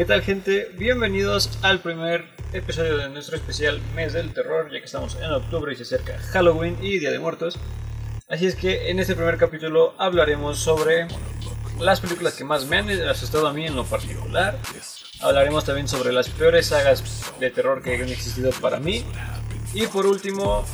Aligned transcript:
¿Qué 0.00 0.06
tal 0.06 0.22
gente? 0.22 0.70
Bienvenidos 0.78 1.58
al 1.60 1.80
primer 1.80 2.24
episodio 2.54 2.96
de 2.96 3.10
nuestro 3.10 3.36
especial 3.36 3.82
Mes 3.94 4.14
del 4.14 4.32
Terror, 4.32 4.70
ya 4.72 4.78
que 4.78 4.86
estamos 4.86 5.14
en 5.16 5.30
octubre 5.30 5.74
y 5.74 5.76
se 5.76 5.82
acerca 5.82 6.18
Halloween 6.32 6.78
y 6.80 6.98
Día 6.98 7.10
de 7.10 7.18
Muertos. 7.18 7.58
Así 8.26 8.46
es 8.46 8.56
que 8.56 8.88
en 8.88 8.98
este 8.98 9.14
primer 9.14 9.36
capítulo 9.36 9.94
hablaremos 9.98 10.58
sobre 10.58 11.06
las 11.78 12.00
películas 12.00 12.34
que 12.34 12.44
más 12.44 12.64
me 12.64 12.78
han 12.78 12.88
asustado 13.08 13.46
a 13.46 13.52
mí 13.52 13.66
en 13.66 13.76
lo 13.76 13.84
particular. 13.84 14.56
Hablaremos 15.20 15.66
también 15.66 15.86
sobre 15.86 16.14
las 16.14 16.30
peores 16.30 16.68
sagas 16.68 17.04
de 17.38 17.50
terror 17.50 17.82
que 17.82 17.96
han 17.96 18.08
existido 18.08 18.52
para 18.52 18.80
mí. 18.80 19.04
Y 19.74 19.86
por 19.86 20.06
último, 20.06 20.64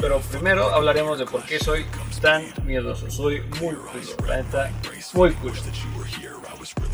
pero 0.00 0.18
primero 0.32 0.74
hablaremos 0.74 1.16
de 1.20 1.26
por 1.26 1.44
qué 1.44 1.60
soy 1.60 1.86
tan 2.20 2.44
miedoso. 2.64 3.10
Soy 3.10 3.40
muy 3.60 3.74
culo, 3.74 3.90
la 4.26 4.36
neta, 4.38 4.70
muy 5.14 5.32
culo. 5.32 5.54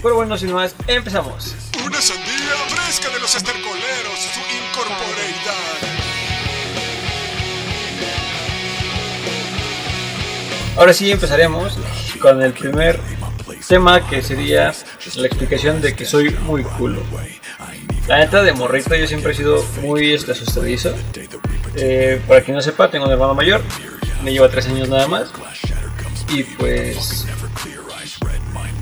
Pero 0.02 0.14
bueno, 0.16 0.36
sin 0.36 0.52
más, 0.52 0.74
empezamos. 0.86 1.54
Una 1.84 2.00
sandía 2.00 2.54
fresca 2.68 3.08
de 3.08 3.20
los 3.20 3.34
estercoleros, 3.34 4.18
su 4.18 4.40
incorporeidad. 4.40 5.94
Ahora 10.76 10.92
sí 10.92 11.10
empezaremos 11.10 11.78
con 12.20 12.42
el 12.42 12.52
primer 12.52 12.98
tema 13.68 14.06
que 14.08 14.22
sería 14.22 14.74
la 15.16 15.26
explicación 15.26 15.80
de 15.80 15.94
que 15.94 16.04
soy 16.04 16.30
muy 16.30 16.62
culo. 16.62 17.00
La 18.08 18.18
neta 18.18 18.42
de 18.42 18.52
morrito 18.52 18.94
yo 18.94 19.06
siempre 19.06 19.32
he 19.32 19.34
sido 19.34 19.64
muy 19.80 20.12
este, 20.12 20.32
asustadizo. 20.32 20.94
Eh, 21.76 22.20
para 22.28 22.42
quien 22.42 22.56
no 22.56 22.62
sepa, 22.62 22.90
tengo 22.90 23.06
un 23.06 23.12
hermano 23.12 23.34
mayor, 23.34 23.62
me 24.24 24.32
lleva 24.32 24.48
tres 24.48 24.66
años 24.66 24.88
nada 24.88 25.06
más. 25.06 25.28
Y 26.30 26.42
pues 26.42 27.26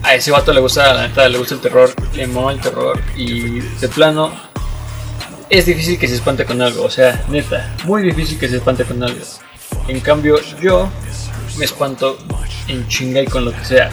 a 0.02 0.14
ese 0.14 0.30
vato 0.30 0.52
le 0.52 0.60
gusta, 0.60 0.94
la 0.94 1.08
neta, 1.08 1.28
le 1.28 1.38
gusta 1.38 1.54
el 1.54 1.60
terror, 1.60 1.90
le 2.14 2.26
mama 2.26 2.52
el 2.52 2.60
terror 2.60 3.00
y 3.16 3.60
de 3.60 3.88
plano 3.88 4.32
es 5.50 5.66
difícil 5.66 5.98
que 5.98 6.08
se 6.08 6.14
espante 6.14 6.44
con 6.46 6.62
algo, 6.62 6.84
o 6.84 6.90
sea, 6.90 7.24
neta, 7.28 7.74
muy 7.84 8.02
difícil 8.02 8.38
que 8.38 8.48
se 8.48 8.56
espante 8.56 8.84
con 8.84 9.02
algo. 9.02 9.20
En 9.86 10.00
cambio, 10.00 10.40
yo 10.60 10.88
me 11.58 11.64
espanto 11.64 12.18
en 12.68 12.88
chinga 12.88 13.20
y 13.20 13.26
con 13.26 13.44
lo 13.44 13.52
que 13.52 13.64
sea. 13.64 13.90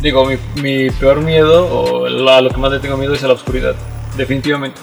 digo, 0.00 0.24
mi, 0.26 0.36
mi, 0.62 0.90
peor 0.90 1.20
miedo, 1.20 1.66
o 1.66 2.06
a 2.06 2.40
lo 2.40 2.50
que 2.50 2.56
más 2.56 2.70
le 2.70 2.78
tengo 2.78 2.96
miedo 2.96 3.14
es 3.14 3.24
a 3.24 3.28
la 3.28 3.34
oscuridad, 3.34 3.74
definitivamente. 4.16 4.80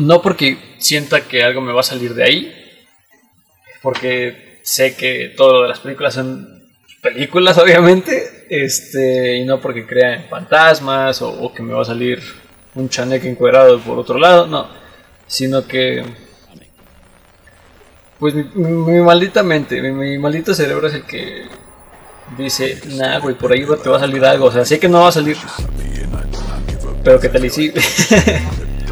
No 0.00 0.22
porque 0.22 0.56
sienta 0.78 1.22
que 1.22 1.42
algo 1.42 1.60
me 1.60 1.72
va 1.72 1.80
a 1.80 1.84
salir 1.84 2.14
de 2.14 2.24
ahí, 2.24 2.54
porque 3.82 4.60
sé 4.62 4.96
que 4.96 5.34
todo 5.36 5.54
lo 5.54 5.62
de 5.62 5.68
las 5.68 5.80
películas 5.80 6.14
son 6.14 6.62
películas, 7.02 7.58
obviamente, 7.62 8.46
este, 8.48 9.36
y 9.36 9.44
no 9.44 9.60
porque 9.60 9.86
crean 9.86 10.24
fantasmas 10.28 11.20
o, 11.22 11.52
que 11.52 11.62
me 11.62 11.74
va 11.74 11.82
a 11.82 11.86
salir 11.86 12.22
un 12.74 12.88
chaneque 12.88 13.28
encuadrado 13.28 13.78
por 13.80 13.98
otro 13.98 14.18
lado, 14.18 14.46
no, 14.46 14.68
sino 15.26 15.66
que, 15.66 16.02
pues 18.18 18.34
mi, 18.34 19.00
maldita 19.00 19.42
mente, 19.42 19.82
mi, 19.82 20.18
maldito 20.18 20.54
cerebro 20.54 20.88
es 20.88 20.94
el 20.94 21.02
que 21.02 21.44
dice, 22.38 22.80
nah, 22.96 23.18
güey, 23.18 23.34
por 23.34 23.52
ahí 23.52 23.66
te 23.82 23.88
va 23.90 23.98
a 23.98 24.00
salir 24.00 24.24
algo, 24.24 24.46
o 24.46 24.52
sea, 24.52 24.64
sé 24.64 24.78
que 24.78 24.88
no 24.88 25.00
va 25.00 25.08
a 25.08 25.12
salir, 25.12 25.36
pero 27.04 27.20
que 27.20 27.28
tal 27.28 27.44
y 27.44 27.50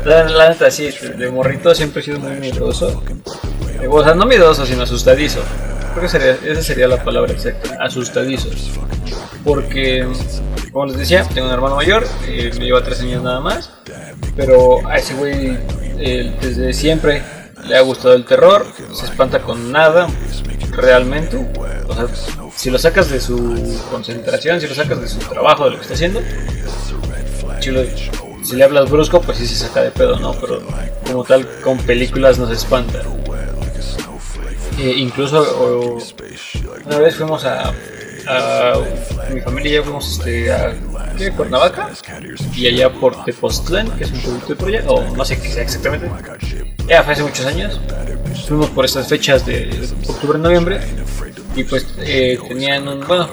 sí. 0.03 0.09
la, 0.09 0.49
neta, 0.49 0.71
sí, 0.71 0.91
de 1.17 1.31
morrito 1.31 1.75
siempre 1.75 2.01
he 2.01 2.05
sido 2.05 2.21
muy 2.21 2.33
miedoso. 2.33 3.03
O 3.89 4.03
sea, 4.03 4.15
no 4.15 4.27
miedoso, 4.27 4.67
sino 4.67 4.83
asustadizo. 4.83 5.41
Creo 5.93 6.03
que 6.03 6.09
sería, 6.09 6.39
esa 6.45 6.63
sería 6.63 6.89
la 6.89 7.03
palabra 7.03 7.33
exacta, 7.33 7.77
asustadizo. 7.81 8.49
Porque, 9.45 10.07
como 10.73 10.87
les 10.87 10.99
decía, 10.99 11.25
tengo 11.33 11.49
un 11.49 11.55
hermano 11.55 11.77
mayor, 11.77 12.05
eh, 12.27 12.51
me 12.59 12.67
lleva 12.67 12.83
tres 12.83 13.01
años 13.01 13.23
nada 13.23 13.41
más. 13.41 13.71
Pero 14.37 14.87
a 14.87 14.97
ese 14.97 15.15
güey 15.15 15.59
eh, 15.99 16.33
desde 16.41 16.73
siempre 16.73 17.23
le 17.67 17.77
ha 17.77 17.81
gustado 17.81 18.15
el 18.15 18.25
terror, 18.25 18.67
se 18.93 19.07
espanta 19.07 19.41
con 19.41 19.73
nada, 19.73 20.09
realmente. 20.71 21.37
O 21.89 21.95
sea, 21.95 22.07
si 22.55 22.71
lo 22.71 22.79
sacas 22.79 23.11
de 23.11 23.21
su 23.21 23.37
concentración, 23.91 24.61
si 24.61 24.69
lo 24.69 24.75
sacas 24.75 25.01
de 25.01 25.09
su 25.09 25.19
trabajo, 25.19 25.65
de 25.65 25.71
lo 25.71 25.77
que 25.77 25.83
está 25.83 25.95
haciendo, 25.95 26.21
si, 27.61 27.71
si 28.49 28.57
le 28.57 28.65
hablas 28.65 28.91
brusco, 28.91 29.21
pues 29.21 29.39
sí 29.39 29.47
se 29.47 29.57
saca 29.57 29.83
de 29.83 29.91
pedo, 29.91 30.19
¿no? 30.19 30.33
Pero 30.33 30.63
como 31.07 31.25
tal, 31.25 31.47
con 31.63 31.77
películas 31.79 32.39
no 32.39 32.47
se 32.47 32.55
espanta. 32.55 33.03
Eh, 34.79 34.95
incluso 34.97 35.99
una 36.87 36.99
vez 36.99 37.17
fuimos 37.17 37.45
a, 37.45 37.73
mi 39.33 39.41
familia 39.41 39.71
y 39.71 39.75
yo 39.75 39.83
fuimos 39.83 40.19
este, 40.19 40.53
a 40.53 40.73
¿qué? 41.17 41.33
Cuernavaca 41.33 41.91
y 42.55 42.69
allá 42.69 42.93
por 42.93 43.25
Tepoztlán, 43.25 43.91
que 43.99 44.05
es 44.05 44.13
un 44.13 44.21
producto 44.21 44.49
de 44.49 44.55
Troya, 44.57 44.85
o 44.87 45.17
no 45.17 45.25
sé 45.25 45.41
qué 45.41 45.49
sea 45.51 45.63
exactamente. 45.63 46.11
Ya 46.87 47.03
fue 47.03 47.13
hace 47.13 47.23
muchos 47.23 47.45
años. 47.45 47.81
Fuimos 48.47 48.71
por 48.71 48.85
estas 48.85 49.09
fechas 49.09 49.45
de 49.45 49.69
octubre-noviembre 50.09 50.81
y 51.55 51.65
pues 51.65 51.87
eh, 51.99 52.39
tenían 52.49 52.87
un, 52.87 53.07
bueno, 53.07 53.29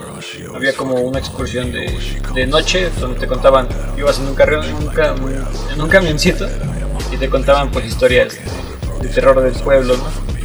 había 0.53 0.73
como 0.73 0.95
una 0.95 1.19
excursión 1.19 1.71
de, 1.71 1.97
de 2.33 2.47
noche 2.47 2.89
donde 2.99 3.19
te 3.19 3.27
contaban, 3.27 3.67
ibas 3.97 4.19
en 4.19 4.27
un 4.27 4.35
carro, 4.35 4.63
en 4.63 5.81
un, 5.81 5.89
camioncito 5.89 6.47
y 7.11 7.17
te 7.17 7.29
contaban 7.29 7.71
pues 7.71 7.85
historias 7.85 8.37
de 9.01 9.07
terror 9.09 9.41
del 9.41 9.53
pueblo, 9.61 9.97
¿no? 9.97 10.35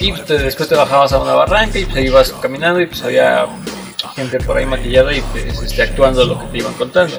Y 0.00 0.12
pues, 0.12 0.26
después 0.26 0.68
te 0.68 0.74
bajabas 0.74 1.12
a 1.12 1.20
una 1.20 1.34
barranca 1.34 1.78
y 1.78 1.84
pues 1.84 2.04
ibas 2.04 2.32
caminando 2.32 2.80
y 2.80 2.86
pues 2.86 3.02
había 3.02 3.46
gente 4.14 4.38
por 4.40 4.56
ahí 4.56 4.66
maquillada 4.66 5.12
y 5.14 5.20
pues 5.20 5.62
este, 5.62 5.82
actuando 5.82 6.24
lo 6.24 6.38
que 6.38 6.46
te 6.46 6.58
iban 6.58 6.74
contando. 6.74 7.16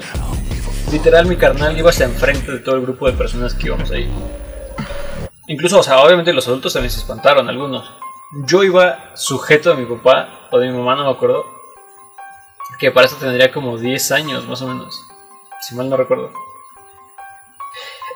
Literal 0.92 1.26
mi 1.26 1.36
carnal 1.36 1.76
iba 1.76 1.90
hasta 1.90 2.04
enfrente 2.04 2.52
de 2.52 2.58
todo 2.60 2.76
el 2.76 2.82
grupo 2.82 3.10
de 3.10 3.14
personas 3.14 3.54
que 3.54 3.66
íbamos 3.66 3.90
ahí. 3.90 4.08
Incluso, 5.48 5.80
o 5.80 5.82
sea, 5.82 5.98
obviamente 6.00 6.32
los 6.32 6.46
adultos 6.48 6.72
también 6.72 6.90
se 6.90 7.00
espantaron, 7.00 7.48
algunos. 7.48 7.90
Yo 8.32 8.64
iba 8.64 9.12
sujeto 9.14 9.72
a 9.72 9.76
mi 9.76 9.86
papá 9.86 10.48
o 10.50 10.58
de 10.58 10.68
mi 10.68 10.76
mamá, 10.76 10.96
no 10.96 11.04
me 11.04 11.10
acuerdo. 11.10 11.46
Que 12.78 12.90
para 12.90 13.06
eso 13.06 13.16
tendría 13.16 13.52
como 13.52 13.78
10 13.78 14.12
años 14.12 14.46
más 14.48 14.60
o 14.62 14.66
menos. 14.66 15.00
Si 15.62 15.76
mal 15.76 15.88
no 15.88 15.96
recuerdo. 15.96 16.32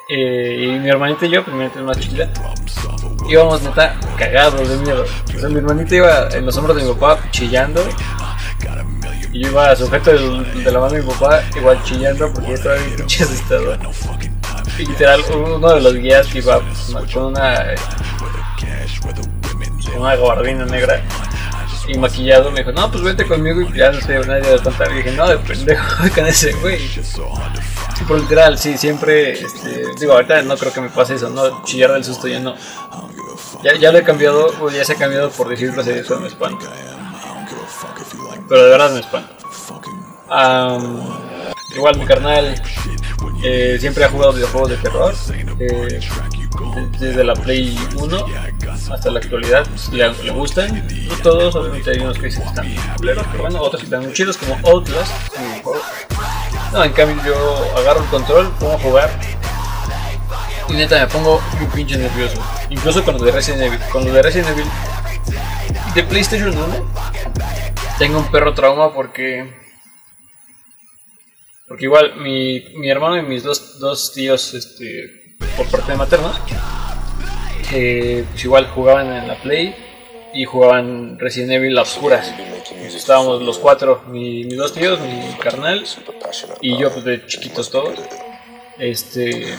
Eh, 0.08 0.64
y 0.64 0.78
mi 0.80 0.88
hermanita 0.88 1.26
y 1.26 1.30
yo, 1.30 1.44
pues 1.44 1.56
mi 1.56 1.82
más 1.82 2.00
chiquita, 2.00 2.28
íbamos 3.28 3.62
neta 3.62 3.96
cagados 4.18 4.68
de 4.68 4.76
miedo. 4.78 5.04
O 5.36 5.38
sea, 5.38 5.48
mi 5.48 5.58
hermanita 5.58 5.94
iba 5.94 6.28
en 6.30 6.44
los 6.44 6.56
hombros 6.56 6.76
de 6.76 6.82
mi 6.82 6.92
papá 6.94 7.20
chillando. 7.30 7.80
Y 9.32 9.44
yo 9.44 9.50
iba 9.50 9.76
sujeto 9.76 10.10
de, 10.10 10.64
de 10.64 10.72
la 10.72 10.80
mano 10.80 10.94
de 10.94 11.02
mi 11.02 11.08
papá, 11.08 11.40
igual 11.56 11.80
chillando 11.84 12.32
porque 12.32 12.54
estaba 12.54 12.74
bien 12.74 12.96
pinche 12.96 13.22
asustado. 13.22 13.78
Literal, 14.76 15.22
uno 15.32 15.74
de 15.74 15.80
los 15.80 15.94
guías 15.94 16.34
iba 16.34 16.60
con 17.12 17.24
una, 17.26 17.74
una 19.96 20.16
gabardina 20.16 20.64
negra 20.64 21.02
y 21.92 21.98
maquillado 21.98 22.50
me 22.50 22.60
dijo, 22.60 22.72
no, 22.72 22.90
pues 22.90 23.02
vente 23.02 23.26
conmigo 23.26 23.62
y 23.62 23.76
ya 23.76 23.90
no 23.90 24.00
sé, 24.00 24.18
nadie 24.20 24.48
de 24.48 24.58
contar. 24.58 24.90
Y 24.92 24.96
dije, 24.96 25.12
no, 25.12 25.28
de 25.28 25.38
pendejo 25.38 26.04
con 26.14 26.26
ese 26.26 26.52
güey. 26.54 26.78
Sí, 26.78 28.04
por 28.06 28.20
literal, 28.20 28.58
sí, 28.58 28.78
siempre, 28.78 29.32
este, 29.32 29.86
digo, 29.98 30.12
ahorita 30.12 30.42
no 30.42 30.56
creo 30.56 30.72
que 30.72 30.80
me 30.80 30.88
pase 30.88 31.16
eso, 31.16 31.28
no, 31.30 31.64
chillar 31.64 31.92
del 31.92 32.04
susto 32.04 32.28
ya 32.28 32.40
no. 32.40 32.54
Ya, 33.62 33.76
ya 33.76 33.92
lo 33.92 33.98
he 33.98 34.02
cambiado, 34.02 34.54
o 34.60 34.70
ya 34.70 34.84
se 34.84 34.92
ha 34.92 34.96
cambiado 34.96 35.30
por 35.30 35.48
decirlo 35.48 35.82
así, 35.82 35.90
eso 35.90 36.18
me 36.20 36.28
espanta. 36.28 36.66
Pero 38.48 38.64
de 38.64 38.70
verdad 38.70 38.90
me 38.92 39.00
espanta. 39.00 39.36
igual 41.74 41.98
mi 41.98 42.04
carnal 42.04 42.54
eh, 43.42 43.76
siempre 43.80 44.04
ha 44.04 44.08
jugado 44.08 44.32
videojuegos 44.32 44.70
de 44.70 44.76
terror. 44.76 45.14
Eh, 45.58 46.00
desde 46.98 47.24
la 47.24 47.34
Play 47.34 47.76
1 47.96 48.26
hasta 48.72 49.10
la 49.10 49.20
actualidad 49.20 49.66
le, 49.92 50.12
le, 50.24 50.30
gustan. 50.30 50.86
No 51.08 51.14
todos, 51.22 51.54
obviamente 51.54 51.90
hay 51.90 51.98
unos 51.98 52.18
que 52.18 52.26
dicen 52.26 52.42
que 52.42 52.48
están 52.48 52.96
culeros, 52.96 53.26
pero 53.30 53.42
bueno, 53.44 53.60
otros 53.60 53.80
que 53.80 53.86
están 53.86 54.02
muy 54.04 54.12
chidos 54.12 54.36
como 54.36 54.56
Outlast. 54.68 55.12
No, 56.72 56.84
en 56.84 56.92
cambio 56.92 57.22
yo 57.24 57.78
agarro 57.78 58.02
el 58.02 58.08
control, 58.08 58.50
pongo 58.58 58.74
a 58.74 58.78
jugar 58.78 59.10
y 60.68 60.72
neta 60.74 61.00
me 61.00 61.06
pongo 61.08 61.40
muy 61.58 61.66
pinche 61.66 61.96
nervioso. 61.96 62.40
Incluso 62.68 63.04
con 63.04 63.18
lo 63.18 63.24
de 63.24 63.32
Resident 63.32 63.62
Evil. 63.62 63.80
Con 63.90 64.04
lo 64.04 64.12
de 64.12 64.22
Resident 64.22 64.50
Evil 64.50 64.66
de 65.94 66.04
PlayStation 66.04 66.56
1 66.56 66.92
tengo 67.98 68.18
un 68.18 68.30
perro 68.30 68.54
trauma 68.54 68.94
porque 68.94 69.52
porque 71.66 71.84
igual 71.84 72.16
mi, 72.16 72.60
mi 72.76 72.90
hermano 72.90 73.16
y 73.18 73.22
mis 73.22 73.42
dos, 73.42 73.78
dos 73.78 74.12
tíos 74.12 74.54
este, 74.54 75.36
por 75.56 75.66
parte 75.66 75.92
de 75.92 75.98
maternos 75.98 76.36
eh, 77.72 78.24
pues 78.30 78.44
igual 78.44 78.66
jugaban 78.68 79.12
en 79.12 79.28
la 79.28 79.40
Play 79.40 79.74
y 80.34 80.44
jugaban 80.44 81.18
Resident 81.18 81.52
Evil 81.52 81.78
a 81.78 81.82
oscuras. 81.82 82.32
Estábamos 82.86 83.42
los 83.42 83.58
cuatro, 83.58 84.02
mi, 84.08 84.44
mis 84.44 84.56
dos 84.56 84.72
tíos, 84.72 85.00
mi 85.00 85.34
carnal 85.38 85.84
y 86.60 86.76
yo 86.76 86.90
pues 86.92 87.04
de 87.04 87.26
chiquitos 87.26 87.70
todos. 87.70 87.98
Este, 88.78 89.54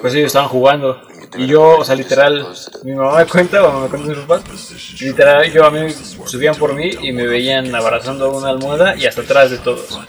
pues 0.00 0.14
ellos 0.14 0.28
estaban 0.28 0.48
jugando 0.48 1.00
Y 1.36 1.46
yo, 1.46 1.78
o 1.78 1.84
sea, 1.84 1.94
literal, 1.94 2.46
mi 2.82 2.92
mamá 2.92 3.18
me 3.18 3.26
cuenta, 3.26 3.62
o 3.62 3.80
me 3.80 3.88
cuenta 3.88 4.08
mis 4.08 4.18
papás, 4.18 5.00
literal, 5.00 5.52
yo 5.52 5.64
a 5.64 5.70
mí 5.70 5.92
subían 6.24 6.54
por 6.54 6.74
mí 6.74 6.90
y 7.02 7.12
me 7.12 7.26
veían 7.26 7.74
abrazando 7.74 8.30
una 8.32 8.48
almohada 8.48 8.96
y 8.96 9.06
hasta 9.06 9.20
atrás 9.20 9.50
de 9.50 9.58
todos, 9.58 10.00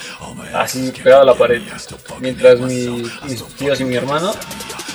así 0.54 0.92
pegado 1.04 1.24
a 1.24 1.26
la 1.26 1.36
pared, 1.36 1.62
mientras 2.20 2.60
mi, 2.60 3.04
mis 3.28 3.44
tíos 3.58 3.80
y 3.82 3.84
mi 3.84 3.96
hermano 3.96 4.34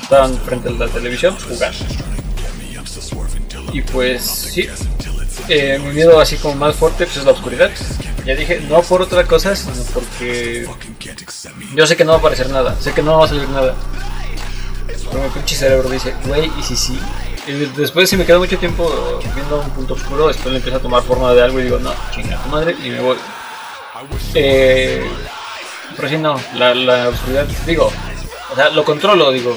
estaban 0.06 0.38
frente 0.38 0.68
a 0.68 0.72
la 0.72 0.86
televisión 0.86 1.36
jugando. 1.36 1.84
Y 3.72 3.80
pues, 3.82 4.22
sí, 4.22 4.68
eh, 5.48 5.80
mi 5.82 5.92
miedo 5.92 6.20
así 6.20 6.36
como 6.36 6.54
más 6.54 6.76
fuerte 6.76 7.06
pues 7.06 7.16
es 7.16 7.24
la 7.24 7.32
oscuridad. 7.32 7.70
Ya 8.24 8.36
dije, 8.36 8.60
no 8.68 8.82
por 8.82 9.02
otra 9.02 9.24
cosa, 9.24 9.54
sino 9.56 9.74
porque 9.92 10.66
yo 11.74 11.86
sé 11.86 11.96
que 11.96 12.04
no 12.04 12.12
va 12.12 12.16
a 12.16 12.20
aparecer 12.20 12.48
nada, 12.50 12.76
sé 12.80 12.92
que 12.92 13.02
no 13.02 13.18
va 13.18 13.24
a 13.24 13.28
salir 13.28 13.48
nada. 13.48 13.74
Pero 15.10 15.22
mi 15.22 15.28
pinche 15.30 15.56
cerebro 15.56 15.88
dice, 15.88 16.14
güey, 16.24 16.50
y 16.58 16.62
si 16.62 16.76
sí. 16.76 16.98
Y 17.48 17.52
después 17.76 18.08
si 18.08 18.16
me 18.16 18.24
quedo 18.24 18.38
mucho 18.38 18.58
tiempo 18.58 19.20
viendo 19.34 19.60
un 19.60 19.70
punto 19.70 19.94
oscuro, 19.94 20.28
después 20.28 20.50
le 20.52 20.56
empieza 20.58 20.78
a 20.78 20.82
tomar 20.82 21.02
forma 21.02 21.32
de 21.34 21.42
algo 21.42 21.58
y 21.58 21.64
digo, 21.64 21.78
no, 21.80 21.92
chinga 22.12 22.40
tu 22.42 22.48
madre, 22.48 22.76
y 22.84 22.90
me 22.90 23.00
voy. 23.00 23.16
Eh, 24.34 25.04
pero 25.96 26.08
si 26.08 26.16
no, 26.16 26.40
la, 26.54 26.74
la 26.74 27.08
oscuridad, 27.08 27.46
digo, 27.66 27.90
o 28.52 28.54
sea, 28.54 28.70
lo 28.70 28.84
controlo, 28.84 29.30
digo, 29.32 29.56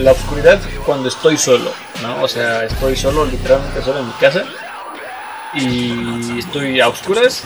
la 0.00 0.12
oscuridad 0.12 0.60
cuando 0.84 1.08
estoy 1.08 1.36
solo, 1.36 1.70
¿no? 2.02 2.22
O 2.22 2.28
sea, 2.28 2.64
estoy 2.64 2.96
solo, 2.96 3.24
literalmente 3.26 3.82
solo 3.82 4.00
en 4.00 4.06
mi 4.06 4.12
casa 4.14 4.44
y 5.54 6.38
estoy 6.38 6.80
a 6.80 6.88
oscuras, 6.88 7.44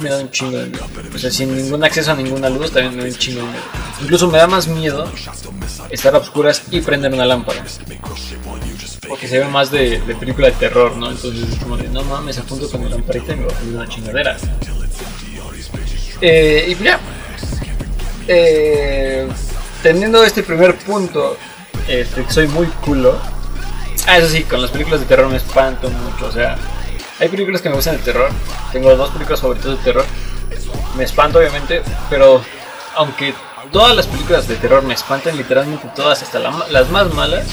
me 0.00 0.08
da 0.08 0.18
un 0.18 0.30
chingo 0.30 0.58
de 0.58 0.66
miedo. 0.66 0.86
O 1.14 1.18
sea, 1.18 1.30
sin 1.30 1.56
ningún 1.56 1.82
acceso 1.84 2.12
a 2.12 2.14
ninguna 2.14 2.48
luz, 2.48 2.70
también 2.70 2.96
me 2.96 3.02
da 3.02 3.08
un 3.08 3.16
chingo 3.16 3.40
de 3.40 3.46
miedo. 3.46 3.62
Incluso 4.02 4.28
me 4.28 4.38
da 4.38 4.46
más 4.46 4.68
miedo 4.68 5.10
estar 5.90 6.14
a 6.14 6.18
oscuras 6.18 6.62
y 6.70 6.80
prender 6.80 7.12
una 7.12 7.26
lámpara. 7.26 7.64
Porque 9.08 9.26
se 9.26 9.38
ve 9.38 9.46
más 9.46 9.70
de, 9.70 10.00
de 10.00 10.14
película 10.14 10.48
de 10.48 10.52
terror, 10.54 10.96
¿no? 10.96 11.10
Entonces 11.10 11.48
es 11.52 11.58
como 11.58 11.76
de, 11.76 11.88
no 11.88 12.04
mames, 12.04 12.38
apunto 12.38 12.70
con 12.70 12.84
mi 12.84 12.90
lamparita 12.90 13.32
y 13.32 13.36
me 13.36 13.46
va 13.46 13.52
a 13.52 13.62
una 13.64 13.88
chingadera. 13.88 14.36
Eh, 16.20 16.76
y 16.78 16.84
ya. 16.84 17.00
Eh, 18.26 19.26
teniendo 19.82 20.22
este 20.24 20.42
primer 20.42 20.76
punto, 20.76 21.36
este, 21.88 22.30
soy 22.30 22.46
muy 22.48 22.66
culo. 22.66 23.18
Ah, 24.06 24.18
eso 24.18 24.28
sí, 24.28 24.44
con 24.44 24.62
las 24.62 24.70
películas 24.70 25.00
de 25.00 25.06
terror 25.06 25.28
me 25.28 25.36
espanto 25.36 25.90
mucho, 25.90 26.26
o 26.26 26.32
sea 26.32 26.56
hay 27.20 27.28
películas 27.28 27.60
que 27.60 27.68
me 27.68 27.74
gustan 27.74 27.96
de 27.96 28.02
terror. 28.02 28.30
Tengo 28.72 28.94
dos 28.96 29.10
películas 29.10 29.40
favoritas 29.40 29.72
de 29.72 29.76
terror. 29.78 30.04
Me 30.96 31.04
espanto, 31.04 31.38
obviamente, 31.38 31.82
pero 32.08 32.42
aunque 32.94 33.34
todas 33.72 33.94
las 33.96 34.06
películas 34.06 34.46
de 34.46 34.56
terror 34.56 34.82
me 34.82 34.94
espantan, 34.94 35.36
literalmente 35.36 35.88
todas, 35.94 36.22
hasta 36.22 36.38
las 36.38 36.90
más 36.90 37.12
malas, 37.14 37.46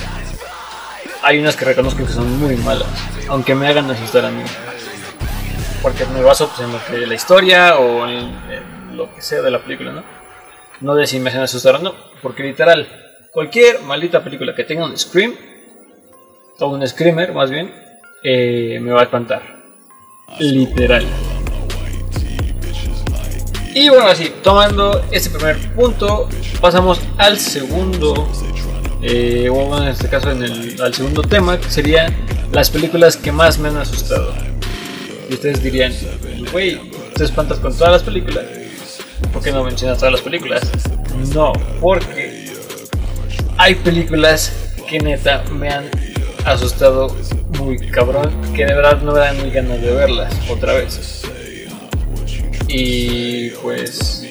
hay 1.23 1.39
unas 1.39 1.55
que 1.55 1.65
reconozco 1.65 2.05
que 2.05 2.11
son 2.11 2.39
muy 2.39 2.55
malas, 2.57 2.87
aunque 3.27 3.55
me 3.55 3.67
hagan 3.67 3.89
asustar 3.89 4.25
a 4.25 4.29
mí. 4.29 4.43
Porque 5.81 6.05
me 6.05 6.21
baso 6.21 6.47
pues, 6.47 6.61
en 6.61 6.71
lo 6.71 6.85
que 6.85 7.05
la 7.05 7.15
historia 7.15 7.77
o 7.77 8.07
en, 8.07 8.95
lo 8.95 9.13
que 9.13 9.21
sea 9.21 9.41
de 9.41 9.51
la 9.51 9.59
película, 9.59 9.91
¿no? 9.91 10.03
No 10.81 10.95
de 10.95 11.07
si 11.07 11.19
me 11.19 11.29
hacen 11.29 11.41
asustar 11.41 11.75
o 11.75 11.79
no, 11.79 11.95
porque 12.21 12.43
literal, 12.43 12.87
cualquier 13.35 13.81
maldita 13.81 14.23
película 14.23 14.55
que 14.55 14.63
tenga 14.63 14.85
un 14.85 14.97
scream, 14.97 15.35
o 16.57 16.67
un 16.67 16.87
screamer 16.87 17.33
más 17.33 17.51
bien, 17.51 17.69
eh, 18.23 18.79
me 18.81 18.93
va 18.93 19.01
a 19.01 19.03
espantar. 19.03 19.41
Literal. 20.39 21.05
Y 23.73 23.89
bueno, 23.89 24.05
así, 24.07 24.31
tomando 24.41 25.03
este 25.11 25.29
primer 25.31 25.57
punto, 25.73 26.29
pasamos 26.61 27.01
al 27.17 27.37
segundo, 27.37 28.25
eh, 29.01 29.49
o 29.51 29.77
en 29.83 29.89
este 29.89 30.07
caso 30.07 30.31
en 30.31 30.41
el, 30.41 30.81
al 30.81 30.93
segundo 30.93 31.21
tema, 31.21 31.59
que 31.59 31.69
serían 31.69 32.15
las 32.53 32.69
películas 32.69 33.17
que 33.17 33.33
más 33.33 33.59
me 33.59 33.67
han 33.67 33.75
asustado. 33.75 34.33
Y 35.29 35.33
ustedes 35.33 35.61
dirían, 35.61 35.93
güey, 36.53 36.79
¿te 37.13 37.25
espantas 37.25 37.59
con 37.59 37.77
todas 37.77 37.91
las 37.91 38.03
películas? 38.03 38.45
¿Por 39.33 39.43
qué 39.43 39.51
no 39.51 39.61
mencionas 39.65 39.97
todas 39.97 40.13
las 40.13 40.21
películas? 40.21 40.61
No, 41.33 41.51
porque 41.81 42.44
hay 43.57 43.75
películas 43.75 44.51
que 44.87 44.99
neta 44.99 45.43
me 45.51 45.69
han 45.69 45.89
asustado 46.45 47.15
muy 47.59 47.77
cabrón 47.89 48.29
que 48.53 48.65
de 48.65 48.73
verdad 48.73 49.01
no 49.01 49.13
me 49.13 49.19
dan 49.19 49.37
ni 49.43 49.51
ganas 49.51 49.81
de 49.81 49.91
verlas 49.91 50.33
otra 50.49 50.73
vez. 50.73 51.21
Y 52.67 53.49
pues 53.61 54.25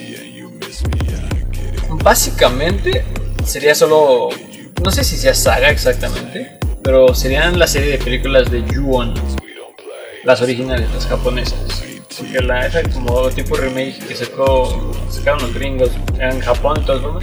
básicamente 2.03 3.05
sería 3.45 3.75
solo 3.75 4.29
no 4.85 4.91
sé 4.91 5.03
si 5.03 5.17
sea 5.17 5.35
saga 5.35 5.71
exactamente, 5.71 6.59
pero 6.83 7.15
serían 7.15 7.59
la 7.59 7.67
serie 7.67 7.93
de 7.93 7.99
películas 7.99 8.51
de 8.51 8.63
Ju-On, 8.63 9.15
las 10.25 10.43
originales, 10.43 10.91
las 10.93 11.07
japonesas. 11.07 11.83
Porque 12.19 12.41
la 12.41 12.67
esa 12.67 12.83
como 12.83 13.29
tipo 13.31 13.57
remake 13.57 13.99
que 14.07 14.15
sacó 14.15 14.93
sacaron 15.11 15.43
los 15.43 15.55
gringos 15.55 15.91
en 16.19 16.39
Japón 16.41 16.79
y 16.83 16.87
todo 16.87 17.19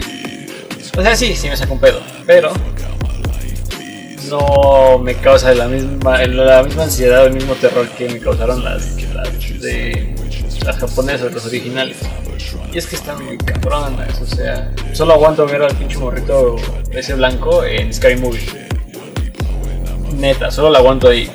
O 0.96 1.02
sea, 1.02 1.16
sí, 1.16 1.34
sí 1.34 1.48
me 1.48 1.56
sacó 1.56 1.74
un 1.74 1.80
pedo, 1.80 2.00
pero 2.26 2.52
no 4.28 4.98
me 4.98 5.14
causa 5.14 5.54
la 5.54 5.66
misma, 5.68 6.18
la 6.26 6.62
misma 6.62 6.84
ansiedad 6.84 7.24
o 7.24 7.26
el 7.26 7.34
mismo 7.34 7.54
terror 7.54 7.88
que 7.90 8.08
me 8.08 8.18
causaron 8.18 8.62
las, 8.62 8.96
de 9.60 10.14
las 10.64 10.76
japonesas, 10.78 11.32
las 11.32 11.46
originales. 11.46 11.96
Y 12.72 12.78
es 12.78 12.86
que 12.86 12.96
están 12.96 13.24
muy 13.24 13.36
cabronas, 13.38 14.20
o 14.20 14.26
sea, 14.26 14.72
solo 14.92 15.14
aguanto 15.14 15.46
ver 15.46 15.62
al 15.62 15.74
pinche 15.76 15.98
morrito 15.98 16.56
ese 16.90 17.14
blanco 17.14 17.64
en 17.64 17.92
Sky 17.92 18.16
Movie. 18.16 18.68
Neta, 20.16 20.50
solo 20.50 20.70
lo 20.70 20.78
aguanto 20.78 21.08
ahí. 21.08 21.30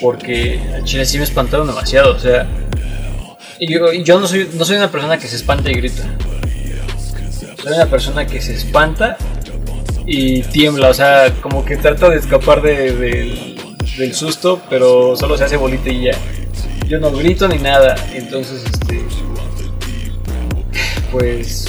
Porque 0.00 0.60
al 0.74 0.84
chile 0.84 1.06
sí 1.06 1.18
me 1.18 1.24
espantaron 1.24 1.66
demasiado, 1.66 2.14
o 2.14 2.18
sea. 2.18 2.46
Y 3.58 3.72
yo, 3.72 3.92
yo 3.92 4.20
no, 4.20 4.28
soy, 4.28 4.50
no 4.52 4.64
soy 4.64 4.76
una 4.76 4.90
persona 4.90 5.18
que 5.18 5.26
se 5.26 5.36
espanta 5.36 5.70
y 5.70 5.74
grita. 5.74 6.04
Soy 7.66 7.74
una 7.74 7.86
persona 7.86 8.24
que 8.24 8.40
se 8.40 8.54
espanta 8.54 9.16
y 10.06 10.42
tiembla, 10.42 10.88
o 10.88 10.94
sea, 10.94 11.34
como 11.42 11.64
que 11.64 11.76
trata 11.76 12.08
de 12.08 12.18
escapar 12.18 12.62
de, 12.62 13.56
del 13.98 14.14
susto, 14.14 14.62
pero 14.70 15.16
solo 15.16 15.36
se 15.36 15.42
hace 15.42 15.56
bolita 15.56 15.90
y 15.90 16.04
ya. 16.04 16.12
Yo 16.86 17.00
no 17.00 17.10
grito 17.10 17.48
ni 17.48 17.58
nada, 17.58 17.96
entonces, 18.14 18.62
este. 18.72 19.02
Pues. 21.10 21.66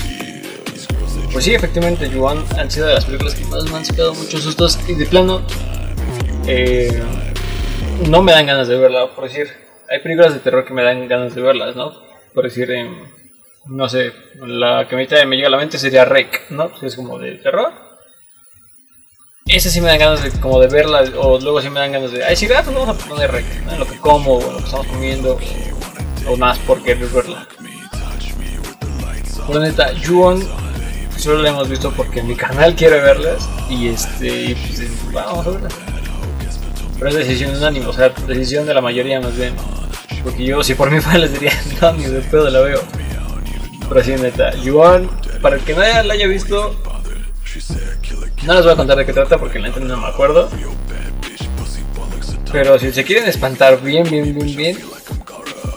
Pues 1.33 1.43
sí, 1.43 1.55
efectivamente, 1.55 2.07
Yuan 2.11 2.45
han 2.55 2.69
sido 2.69 2.85
de 2.85 2.93
las 2.93 3.05
películas 3.05 3.33
que 3.33 3.45
más 3.45 3.63
me 3.63 3.77
han 3.77 3.85
sacado 3.85 4.13
muchos 4.13 4.43
sustos 4.43 4.77
y 4.87 4.93
de 4.93 5.07
plano. 5.07 5.41
Eh, 6.45 7.01
no 8.07 8.21
me 8.21 8.33
dan 8.33 8.45
ganas 8.45 8.67
de 8.67 8.77
verla, 8.77 9.15
por 9.15 9.23
decir. 9.23 9.47
Hay 9.89 10.01
películas 10.03 10.35
de 10.35 10.41
terror 10.41 10.63
que 10.63 10.75
me 10.75 10.83
dan 10.83 11.07
ganas 11.07 11.33
de 11.33 11.41
verlas, 11.41 11.75
¿no? 11.75 11.91
Por 12.35 12.43
decir, 12.43 12.69
no 13.69 13.89
sé, 13.89 14.11
la 14.45 14.87
que 14.87 14.95
me, 14.95 15.25
me 15.25 15.35
llega 15.35 15.47
a 15.47 15.51
la 15.51 15.57
mente 15.57 15.77
sería 15.77 16.05
Rec, 16.05 16.49
¿no? 16.49 16.69
Pues 16.69 16.83
es 16.83 16.95
como 16.95 17.17
de 17.19 17.35
terror. 17.35 17.73
Ese 19.45 19.69
sí 19.69 19.79
me 19.79 19.87
dan 19.87 19.99
ganas 19.99 20.23
de 20.23 20.31
como 20.41 20.59
de 20.59 20.67
verla 20.67 21.03
o 21.17 21.39
luego 21.39 21.61
sí 21.61 21.69
me 21.69 21.79
dan 21.79 21.93
ganas 21.93 22.11
de 22.11 22.21
ay 22.21 22.35
sí 22.35 22.47
pues 22.47 22.65
vamos 22.65 22.89
a 22.89 23.07
poner 23.07 23.31
rec 23.31 23.45
lo 23.79 23.87
que 23.87 23.97
como 23.97 24.39
o 24.39 24.51
lo 24.51 24.57
que 24.57 24.65
estamos 24.65 24.87
comiendo 24.87 25.39
o 26.27 26.35
más 26.35 26.59
por 26.59 26.83
querer 26.83 27.07
verla 27.07 27.47
por 29.47 29.61
neta 29.61 29.93
Yuon 29.93 30.45
solo 31.17 31.41
la 31.41 31.49
hemos 31.49 31.69
visto 31.69 31.91
porque 31.91 32.21
mi 32.21 32.35
canal 32.35 32.75
quiere 32.75 32.99
verlas 32.99 33.47
y 33.69 33.87
este 33.87 34.55
pues, 34.55 35.13
vamos 35.13 35.47
a 35.47 35.49
verla. 35.51 35.69
Pero 36.97 37.09
es 37.09 37.15
decisión 37.15 37.55
unánime 37.55 37.85
o 37.85 37.93
sea 37.93 38.09
decisión 38.09 38.65
de 38.65 38.73
la 38.73 38.81
mayoría 38.81 39.21
más 39.21 39.35
bien. 39.35 39.55
Porque 40.23 40.43
yo 40.43 40.61
si 40.63 40.75
por 40.75 40.91
mi 40.91 40.99
fan 40.99 41.21
les 41.21 41.31
diría 41.31 41.53
no 41.81 41.93
ni 41.93 42.03
de 42.03 42.19
pedo 42.19 42.49
la 42.49 42.59
veo 42.59 42.81
pero 43.87 44.03
sí 44.03 44.11
neta 44.15 44.53
Yuon 44.55 45.09
para 45.41 45.55
el 45.55 45.63
que 45.63 45.73
no 45.73 45.79
la 45.81 46.13
haya 46.13 46.27
visto 46.27 46.75
no 48.45 48.53
les 48.53 48.63
voy 48.63 48.73
a 48.73 48.75
contar 48.75 48.97
de 48.97 49.05
qué 49.05 49.13
trata 49.13 49.37
porque 49.37 49.59
la 49.59 49.71
gente 49.71 49.81
no 49.81 49.97
me 49.97 50.07
acuerdo. 50.07 50.49
Pero 52.51 52.79
si 52.79 52.91
se 52.91 53.03
quieren 53.03 53.27
espantar 53.27 53.81
bien, 53.81 54.09
bien, 54.09 54.33
bien, 54.33 54.55
bien, 54.55 54.77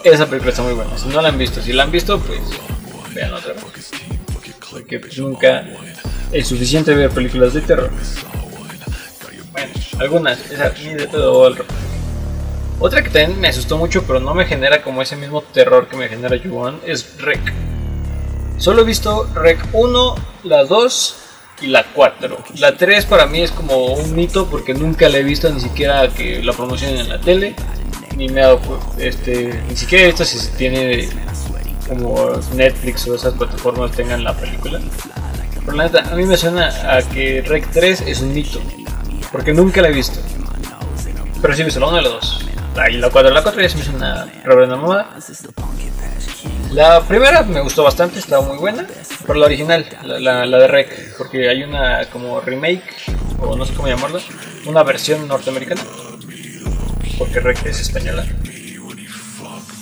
esa 0.05 0.27
película 0.27 0.51
está 0.51 0.63
muy 0.63 0.75
buena. 0.75 0.97
Si 0.97 1.09
no 1.09 1.21
la 1.21 1.29
han 1.31 1.39
visto, 1.39 1.61
si 1.61 1.73
la 1.73 1.83
han 1.83 1.91
visto, 1.91 2.21
pues 2.21 2.41
vean 3.13 3.33
otra 3.33 3.55
vez. 3.55 5.19
Nunca 5.19 5.67
es 6.31 6.47
suficiente 6.47 6.95
ver 6.95 7.11
películas 7.11 7.55
de 7.55 7.61
terror. 7.61 7.91
Bueno, 9.51 9.73
algunas, 9.99 10.51
esa 10.51 10.73
ni 10.79 10.95
de 10.95 11.09
todo 11.09 11.49
el 11.49 11.57
Otra 12.79 13.03
que 13.03 13.11
también 13.11 13.41
me 13.41 13.49
asustó 13.49 13.77
mucho, 13.79 14.05
pero 14.05 14.21
no 14.21 14.33
me 14.33 14.45
genera 14.45 14.81
como 14.83 15.03
ese 15.03 15.17
mismo 15.17 15.43
terror 15.43 15.89
que 15.89 15.97
me 15.97 16.09
genera 16.09 16.37
Yuan, 16.37 16.79
es 16.87 17.19
Rec. 17.19 17.41
Solo 18.61 18.83
he 18.83 18.85
visto 18.85 19.27
Rec 19.35 19.59
1, 19.73 20.15
la 20.45 20.65
2 20.65 21.17
y 21.63 21.69
la 21.69 21.83
4. 21.83 22.37
La 22.59 22.77
3 22.77 23.07
para 23.07 23.25
mí 23.25 23.41
es 23.41 23.53
como 23.53 23.95
un 23.95 24.15
mito 24.15 24.51
porque 24.51 24.75
nunca 24.75 25.09
la 25.09 25.17
he 25.17 25.23
visto 25.23 25.49
ni 25.49 25.61
siquiera 25.61 26.07
que 26.09 26.43
la 26.43 26.53
promocionen 26.53 26.99
en 26.99 27.09
la 27.09 27.19
tele. 27.19 27.57
Ni 28.19 28.29
me 28.29 28.43
ha 28.43 28.59
este, 28.99 29.63
ni 29.67 29.75
siquiera 29.75 30.05
he 30.05 30.07
visto 30.09 30.27
si 30.27 30.39
se 30.39 30.51
tiene 30.59 31.09
como 31.89 32.33
Netflix 32.55 33.09
o 33.09 33.15
esas 33.15 33.33
plataformas 33.33 33.93
tengan 33.93 34.23
la 34.23 34.37
película. 34.37 34.79
Pero 35.65 35.73
la 35.75 35.85
neta, 35.85 36.13
a 36.13 36.15
mí 36.15 36.27
me 36.27 36.37
suena 36.37 36.69
a 36.95 37.01
que 37.01 37.41
Rec 37.41 37.71
3 37.71 38.03
es 38.03 38.21
un 38.21 38.35
mito. 38.35 38.61
Porque 39.33 39.55
nunca 39.55 39.81
la 39.81 39.89
he 39.89 39.93
visto. 39.93 40.21
Pero 41.41 41.55
sí 41.55 41.63
he 41.63 41.65
visto 41.65 41.81
la 41.81 41.87
1 41.87 41.99
y 41.99 42.05
la 42.05 42.11
2. 42.11 42.47
La, 42.77 42.91
y 42.91 42.99
la 42.99 43.09
4, 43.09 43.31
la 43.31 43.43
4 43.43 43.63
ya 43.63 43.69
se 43.71 43.77
me 43.77 43.85
hizo 43.85 43.93
una 43.97 44.27
reverenda 44.45 44.77
mamada. 44.77 45.17
La 46.73 47.03
primera 47.03 47.43
me 47.43 47.61
gustó 47.61 47.83
bastante, 47.83 48.19
estaba 48.19 48.47
muy 48.47 48.59
buena. 48.59 48.87
Pero 49.27 49.39
la 49.39 49.47
original, 49.47 49.87
la, 50.03 50.47
de 50.47 50.69
Rec. 50.69 51.17
Porque 51.17 51.49
hay 51.49 51.63
una 51.63 52.09
como 52.11 52.41
remake, 52.41 52.95
o 53.41 53.57
no 53.57 53.65
sé 53.67 53.75
cómo 53.75 53.89
llamarla. 53.89 54.21
Una 54.67 54.83
versión 54.83 55.27
norteamericana. 55.27 55.83
Porque 57.19 57.41
Rec 57.41 57.67
es 57.67 57.81
española. 57.81 58.25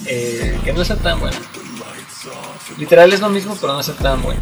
Eh, 0.06 0.58
que 0.64 0.72
no 0.72 0.82
está 0.82 0.96
tan 0.96 1.20
buena. 1.20 1.36
Literal 2.78 3.12
es 3.12 3.20
lo 3.20 3.28
mismo, 3.28 3.56
pero 3.60 3.74
no 3.74 3.80
está 3.80 3.92
tan 3.94 4.22
buena. 4.22 4.40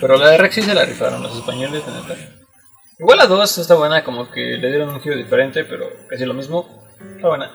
Pero 0.00 0.16
la 0.16 0.30
de 0.30 0.38
Rex 0.38 0.54
sí 0.54 0.62
se 0.62 0.74
la 0.74 0.84
rifaron 0.84 1.22
los 1.22 1.36
españoles, 1.36 1.84
de 1.84 1.92
neta. 1.92 2.16
Igual 2.98 3.18
la 3.18 3.26
2 3.26 3.58
está 3.58 3.74
buena, 3.74 4.02
como 4.02 4.30
que 4.30 4.40
le 4.40 4.68
dieron 4.68 4.88
un 4.88 5.00
giro 5.00 5.16
diferente, 5.16 5.64
pero 5.64 5.90
casi 6.08 6.24
lo 6.24 6.34
mismo. 6.34 6.86
Está 7.16 7.28
buena. 7.28 7.50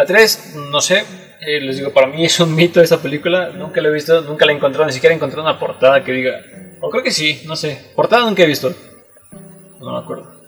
La 0.00 0.06
3, 0.06 0.54
no 0.70 0.80
sé, 0.80 1.04
eh, 1.42 1.60
les 1.60 1.76
digo, 1.76 1.92
para 1.92 2.06
mí 2.06 2.24
es 2.24 2.40
un 2.40 2.54
mito 2.54 2.80
esa 2.80 3.02
película. 3.02 3.50
Nunca 3.50 3.82
la 3.82 3.88
he 3.88 3.92
visto, 3.92 4.22
nunca 4.22 4.46
la 4.46 4.52
he 4.52 4.54
encontrado, 4.54 4.86
ni 4.86 4.94
siquiera 4.94 5.12
he 5.12 5.16
encontrado 5.16 5.42
una 5.42 5.58
portada 5.58 6.02
que 6.02 6.12
diga. 6.12 6.40
O 6.80 6.88
creo 6.88 7.04
que 7.04 7.10
sí, 7.10 7.42
no 7.44 7.54
sé. 7.54 7.92
Portada 7.94 8.24
nunca 8.24 8.42
he 8.42 8.46
visto. 8.46 8.72
No 9.78 9.92
me 9.92 9.98
acuerdo. 9.98 10.40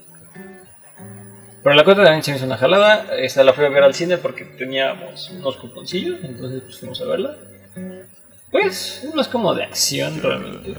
Pero 1.61 1.75
la 1.75 1.83
4 1.83 2.03
también 2.03 2.23
se 2.23 2.31
me 2.31 2.37
hizo 2.37 2.47
una 2.47 2.57
jalada. 2.57 3.15
Esta 3.15 3.43
la 3.43 3.53
fui 3.53 3.63
a 3.63 3.69
ver 3.69 3.83
al 3.83 3.93
cine 3.93 4.17
porque 4.17 4.43
teníamos 4.43 5.29
unos 5.29 5.57
cuponcillos, 5.57 6.17
entonces 6.23 6.63
pues, 6.63 6.79
fuimos 6.79 6.99
a 7.01 7.05
verla. 7.05 7.37
Pues, 8.49 9.07
no 9.13 9.21
es 9.21 9.27
como 9.27 9.53
de 9.53 9.65
acción 9.65 10.19
realmente. 10.19 10.73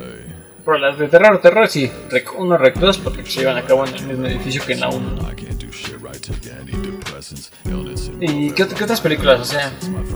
Pero 0.64 0.78
las 0.78 0.98
de 0.98 1.08
terror, 1.08 1.40
terror 1.40 1.68
sí, 1.68 1.90
rec- 2.10 2.32
uno 2.36 2.56
rec 2.56 2.76
2 2.76 2.98
porque 2.98 3.24
se 3.26 3.40
llevan 3.40 3.58
a 3.58 3.62
cabo 3.62 3.86
en 3.86 3.94
el 3.94 4.06
mismo 4.06 4.26
edificio 4.26 4.62
que 4.66 4.72
en 4.72 4.80
la 4.80 4.88
1. 4.88 5.20
¿Y 8.20 8.50
qué, 8.52 8.66
qué 8.68 8.84
otras 8.84 9.00
películas? 9.00 9.40
O 9.40 9.44
sea, 9.44 9.70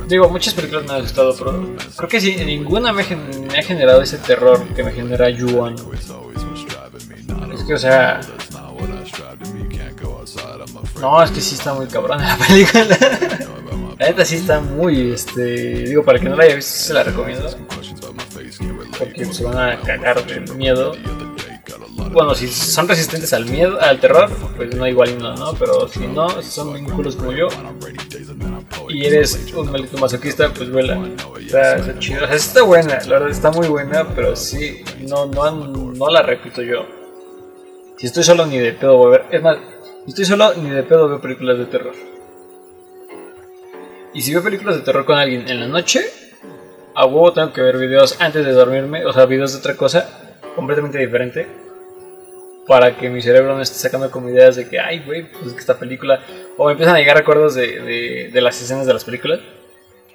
digo, 0.08 0.28
muchas 0.30 0.54
películas 0.54 0.84
me 0.86 0.94
han 0.94 1.00
gustado, 1.02 1.34
pero 1.36 1.76
creo 1.96 2.08
que 2.08 2.20
sí, 2.20 2.36
ninguna 2.46 2.92
me, 2.92 3.04
me 3.04 3.58
ha 3.58 3.62
generado 3.62 4.00
ese 4.02 4.16
terror 4.18 4.66
que 4.74 4.82
me 4.82 4.92
genera 4.92 5.28
Yuan. 5.28 5.74
Es 7.54 7.64
que, 7.64 7.74
o 7.74 7.78
sea, 7.78 8.20
no, 11.00 11.22
es 11.22 11.30
que 11.30 11.40
sí 11.42 11.54
está 11.56 11.74
muy 11.74 11.86
cabrón 11.88 12.18
la 12.22 12.36
película. 12.36 12.86
La 13.98 14.06
neta 14.06 14.24
sí 14.24 14.36
está 14.36 14.60
muy, 14.60 15.10
este, 15.12 15.42
digo, 15.84 16.04
para 16.04 16.18
que 16.20 16.28
no 16.28 16.36
la 16.36 16.44
haya 16.44 16.54
visto, 16.54 16.70
se 16.72 16.94
la 16.94 17.02
recomiendo. 17.02 17.44
Porque 18.98 19.24
se 19.26 19.44
van 19.44 19.58
a 19.58 19.80
cagar 19.80 20.24
de 20.26 20.40
miedo. 20.54 20.92
Bueno, 22.12 22.34
si 22.34 22.48
son 22.48 22.88
resistentes 22.88 23.32
al 23.32 23.46
miedo, 23.46 23.78
al 23.80 24.00
terror, 24.00 24.30
pues 24.56 24.74
no 24.74 24.86
igual 24.86 25.18
no, 25.18 25.34
¿no? 25.36 25.52
Pero 25.54 25.88
si 25.88 26.06
no, 26.06 26.42
si 26.42 26.50
son 26.50 26.84
culos 26.84 27.16
como 27.16 27.32
yo 27.32 27.48
y 28.88 29.04
eres 29.04 29.52
un 29.54 29.70
maldito 29.70 29.98
masoquista, 29.98 30.52
pues 30.52 30.70
vuela. 30.70 30.98
Está, 31.38 31.76
está 31.76 31.98
chido. 31.98 32.24
O 32.24 32.26
sea, 32.26 32.36
está 32.36 32.62
buena, 32.62 32.98
la 33.00 33.14
verdad 33.14 33.30
está 33.30 33.50
muy 33.50 33.68
buena, 33.68 34.06
pero 34.14 34.34
sí, 34.34 34.82
no, 35.00 35.26
no, 35.26 35.66
no 35.66 36.08
la 36.08 36.22
repito 36.22 36.62
yo. 36.62 36.86
Si 37.98 38.06
estoy 38.06 38.22
solo 38.22 38.46
ni 38.46 38.58
de 38.58 38.72
pedo 38.72 38.96
voy 38.96 39.08
a 39.08 39.18
ver. 39.18 39.26
Es 39.30 39.42
más, 39.42 39.58
si 40.04 40.10
estoy 40.10 40.24
solo 40.24 40.54
ni 40.54 40.70
de 40.70 40.82
pedo 40.82 41.08
veo 41.08 41.20
películas 41.20 41.58
de 41.58 41.66
terror. 41.66 41.94
Y 44.14 44.22
si 44.22 44.32
veo 44.32 44.42
películas 44.42 44.76
de 44.76 44.82
terror 44.82 45.04
con 45.04 45.18
alguien 45.18 45.48
en 45.48 45.60
la 45.60 45.66
noche, 45.66 46.06
a 46.98 47.06
huevo 47.06 47.32
tengo 47.32 47.52
que 47.52 47.62
ver 47.62 47.78
videos 47.78 48.20
antes 48.20 48.44
de 48.44 48.50
dormirme, 48.50 49.06
o 49.06 49.12
sea, 49.12 49.24
videos 49.24 49.52
de 49.52 49.60
otra 49.60 49.76
cosa 49.76 50.08
completamente 50.56 50.98
diferente. 50.98 51.46
Para 52.66 52.96
que 52.96 53.08
mi 53.08 53.22
cerebro 53.22 53.54
no 53.54 53.62
esté 53.62 53.78
sacando 53.78 54.10
como 54.10 54.28
ideas 54.28 54.56
de 54.56 54.68
que, 54.68 54.80
ay, 54.80 55.04
güey, 55.06 55.30
pues 55.30 55.46
es 55.46 55.52
que 55.52 55.60
esta 55.60 55.78
película. 55.78 56.20
O 56.56 56.66
me 56.66 56.72
empiezan 56.72 56.96
a 56.96 56.98
llegar 56.98 57.16
recuerdos 57.16 57.54
de, 57.54 57.80
de, 57.80 58.30
de 58.32 58.40
las 58.40 58.60
escenas 58.60 58.84
de 58.84 58.92
las 58.92 59.04
películas. 59.04 59.38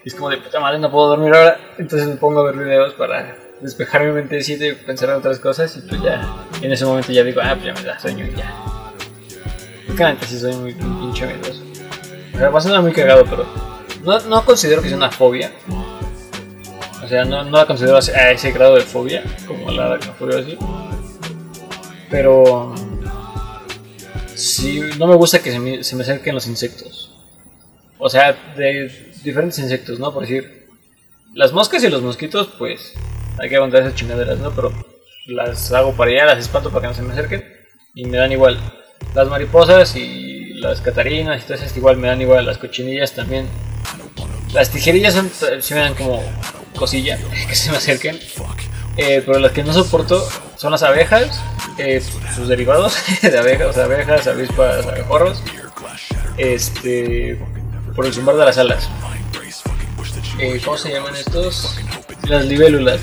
Y 0.03 0.09
es 0.09 0.13
como 0.13 0.29
de 0.29 0.37
puta 0.37 0.59
madre, 0.59 0.77
no 0.77 0.91
puedo 0.91 1.07
dormir 1.07 1.33
ahora. 1.33 1.57
Entonces 1.77 2.05
me 2.07 2.15
pongo 2.17 2.41
a 2.41 2.51
ver 2.51 2.57
videos 2.57 2.93
para 2.95 3.37
despejar 3.61 4.03
mi 4.03 4.11
mentecita 4.11 4.65
y 4.65 4.73
pensar 4.73 5.09
en 5.09 5.15
otras 5.15 5.39
cosas. 5.39 5.75
Y 5.77 5.87
pues 5.87 6.01
ya, 6.01 6.21
en 6.61 6.71
ese 6.71 6.85
momento 6.85 7.13
ya 7.13 7.23
digo, 7.23 7.39
ah, 7.41 7.53
pues 7.53 7.65
ya 7.65 7.73
me 7.73 7.87
da 7.87 7.97
sueño 7.97 8.27
y 8.27 8.35
ya. 8.35 8.53
Porque 9.87 10.25
sí 10.27 10.37
soy 10.37 10.53
muy 10.57 10.73
pinche 10.73 11.25
miedoso. 11.25 11.63
O 12.35 12.37
sea, 12.37 12.49
va 12.49 12.77
a 12.77 12.81
muy 12.81 12.91
cagado, 12.91 13.23
pero 13.23 13.45
no, 14.03 14.19
no 14.19 14.45
considero 14.45 14.81
que 14.81 14.89
sea 14.89 14.97
una 14.97 15.09
fobia. 15.09 15.49
Sea, 17.13 17.25
no, 17.25 17.43
no 17.43 17.59
la 17.59 17.67
considero 17.67 17.97
a 17.97 18.31
ese 18.31 18.51
grado 18.51 18.73
de 18.73 18.81
fobia, 18.81 19.23
como 19.45 19.69
la 19.69 19.85
aracnofobia 19.85 20.39
así. 20.39 20.57
Pero 22.09 22.73
sí, 24.33 24.81
no 24.97 25.05
me 25.05 25.13
gusta 25.13 25.37
que 25.37 25.51
se 25.51 25.59
me, 25.59 25.83
se 25.83 25.95
me 25.95 26.01
acerquen 26.01 26.33
los 26.33 26.47
insectos. 26.47 27.11
O 27.99 28.09
sea, 28.09 28.33
de 28.57 29.11
diferentes 29.23 29.59
insectos, 29.59 29.99
¿no? 29.99 30.11
Por 30.11 30.23
decir, 30.23 30.65
las 31.35 31.53
moscas 31.53 31.83
y 31.83 31.89
los 31.91 32.01
mosquitos, 32.01 32.47
pues 32.57 32.95
hay 33.37 33.47
que 33.47 33.57
aguantar 33.57 33.83
esas 33.83 33.93
chingaderas, 33.93 34.39
¿no? 34.39 34.49
Pero 34.49 34.71
las 35.27 35.71
hago 35.71 35.93
para 35.93 36.09
allá, 36.09 36.25
las 36.25 36.39
espanto 36.39 36.71
para 36.71 36.81
que 36.81 36.87
no 36.87 36.93
se 36.95 37.03
me 37.03 37.13
acerquen 37.13 37.45
y 37.93 38.05
me 38.05 38.17
dan 38.17 38.31
igual. 38.31 38.57
Las 39.13 39.27
mariposas 39.27 39.95
y 39.95 40.55
las 40.55 40.81
catarinas 40.81 41.43
y 41.43 41.45
todas 41.45 41.61
esas 41.61 41.77
igual 41.77 41.97
me 41.97 42.07
dan 42.07 42.21
igual. 42.21 42.43
Las 42.43 42.57
cochinillas 42.57 43.13
también. 43.13 43.45
Las 44.51 44.71
tijerillas 44.71 45.13
son, 45.13 45.29
sí 45.61 45.75
me 45.75 45.81
dan 45.81 45.93
como 45.93 46.23
cosilla 46.83 47.17
que 47.47 47.55
se 47.55 47.71
me 47.71 47.77
acerquen. 47.77 48.19
Eh, 48.97 49.23
pero 49.25 49.39
las 49.39 49.53
que 49.53 49.63
no 49.63 49.73
soporto 49.73 50.27
son 50.57 50.71
las 50.71 50.83
abejas, 50.83 51.41
eh, 51.77 52.01
sus 52.35 52.47
derivados 52.47 52.95
de 53.21 53.37
abejas, 53.39 53.77
abejas, 53.77 54.27
avispas, 54.27 54.85
abejorros. 54.85 55.41
Este, 56.37 57.39
por 57.95 58.05
el 58.05 58.13
zumbar 58.13 58.35
de 58.35 58.45
las 58.45 58.57
alas. 58.57 58.89
Eh, 60.39 60.61
¿Cómo 60.65 60.77
se 60.77 60.91
llaman 60.91 61.15
estos? 61.15 61.79
Las 62.27 62.45
libélulas. 62.45 62.99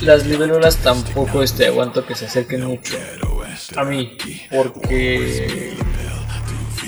Las 0.00 0.26
libélulas 0.26 0.76
tampoco 0.78 1.42
este, 1.42 1.66
aguanto 1.66 2.04
que 2.04 2.14
se 2.16 2.26
acerquen 2.26 2.64
mucho 2.64 2.96
a 3.76 3.84
mí, 3.84 4.16
porque 4.50 5.76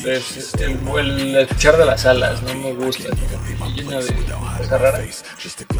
es- 0.05 0.55
el, 0.55 0.79
el 0.99 1.37
escuchar 1.37 1.77
de 1.77 1.85
las 1.85 2.05
alas 2.07 2.43
no 2.43 2.55
me 2.55 2.73
gusta, 2.75 3.05
llena 3.75 3.99
de 4.01 4.15
cosas 4.59 4.81
raras. 4.81 5.25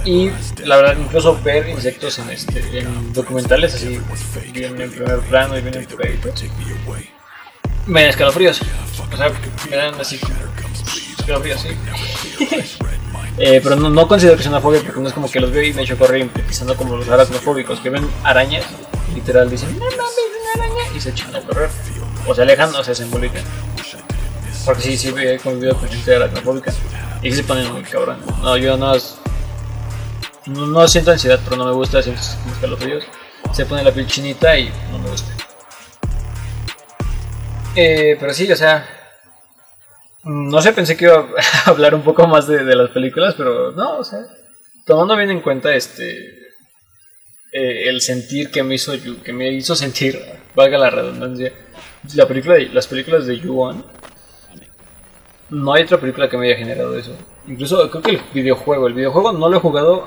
Y 0.05 0.31
la 0.65 0.77
verdad, 0.77 0.97
incluso 0.99 1.39
ver 1.43 1.69
insectos 1.69 2.19
en, 2.19 2.31
este, 2.31 2.79
en 2.81 3.13
documentales 3.13 3.75
así, 3.75 4.01
bien 4.53 4.81
en 4.81 4.91
primer 4.91 5.21
plano 5.21 5.57
y 5.59 5.61
bien 5.63 5.75
enfocadito, 5.77 6.31
me 7.87 8.01
dan 8.03 8.11
escalofríos. 8.11 8.61
O 9.13 9.17
sea, 9.17 9.33
me 9.71 9.77
dan 9.77 9.95
así 10.01 10.19
escalofríos, 11.19 11.61
sí. 11.61 11.69
Eh, 13.41 13.61
pero 13.63 13.77
no, 13.77 13.89
no 13.89 14.09
considero 14.09 14.37
que 14.37 14.43
sea 14.43 14.51
una 14.51 14.61
fobia 14.61 14.81
porque 14.83 14.99
no 15.01 15.07
es 15.07 15.15
como 15.15 15.31
que 15.31 15.39
los 15.39 15.53
veo 15.53 15.63
y 15.63 15.73
me 15.73 15.83
echo 15.83 15.95
a 15.95 15.97
correr 15.97 16.23
empezando 16.23 16.75
como 16.77 16.97
los 16.97 17.09
aracnofóbicos 17.09 17.79
que 17.79 17.89
ven 17.89 18.05
arañas, 18.25 18.65
literal 19.15 19.49
dicen, 19.49 19.79
no 19.79 19.85
mames, 19.85 19.97
una 20.57 20.65
araña, 20.65 20.83
y 20.97 21.01
se 21.01 21.11
echan 21.11 21.37
a 21.37 21.41
correr. 21.43 21.71
O 22.27 22.35
se 22.35 22.43
alejan 22.43 22.75
o 22.75 22.83
se 22.83 22.91
desenvuelven. 22.91 23.45
Porque 24.65 24.83
sí, 24.83 24.97
sí 24.97 25.15
he 25.17 25.39
convivido 25.39 25.77
con 25.77 25.89
gente 25.89 26.15
aracnofóbica 26.15 26.73
y 27.23 27.33
se 27.33 27.45
ponen 27.45 27.73
muy 27.73 27.83
cabrón. 27.83 28.19
No, 28.43 28.57
yo 28.57 28.77
no, 28.77 28.93
no, 30.47 30.89
siento 30.89 31.11
ansiedad, 31.11 31.41
pero 31.45 31.57
no 31.57 31.67
me 31.67 31.73
gusta, 31.73 32.03
siento 32.03 32.21
escalofríos. 32.53 33.05
Se 33.53 33.65
pone 33.67 33.83
la 33.83 33.93
piel 33.93 34.07
chinita 34.07 34.59
y 34.59 34.71
no 34.93 34.99
me 34.99 35.11
gusta. 35.11 35.33
Eh, 37.75 38.17
pero 38.19 38.35
sí, 38.35 38.51
o 38.51 38.57
sea, 38.57 38.87
no 40.25 40.61
sé, 40.61 40.73
pensé 40.73 40.97
que 40.97 41.05
iba 41.07 41.17
a 41.17 41.27
hablar 41.71 41.95
un 41.95 42.03
poco 42.03 42.27
más 42.27 42.47
de, 42.47 42.63
las 42.75 42.91
películas, 42.91 43.35
pero 43.37 43.73
no, 43.73 43.99
o 43.99 44.05
sea, 44.05 44.21
tomando 44.85 45.17
bien 45.17 45.31
en 45.31 45.41
cuenta 45.41 45.75
este 45.75 46.49
eh, 47.53 47.89
el 47.89 48.01
sentir 48.01 48.51
que 48.51 48.63
me 48.63 48.75
hizo 48.75 48.93
que 49.25 49.33
me 49.33 49.51
hizo 49.53 49.75
sentir, 49.75 50.21
valga 50.55 50.77
la 50.77 50.91
redundancia, 50.91 51.53
la 52.15 52.27
película 52.27 52.55
de- 52.57 52.69
las 52.69 52.87
películas 52.87 53.27
de 53.27 53.39
Yuan. 53.39 53.85
No 55.51 55.73
hay 55.73 55.85
otra 55.85 55.99
película 55.99 56.29
que 56.29 56.37
me 56.37 56.47
haya 56.47 56.57
generado 56.57 56.97
eso. 56.99 57.13
Incluso 57.47 57.91
creo 57.91 58.03
que 58.03 58.11
el 58.13 58.21
videojuego, 58.35 58.87
el 58.87 58.95
videojuego 58.95 59.33
no 59.33 59.49
lo 59.49 59.57
he 59.57 59.61
jugado 59.61 60.07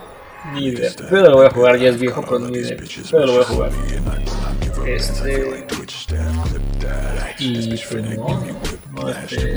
ni 0.53 0.71
de 0.71 0.91
pero 1.09 1.29
lo 1.29 1.37
voy 1.37 1.45
a 1.45 1.51
jugar, 1.51 1.77
ya 1.77 1.89
es 1.89 1.99
viejo, 1.99 2.23
pero 2.23 2.39
ni 2.39 2.59
de 2.59 2.75
pero 3.11 3.25
lo 3.25 3.33
voy 3.33 3.41
a 3.41 3.45
jugar. 3.45 3.71
Este 4.85 5.65
y 7.39 7.77
pues 7.77 8.17
no, 8.17 8.41
no 8.91 9.09
este 9.09 9.55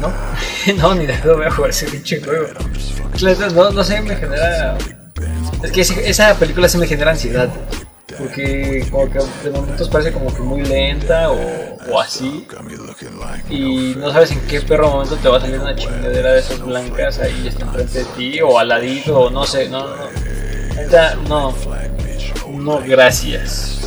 no, 0.00 0.12
no, 0.76 0.94
ni 0.94 1.06
de 1.06 1.14
pedo 1.14 1.36
voy 1.36 1.46
a 1.46 1.50
jugar 1.50 1.70
ese 1.70 1.86
pinche 1.86 2.20
juego. 2.20 2.46
No, 3.54 3.70
no 3.70 3.84
sé, 3.84 4.00
me 4.02 4.14
genera. 4.14 4.78
Es 5.62 5.72
que 5.72 5.80
esa 5.80 6.34
película 6.38 6.68
sí 6.68 6.78
me 6.78 6.86
genera 6.86 7.10
ansiedad. 7.10 7.50
Porque 8.16 8.86
como 8.90 9.10
que 9.10 9.18
de 9.44 9.50
momentos 9.50 9.88
parece 9.88 10.12
como 10.12 10.34
que 10.34 10.40
muy 10.40 10.62
lenta 10.62 11.30
o, 11.30 12.00
así. 12.00 12.46
Y 13.50 13.94
no 13.96 14.10
sabes 14.12 14.32
en 14.32 14.40
qué 14.46 14.60
perro 14.62 14.88
momento 14.88 15.16
te 15.16 15.28
va 15.28 15.36
a 15.36 15.40
salir 15.40 15.60
una 15.60 15.76
chingadera 15.76 16.32
de 16.32 16.40
esas 16.40 16.60
blancas 16.60 17.18
ahí 17.18 17.46
está 17.46 17.66
enfrente 17.66 17.98
de 17.98 18.04
ti 18.16 18.40
o 18.40 18.58
al 18.58 18.68
ladito 18.68 19.18
o 19.20 19.30
no 19.30 19.44
sé, 19.44 19.68
no, 19.68 19.86
no. 19.86 19.94
no. 21.28 21.54
No, 22.48 22.80
gracias. 22.80 23.78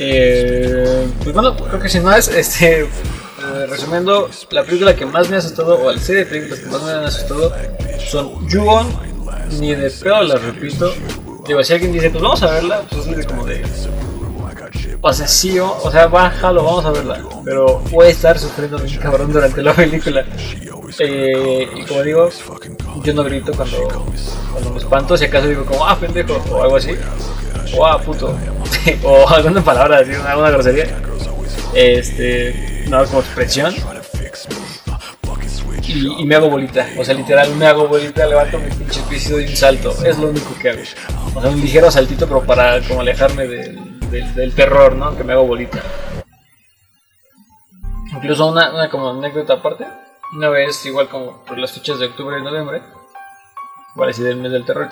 Eh, 0.00 1.08
pues 1.22 1.34
bueno, 1.34 1.56
creo 1.56 1.80
que 1.80 1.88
si 1.88 1.98
no 1.98 2.14
es, 2.14 2.28
este, 2.28 2.82
eh, 2.82 3.66
resumiendo, 3.68 4.30
la 4.50 4.64
película 4.64 4.94
que 4.94 5.04
más 5.04 5.28
me 5.28 5.36
ha 5.36 5.38
asustado, 5.40 5.80
o 5.80 5.90
la 5.90 5.98
serie 5.98 6.24
de 6.24 6.30
películas 6.30 6.60
que 6.60 6.66
más 6.66 6.82
me 6.82 6.90
han 6.92 7.04
asustado, 7.04 7.52
son 8.08 8.48
Jugon, 8.48 8.88
ni 9.58 9.74
de 9.74 9.90
pedo 9.90 10.22
las 10.22 10.42
repito. 10.42 10.92
Digo, 11.48 11.64
si 11.64 11.72
alguien 11.72 11.92
dice, 11.92 12.10
pues 12.10 12.22
vamos 12.22 12.42
a 12.42 12.50
verla, 12.50 12.82
pues 12.90 13.06
es 13.06 13.26
como 13.26 13.46
de. 13.46 13.64
O 15.00 15.12
sea, 15.14 15.26
sí, 15.26 15.58
o, 15.58 15.90
sea, 15.90 16.06
bájalo, 16.06 16.62
vamos 16.62 16.84
a 16.84 16.90
verla. 16.90 17.24
Pero 17.42 17.78
voy 17.90 18.06
a 18.06 18.10
estar 18.10 18.38
sufriendo 18.38 18.78
bien 18.78 18.98
cabrón 19.00 19.32
durante 19.32 19.62
la 19.62 19.72
película. 19.72 20.26
Eh, 20.98 21.68
y 21.74 21.84
como 21.86 22.02
digo, 22.02 22.28
yo 23.02 23.14
no 23.14 23.24
grito 23.24 23.52
cuando, 23.54 23.88
cuando 24.52 24.70
me 24.72 24.78
espanto, 24.78 25.16
si 25.16 25.24
acaso 25.24 25.48
digo 25.48 25.64
como, 25.64 25.86
ah, 25.86 25.96
pendejo, 25.98 26.34
o 26.50 26.62
algo 26.62 26.76
así. 26.76 26.90
O 27.74 27.86
ah, 27.86 27.98
puto. 27.98 28.36
o 29.04 29.28
alguna 29.28 29.64
palabra, 29.64 30.00
así, 30.00 30.12
alguna 30.12 30.50
grosería. 30.50 30.86
Este, 31.72 32.84
no, 32.88 33.02
como 33.06 33.20
expresión. 33.20 33.74
Y, 35.88 36.26
me 36.26 36.34
hago 36.34 36.50
bolita, 36.50 36.86
o 36.98 37.04
sea, 37.04 37.14
literal 37.14 37.54
me 37.56 37.66
hago 37.66 37.88
bolita, 37.88 38.26
levanto 38.26 38.58
mi 38.58 38.68
pinche 38.68 39.00
pies 39.08 39.30
y 39.30 39.32
un 39.32 39.56
salto, 39.56 39.94
es 40.04 40.18
lo 40.18 40.28
único 40.28 40.54
que 40.60 40.68
hago. 40.68 40.82
O 41.34 41.40
sea, 41.40 41.50
un 41.50 41.60
ligero 41.60 41.90
saltito, 41.90 42.26
pero 42.26 42.42
para 42.42 42.80
como 42.86 43.00
alejarme 43.00 43.46
del, 43.46 44.34
del, 44.34 44.54
terror, 44.54 44.94
¿no? 44.94 45.16
Que 45.16 45.24
me 45.24 45.32
hago 45.32 45.46
bolita. 45.46 45.82
Incluso 48.14 48.46
una, 48.46 48.72
una 48.72 48.90
como 48.90 49.10
anécdota 49.10 49.54
aparte, 49.54 49.86
una 50.34 50.48
vez, 50.48 50.84
igual 50.86 51.08
como 51.08 51.44
por 51.44 51.58
las 51.58 51.72
fechas 51.72 51.98
de 51.98 52.06
octubre 52.06 52.38
y 52.38 52.42
noviembre, 52.42 52.82
igual 53.94 54.10
así 54.10 54.22
del 54.22 54.36
mes 54.36 54.52
del 54.52 54.64
terror 54.64 54.88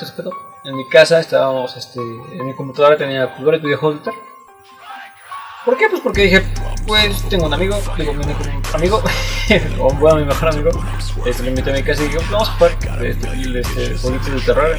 en 0.66 0.76
mi 0.76 0.88
casa 0.88 1.20
estábamos, 1.20 1.76
este, 1.76 2.00
en 2.00 2.44
mi 2.44 2.52
computadora 2.54 2.96
tenía 2.96 3.26
videojuegos 3.26 4.04
de. 4.04 4.10
¿Por 5.64 5.76
qué? 5.76 5.88
Pues 5.88 6.02
porque 6.02 6.22
dije, 6.22 6.42
pues 6.86 7.28
tengo 7.28 7.46
un 7.46 7.54
amigo, 7.54 7.76
digo, 7.96 8.12
mi 8.12 8.24
amigo, 8.72 9.02
o 9.80 9.94
bueno, 9.94 10.18
mi 10.18 10.24
mejor 10.24 10.48
amigo, 10.48 10.70
este, 11.24 11.42
le 11.44 11.48
invité 11.50 11.70
a 11.70 11.74
mi 11.74 11.82
casa 11.82 12.02
y 12.02 12.06
dije, 12.06 12.18
vamos 12.30 12.48
a 12.48 12.52
jugar 12.52 12.76
este, 13.04 13.60
este, 13.60 13.98
jueguitos 13.98 14.34
de 14.34 14.40
terror, 14.40 14.76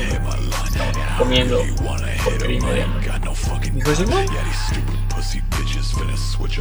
comiendo 1.18 1.58
dijo. 1.58 1.84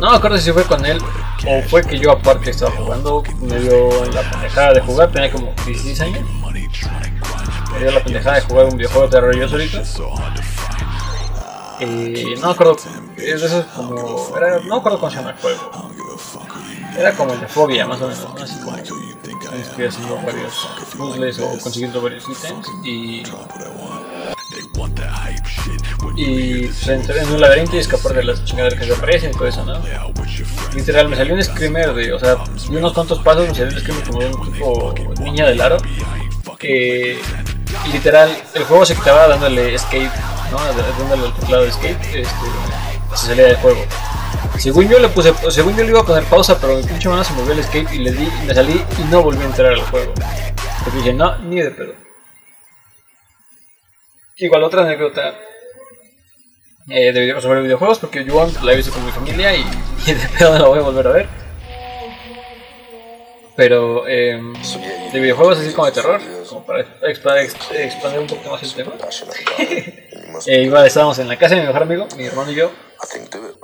No 0.00 0.10
me 0.10 0.16
acuerdo 0.16 0.38
si 0.38 0.52
fue 0.52 0.64
con 0.64 0.84
él 0.84 0.98
o 1.46 1.62
fue 1.68 1.82
que 1.82 1.98
yo 1.98 2.12
aparte 2.12 2.50
estaba 2.50 2.70
jugando, 2.72 3.22
me 3.40 3.60
dio 3.60 4.04
la 4.06 4.30
pendejada 4.30 4.74
de 4.74 4.80
jugar, 4.80 5.12
tenía 5.12 5.30
como 5.30 5.52
16 5.66 6.00
años. 6.00 6.20
Me 7.72 7.78
dio 7.78 7.90
la 7.90 8.02
pendejada 8.02 8.36
de 8.36 8.42
jugar 8.42 8.66
un 8.66 8.76
videojuego 8.76 9.06
de 9.06 9.10
terror 9.10 9.36
yo 9.36 9.48
solito. 9.48 9.82
Y 11.78 12.34
no 12.40 12.46
me 12.46 12.52
acuerdo, 12.52 12.76
es 13.16 13.40
de 13.40 13.46
esos 13.46 13.64
como, 13.66 14.34
era, 14.36 14.58
no 14.60 14.74
me 14.74 14.76
acuerdo 14.76 14.98
cómo 14.98 15.10
se 15.10 15.18
llama 15.18 15.30
el 15.30 15.36
juego. 15.36 15.90
Era 16.96 17.12
como 17.12 17.34
el 17.34 17.40
de 17.40 17.48
fobia, 17.48 17.86
más 17.86 18.00
o 18.00 18.08
menos, 18.08 18.34
¿no? 18.34 18.42
así 18.42 18.58
como 18.60 18.76
estoy 18.76 19.86
haciendo 19.86 20.16
varios 20.16 20.68
puzzles 20.96 21.38
o 21.38 21.58
consiguiendo 21.58 22.00
varios 22.00 22.24
ítems 22.28 22.66
y 22.84 23.22
y 26.16 26.64
entrar 26.88 27.18
en 27.18 27.28
un 27.30 27.40
laberinto 27.40 27.76
y 27.76 27.80
escapar 27.80 28.14
de 28.14 28.24
las 28.24 28.44
chingaderas 28.44 28.78
que 28.78 28.86
se 28.86 28.94
aparecen 28.94 29.30
y 29.30 29.32
todo 29.34 29.48
eso, 29.48 29.64
¿no? 29.64 29.80
Literal, 30.74 31.08
me 31.08 31.16
salió 31.16 31.34
un 31.34 31.42
screamer 31.42 31.94
de, 31.94 32.12
o 32.12 32.18
sea, 32.18 32.36
di 32.68 32.76
unos 32.76 32.92
cuantos 32.92 33.20
pasos, 33.20 33.48
me 33.48 33.54
salió 33.54 33.74
un 33.74 33.80
screamer 33.80 34.04
como 34.04 34.20
de 34.20 34.26
un 34.26 34.52
tipo 34.52 34.94
niña 35.20 35.46
del 35.46 35.60
aro, 35.60 35.76
que 36.58 37.18
literal, 37.92 38.30
el 38.54 38.64
juego 38.64 38.86
se 38.86 38.94
quedaba 38.94 39.28
dándole 39.28 39.74
escape, 39.74 40.10
¿no? 40.50 40.58
Dándole 40.58 41.26
el 41.26 41.34
teclado 41.34 41.62
de 41.64 41.68
escape, 41.68 41.98
este, 42.14 42.24
se 43.14 43.26
salía 43.26 43.46
del 43.46 43.56
juego. 43.56 43.84
Según 44.58 44.88
yo 44.88 44.98
le 44.98 45.08
puse, 45.08 45.34
según 45.50 45.76
yo 45.76 45.84
le 45.84 45.90
iba 45.90 46.00
a 46.00 46.04
poner 46.04 46.24
pausa, 46.24 46.58
pero 46.58 46.76
mi 46.76 46.82
pinche 46.82 47.08
mano 47.08 47.22
se 47.22 47.32
movió 47.34 47.52
el 47.52 47.58
escape 47.58 47.94
y 47.94 47.98
le 47.98 48.12
di, 48.12 48.28
me 48.46 48.54
salí 48.54 48.82
y 48.98 49.10
no 49.10 49.22
volví 49.22 49.42
a 49.42 49.46
entrar 49.46 49.72
al 49.72 49.82
juego. 49.82 50.14
Porque 50.84 50.98
dije, 50.98 51.12
no, 51.12 51.36
ni 51.38 51.56
de 51.56 51.70
pedo. 51.70 52.05
Igual 54.38 54.64
otra 54.64 54.82
anécdota 54.82 55.34
eh, 56.90 57.10
de 57.10 57.20
video, 57.20 57.40
sobre 57.40 57.62
videojuegos, 57.62 57.98
porque 57.98 58.22
yo 58.22 58.46
la 58.62 58.72
he 58.72 58.76
visto 58.76 58.92
con 58.92 59.04
mi 59.04 59.10
familia 59.10 59.56
y, 59.56 59.60
y 60.06 60.12
de 60.12 60.28
pedo 60.38 60.52
no 60.52 60.58
la 60.58 60.68
voy 60.68 60.78
a 60.78 60.82
volver 60.82 61.06
a 61.06 61.10
ver. 61.12 61.28
Pero 63.56 64.06
eh, 64.06 64.38
de 65.10 65.20
videojuegos 65.20 65.58
así 65.58 65.72
como 65.72 65.86
de 65.86 65.92
terror, 65.92 66.20
como 66.50 66.66
para 66.66 66.82
expandir, 66.82 68.20
un 68.20 68.26
poco 68.26 68.50
más 68.50 68.62
el 68.62 68.74
tema. 68.74 68.92
eh, 70.46 70.62
igual 70.62 70.86
estábamos 70.86 71.18
en 71.18 71.28
la 71.28 71.38
casa 71.38 71.54
de 71.54 71.62
mi 71.62 71.66
mejor 71.68 71.82
amigo, 71.84 72.06
mi 72.18 72.26
hermano 72.26 72.52
y 72.52 72.56
yo, 72.56 72.70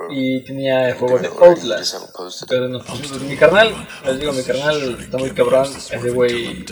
y 0.09 0.41
tenía 0.41 0.89
el 0.89 0.95
juego 0.95 1.19
de 1.19 1.27
Outlast. 1.27 1.95
Entonces 2.05 2.47
nos 2.69 2.85
pusimos, 2.85 3.21
mi 3.21 3.35
carnal, 3.35 3.87
les 4.05 4.19
digo, 4.19 4.33
mi 4.33 4.43
carnal 4.43 4.97
está 4.99 5.17
muy 5.17 5.31
cabrón, 5.31 5.67
ese 5.75 6.09
güey 6.11 6.65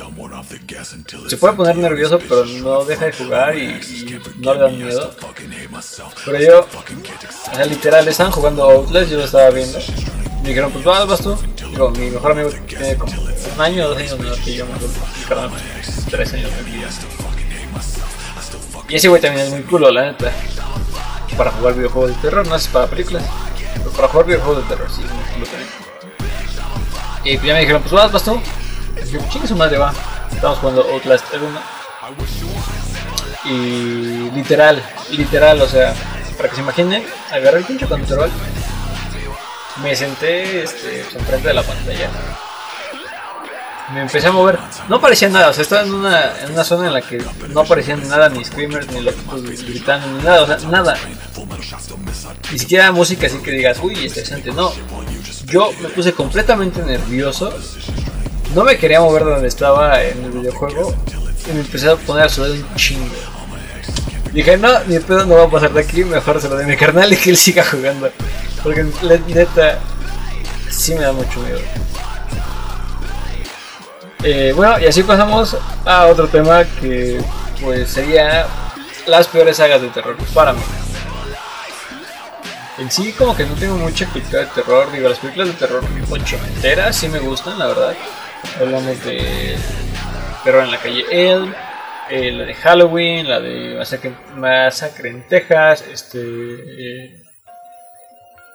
se 1.28 1.38
puede 1.38 1.54
poner 1.54 1.78
nervioso, 1.78 2.20
pero 2.20 2.46
no 2.46 2.84
deja 2.86 3.06
de 3.06 3.14
jugar 3.14 3.58
y, 3.58 3.62
y 3.64 4.20
no 4.40 4.54
le 4.54 4.60
da 4.60 4.68
miedo. 4.70 5.12
Pero 6.26 6.40
yo, 6.40 6.60
o 6.62 7.56
sea, 7.56 7.66
literal, 7.66 8.08
estaban 8.08 8.32
jugando 8.32 8.64
Outlast, 8.64 9.12
yo 9.12 9.18
lo 9.18 9.26
estaba 9.26 9.50
viendo. 9.50 9.80
Me 10.42 10.50
dijeron, 10.50 10.72
pues 10.72 10.84
vas, 10.84 11.08
vas 11.08 11.22
tú. 11.22 11.38
Digo, 11.70 11.92
mi 11.92 12.10
mejor 12.10 12.32
amigo 12.32 12.50
tiene 12.68 12.98
como 12.98 13.14
un 13.14 13.62
año 13.62 13.86
o 13.86 13.90
dos 13.90 13.98
años 13.98 14.18
menor 14.18 14.40
que 14.40 14.56
yo, 14.56 14.66
mi 14.66 15.24
carnal, 15.28 15.52
tres 16.10 16.34
años 16.34 16.52
menor. 16.52 16.72
Y 18.90 18.96
ese 18.96 19.08
güey 19.08 19.22
también 19.22 19.46
es 19.46 19.54
muy 19.54 19.62
culo, 19.62 19.90
la 19.90 20.12
neta 20.12 20.34
para 21.38 21.52
jugar 21.52 21.74
videojuegos 21.74 22.12
de 22.12 22.22
terror, 22.22 22.48
no 22.48 22.56
es 22.56 22.68
para 22.68 22.88
películas. 22.88 23.24
Pero 23.78 23.92
para 23.92 24.08
jugar 24.08 24.26
videojuegos 24.26 24.64
de 24.64 24.76
terror, 24.76 24.90
sí, 24.92 25.02
lo 25.02 25.46
también. 25.46 25.70
Y 27.24 27.38
pues 27.38 27.48
ya 27.48 27.54
me 27.54 27.60
dijeron, 27.60 27.82
pues 27.82 27.94
vas, 27.94 28.12
vas 28.12 28.24
tú. 28.24 28.42
Yo, 29.12 29.20
chingue 29.30 29.48
su 29.48 29.56
madre, 29.56 29.78
va. 29.78 29.94
Estamos 30.32 30.60
jugando 30.60 30.84
Outlast 30.92 31.26
1. 31.34 31.60
Y 33.46 34.32
literal, 34.32 34.84
literal, 35.12 35.62
o 35.62 35.68
sea, 35.68 35.94
para 36.38 36.50
que 36.50 36.56
se 36.56 36.62
imaginen, 36.62 37.06
agarré 37.32 37.60
el 37.60 37.66
pinche 37.66 37.88
control, 37.88 38.30
me 39.82 39.96
senté 39.96 40.64
este, 40.64 41.04
pues, 41.04 41.16
enfrente 41.16 41.48
de 41.48 41.54
la 41.54 41.64
pantalla 41.64 42.10
me 43.94 44.02
empecé 44.02 44.28
a 44.28 44.32
mover. 44.32 44.58
No 44.90 44.98
aparecía 44.98 45.30
nada, 45.30 45.50
o 45.50 45.54
sea, 45.54 45.64
estaba 45.64 45.84
en 45.84 45.94
una, 45.94 46.40
en 46.44 46.52
una 46.52 46.64
zona 46.64 46.88
en 46.88 46.94
la 46.94 47.02
que 47.02 47.24
no 47.50 47.62
aparecían 47.62 48.08
nada, 48.08 48.30
ni 48.30 48.44
screamers, 48.44 48.92
ni 48.92 49.02
los 49.02 49.16
gritando, 49.64 50.08
ni 50.08 50.24
nada, 50.24 50.44
o 50.44 50.48
sea, 50.48 50.58
nada. 50.70 50.98
Ni 52.52 52.60
siquiera 52.60 52.92
música 52.92 53.28
así 53.28 53.38
que 53.40 53.52
digas, 53.52 53.78
uy, 53.82 53.94
interesante, 54.06 54.52
no. 54.52 54.72
Yo 55.46 55.72
me 55.82 55.90
puse 55.90 56.14
completamente 56.14 56.82
nervioso, 56.82 57.54
no 58.56 58.64
me 58.64 58.78
quería 58.78 59.02
mover 59.02 59.26
de 59.26 59.32
donde 59.32 59.48
estaba 59.48 60.02
en 60.04 60.24
el 60.24 60.32
videojuego 60.32 60.96
y 61.50 61.54
me 61.54 61.62
empecé 61.62 61.90
a 61.90 61.96
poner 61.96 62.26
a 62.26 62.30
sudar 62.30 62.52
un 62.52 62.76
chingo. 62.76 63.06
Dije, 64.34 64.56
no, 64.58 64.80
ni 64.88 65.00
pedo 65.00 65.26
no 65.26 65.36
va 65.36 65.44
a 65.44 65.50
pasar 65.50 65.74
de 65.74 65.82
aquí, 65.82 66.06
mejor 66.06 66.40
se 66.40 66.48
lo 66.48 66.56
de 66.56 66.66
mi 66.66 66.78
carnal 66.78 67.12
y 67.12 67.18
que 67.18 67.32
él 67.32 67.38
siga 67.38 67.66
jugando. 67.66 68.10
Porque 68.64 68.86
neta, 69.28 69.80
sí 70.70 70.94
me 70.94 71.02
da 71.02 71.12
mucho 71.12 71.42
miedo. 71.42 71.60
Eh, 74.24 74.54
bueno, 74.56 74.80
y 74.80 74.86
así 74.86 75.02
pasamos 75.02 75.58
a 75.84 76.06
otro 76.06 76.28
tema 76.28 76.64
que 76.80 77.20
pues 77.60 77.90
sería 77.90 78.46
las 79.08 79.28
peores 79.28 79.58
sagas 79.58 79.82
de 79.82 79.90
terror 79.90 80.16
para 80.34 80.54
mí. 80.54 80.62
En 82.78 82.92
sí 82.92 83.14
como 83.14 83.36
que 83.36 83.46
no 83.46 83.56
tengo 83.56 83.76
mucha 83.76 84.08
cultura 84.08 84.42
de 84.42 84.48
terror, 84.48 84.92
digo, 84.92 85.10
las 85.10 85.20
películas 85.20 85.50
de 85.50 85.54
terror 85.56 85.84
ochenteras 86.10 86.96
sí 86.96 87.10
me 87.10 87.20
gustan, 87.20 87.58
la 87.58 87.68
verdad. 87.68 87.96
Hablamos 88.60 89.04
de 89.06 89.56
Terror 90.44 90.64
en 90.64 90.72
la 90.72 90.80
calle 90.80 91.06
El, 91.12 91.54
eh, 92.10 92.32
la 92.32 92.46
de 92.46 92.54
Halloween, 92.56 93.30
la 93.30 93.40
de 93.40 93.76
Masacre, 93.76 94.16
Masacre 94.36 95.10
en 95.10 95.28
Texas, 95.28 95.84
este, 95.92 96.20
eh, 96.20 97.22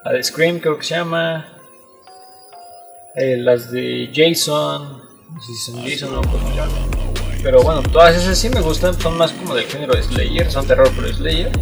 la 0.05 0.12
de 0.12 0.24
Scream 0.24 0.59
creo 0.59 0.76
que 0.76 0.85
se 0.85 0.96
llama, 0.96 1.46
las 3.14 3.70
de 3.70 4.11
Jason, 4.12 5.06
no 5.37 5.42
sé 5.42 5.53
si 5.53 5.59
son 5.59 5.83
Jason 5.83 6.16
o 6.16 6.22
Pero 7.42 7.62
bueno, 7.62 7.83
todas 7.83 8.16
esas 8.16 8.38
sí 8.38 8.49
me 8.49 8.62
gustan, 8.62 8.99
son 8.99 9.18
más 9.18 9.33
como 9.33 9.55
del 9.55 9.66
género 9.66 9.94
de 9.94 10.03
Slayer, 10.03 10.51
son 10.51 10.66
terror 10.66 10.90
por 10.92 11.07
Slayer. 11.12 11.53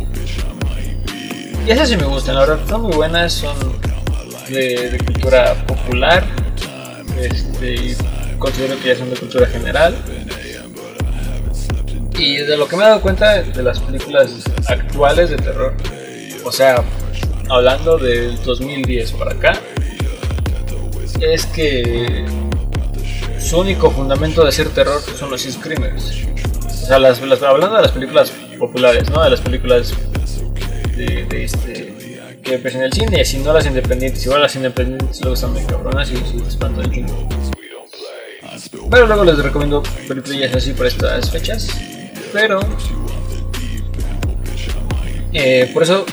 Y 1.67 1.71
esas 1.71 1.89
sí 1.89 1.97
me 1.97 2.05
gustan, 2.05 2.37
la 2.37 2.43
verdad, 2.43 2.61
son 2.69 2.83
muy 2.83 2.93
buenas, 2.93 3.33
son 3.33 3.57
de, 4.49 4.91
de 4.91 4.99
cultura 4.99 5.55
popular. 5.67 6.25
Este, 7.19 7.97
considero 8.39 8.79
que 8.81 8.89
ya 8.89 8.97
son 8.97 9.11
de 9.11 9.17
cultura 9.17 9.47
general. 9.47 9.97
Y 12.17 12.37
de 12.37 12.57
lo 12.57 12.69
que 12.69 12.77
me 12.77 12.85
he 12.85 12.87
dado 12.87 13.01
cuenta 13.01 13.43
de 13.43 13.63
las 13.63 13.81
películas 13.81 14.31
actuales 14.69 15.31
de 15.31 15.37
terror, 15.37 15.75
o 16.45 16.53
sea, 16.53 16.77
hablando 17.51 17.99
del 17.99 18.41
2010 18.45 19.13
para 19.13 19.33
acá, 19.33 19.61
es 21.21 21.47
que 21.47 22.25
su 23.55 23.61
único 23.61 23.89
fundamento 23.93 24.45
de 24.45 24.51
ser 24.51 24.69
terror 24.71 25.01
son 25.17 25.31
los 25.31 25.43
screamers. 25.43 26.25
O 26.67 26.87
sea, 26.87 26.99
las, 26.99 27.21
las- 27.23 27.41
hablando 27.43 27.77
de 27.77 27.83
las 27.83 27.93
películas 27.93 28.33
populares, 28.59 29.09
¿no? 29.11 29.23
De 29.23 29.31
las 29.31 29.41
películas 29.41 29.95
de, 30.97 31.25
de 31.25 31.45
este 31.45 31.95
que 32.43 32.57
ves 32.59 32.75
en 32.75 32.83
el 32.83 32.93
cine, 32.93 33.21
así 33.21 33.39
no 33.39 33.53
las 33.53 33.65
independientes. 33.65 34.27
Igual 34.27 34.43
las 34.43 34.57
independientes 34.57 35.21
luego 35.21 35.35
están 35.35 35.53
muy 35.53 35.63
cabronas 35.63 36.11
y 36.11 36.17
sí, 36.17 36.43
espantan 36.47 36.87
un 36.87 36.93
chingo. 36.93 37.29
Pero 38.91 39.07
luego 39.07 39.25
les 39.25 39.39
recomiendo 39.39 39.83
películas 40.09 40.55
así 40.57 40.73
por 40.73 40.87
estas 40.87 41.31
fechas. 41.31 41.69
Pero 42.33 42.59
eh, 45.33 45.71
por 45.73 45.85
eso 45.85 46.05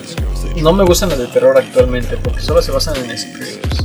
no 0.57 0.73
me 0.73 0.83
gustan 0.83 1.09
las 1.09 1.17
de 1.17 1.27
terror 1.27 1.57
actualmente, 1.57 2.17
porque 2.17 2.39
solo 2.41 2.61
se 2.61 2.71
basan 2.71 2.95
en 2.97 3.17
scripts. 3.17 3.83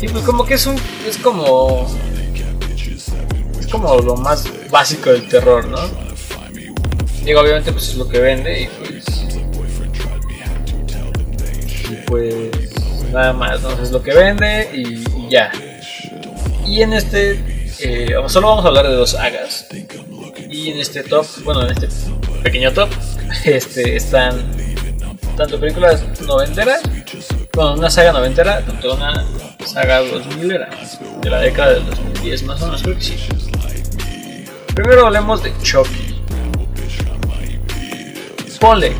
Y 0.00 0.08
pues 0.08 0.24
como 0.24 0.44
que 0.44 0.54
es 0.54 0.66
un. 0.66 0.76
es 1.06 1.18
como. 1.18 1.86
Es 3.58 3.66
como 3.68 3.96
lo 3.98 4.16
más 4.16 4.46
básico 4.70 5.10
del 5.10 5.28
terror, 5.28 5.66
¿no? 5.66 5.78
Digo, 7.24 7.40
obviamente 7.40 7.72
pues 7.72 7.88
es 7.88 7.96
lo 7.96 8.08
que 8.08 8.18
vende 8.18 8.62
y 8.62 8.66
pues. 8.66 9.04
Y 11.90 11.94
pues. 12.06 12.50
Nada 13.12 13.32
más, 13.32 13.62
¿no? 13.62 13.70
Es 13.80 13.90
lo 13.90 14.02
que 14.02 14.12
vende 14.12 14.70
y, 14.74 15.30
ya. 15.30 15.52
Y 16.66 16.82
en 16.82 16.92
este. 16.92 17.32
eh, 17.80 18.14
solo 18.28 18.48
vamos 18.48 18.64
a 18.64 18.68
hablar 18.68 18.88
de 18.88 18.94
dos 18.94 19.10
sagas. 19.10 19.66
Y 20.50 20.70
en 20.70 20.78
este 20.78 21.02
top, 21.02 21.26
bueno, 21.44 21.62
en 21.62 21.70
este 21.70 21.88
pequeño 22.42 22.72
top, 22.72 22.88
este, 23.44 23.96
están 23.96 24.54
tanto 25.36 25.58
películas 25.58 26.04
noventeras, 26.20 26.82
bueno, 27.54 27.74
una 27.74 27.90
saga 27.90 28.12
noventera, 28.12 28.60
tanto 28.64 28.94
una 28.94 29.24
saga 29.64 30.00
2000 30.00 30.52
era, 30.52 30.70
de 31.20 31.30
la 31.30 31.40
década 31.40 31.74
del 31.74 31.86
2010 31.86 32.42
más 32.44 32.62
o 32.62 32.66
menos. 32.66 32.82
Primero 34.74 35.06
hablemos 35.06 35.42
de 35.42 35.52
Chucky. 35.62 36.14
Ponle, 38.60 38.92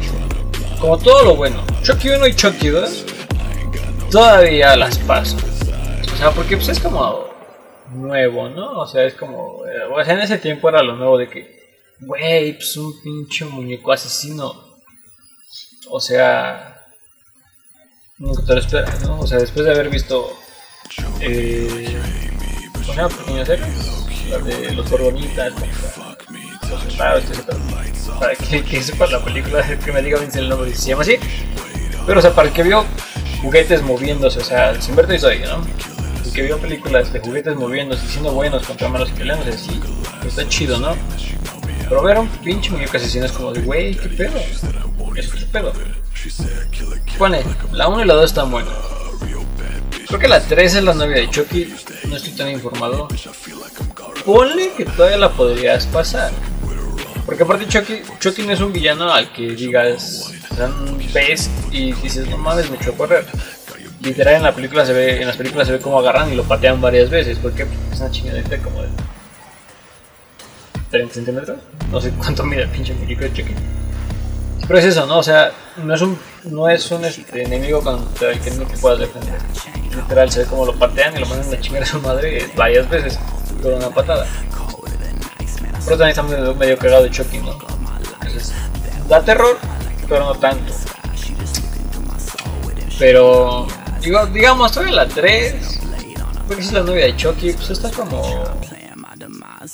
como 0.78 0.98
todo 0.98 1.24
lo 1.24 1.36
bueno, 1.36 1.64
Chucky 1.82 2.10
1 2.10 2.26
y 2.26 2.34
Chucky 2.34 2.68
2, 2.68 3.06
todavía 4.10 4.76
las 4.76 4.98
paso. 4.98 5.36
O 6.12 6.16
sea, 6.16 6.30
porque 6.30 6.56
pues 6.56 6.68
es 6.68 6.80
como 6.80 7.24
nuevo, 7.90 8.48
¿no? 8.48 8.80
O 8.80 8.86
sea, 8.86 9.04
es 9.04 9.14
como. 9.14 9.64
eh, 9.66 10.04
en 10.06 10.18
ese 10.20 10.38
tiempo 10.38 10.68
era 10.68 10.82
lo 10.82 10.96
nuevo 10.96 11.18
de 11.18 11.28
que. 11.28 11.64
Güey, 12.00 12.54
pues 12.54 12.76
un 12.76 13.00
pinche 13.02 13.44
muñeco 13.44 13.92
asesino. 13.92 14.73
O 15.96 16.00
sea. 16.00 16.82
Nunca 18.18 18.44
te 18.44 18.54
lo 18.54 18.60
esperas, 18.60 19.00
¿no? 19.02 19.20
O 19.20 19.26
sea, 19.28 19.38
después 19.38 19.64
de 19.64 19.70
haber 19.70 19.88
visto. 19.90 20.36
Eh. 21.20 21.96
¿Cómo 22.72 22.84
se 22.84 22.94
llama? 22.96 23.08
Pequeñas 23.10 23.46
series. 23.46 24.28
La 24.28 24.38
de 24.38 24.72
los 24.72 24.90
Borbonitas. 24.90 25.52
Los. 26.68 26.96
Para 28.18 28.34
que, 28.34 28.64
que 28.64 28.82
sepa 28.82 29.06
la 29.06 29.24
película, 29.24 29.62
que 29.84 29.92
me 29.92 30.02
diga 30.02 30.18
bien 30.18 30.32
si 30.32 30.40
el 30.40 30.48
nombre 30.48 30.74
se 30.74 30.88
llama 30.88 31.02
así. 31.02 31.16
Pero, 32.04 32.18
o 32.18 32.22
sea, 32.22 32.34
para 32.34 32.48
el 32.48 32.54
que 32.54 32.64
vio 32.64 32.84
juguetes 33.40 33.80
moviéndose, 33.82 34.40
o 34.40 34.44
sea, 34.44 34.80
sin 34.82 34.96
ver 34.96 35.06
Toy 35.06 35.14
Story, 35.14 35.42
¿no? 35.42 35.64
El 36.24 36.32
que 36.32 36.42
vio 36.42 36.58
películas 36.58 37.12
de 37.12 37.20
juguetes 37.20 37.54
moviéndose 37.54 38.04
y 38.04 38.08
siendo 38.08 38.32
buenos 38.32 38.66
contra 38.66 38.88
malos 38.88 39.10
y 39.10 39.12
peleándose 39.12 39.50
así, 39.50 39.80
pues 40.20 40.36
está 40.36 40.48
chido, 40.48 40.76
¿no? 40.80 40.96
Pero 41.88 42.02
ver 42.02 42.18
un 42.18 42.28
pinche 42.28 42.72
muñeco 42.72 42.96
asesino 42.96 43.26
es 43.26 43.32
como 43.32 43.52
de, 43.52 43.60
güey, 43.60 43.94
¿qué 43.94 44.08
pedo? 44.08 44.40
Es 45.16 45.28
pedo. 45.52 45.72
Pone, 47.18 47.42
la 47.72 47.88
1 47.88 48.02
y 48.02 48.06
la 48.06 48.14
2 48.14 48.24
están 48.24 48.50
buenas. 48.50 48.74
Creo 50.06 50.20
que 50.20 50.28
la 50.28 50.40
3 50.40 50.74
es 50.74 50.84
la 50.84 50.94
novia 50.94 51.16
de 51.16 51.30
Chucky, 51.30 51.74
no 52.08 52.16
estoy 52.16 52.32
tan 52.32 52.50
informado. 52.50 53.08
Ponle 54.24 54.72
que 54.76 54.84
todavía 54.84 55.18
la 55.18 55.30
podrías 55.30 55.86
pasar. 55.86 56.32
Porque 57.26 57.42
aparte 57.42 57.66
Chucky, 57.66 58.02
Chucky 58.20 58.42
no 58.42 58.52
es 58.52 58.60
un 58.60 58.72
villano 58.72 59.12
al 59.12 59.32
que 59.32 59.50
digas, 59.50 60.32
ves 61.12 61.50
y 61.70 61.92
dices, 61.92 62.28
no 62.28 62.36
mames, 62.36 62.70
me 62.70 62.76
echó 62.76 62.90
a 62.90 62.96
correr. 62.96 63.26
Literal 64.02 64.34
en 64.34 64.42
la 64.42 64.54
película 64.54 64.84
se 64.84 64.92
ve, 64.92 65.20
en 65.20 65.26
las 65.26 65.36
películas 65.36 65.66
se 65.66 65.72
ve 65.72 65.80
como 65.80 65.98
agarran 65.98 66.30
y 66.30 66.36
lo 66.36 66.44
patean 66.44 66.80
varias 66.80 67.08
veces, 67.08 67.38
porque 67.38 67.66
es 67.92 68.00
una 68.00 68.10
chingadita 68.10 68.58
como 68.58 68.82
de 68.82 68.88
30 70.90 71.14
centímetros. 71.14 71.58
No 71.90 72.00
sé 72.00 72.10
cuánto 72.10 72.44
mide 72.44 72.62
el 72.62 72.68
pinche 72.68 72.92
muñeco 72.92 73.22
de 73.22 73.32
Chucky. 73.32 73.54
Pero 74.66 74.78
es 74.78 74.84
eso, 74.86 75.06
¿no? 75.06 75.18
O 75.18 75.22
sea, 75.22 75.52
no 75.76 75.94
es 75.94 76.00
un, 76.00 76.18
no 76.44 76.68
es 76.68 76.90
un 76.90 77.04
este, 77.04 77.42
enemigo 77.42 77.82
contra 77.82 78.30
el 78.30 78.40
que 78.40 78.50
no 78.52 78.64
te 78.64 78.76
puedas 78.78 78.98
defender. 78.98 79.38
Literal, 79.94 80.30
se 80.30 80.40
ve 80.40 80.46
como 80.46 80.64
lo 80.64 80.74
patean 80.74 81.16
y 81.16 81.20
lo 81.20 81.26
mandan 81.26 81.52
a 81.52 81.60
chingar 81.60 81.82
a 81.82 81.86
su 81.86 82.00
madre 82.00 82.50
varias 82.56 82.88
veces 82.88 83.18
con 83.62 83.74
una 83.74 83.90
patada. 83.90 84.26
Pero 85.84 85.98
también 85.98 86.08
está 86.08 86.22
medio, 86.22 86.54
medio 86.54 87.02
de 87.02 87.10
Chucky, 87.10 87.38
¿no? 87.38 87.58
Entonces, 88.22 88.54
da 89.08 89.22
terror, 89.22 89.58
pero 90.08 90.24
no 90.24 90.34
tanto. 90.34 90.72
Pero, 92.98 93.66
digo, 94.00 94.26
digamos, 94.26 94.72
todavía 94.72 94.94
la 94.94 95.08
3, 95.08 95.80
porque 96.46 96.62
es 96.62 96.72
la 96.72 96.82
novia 96.82 97.06
de 97.06 97.16
Chucky, 97.16 97.52
pues 97.52 97.70
está 97.70 97.90
como 97.90 98.22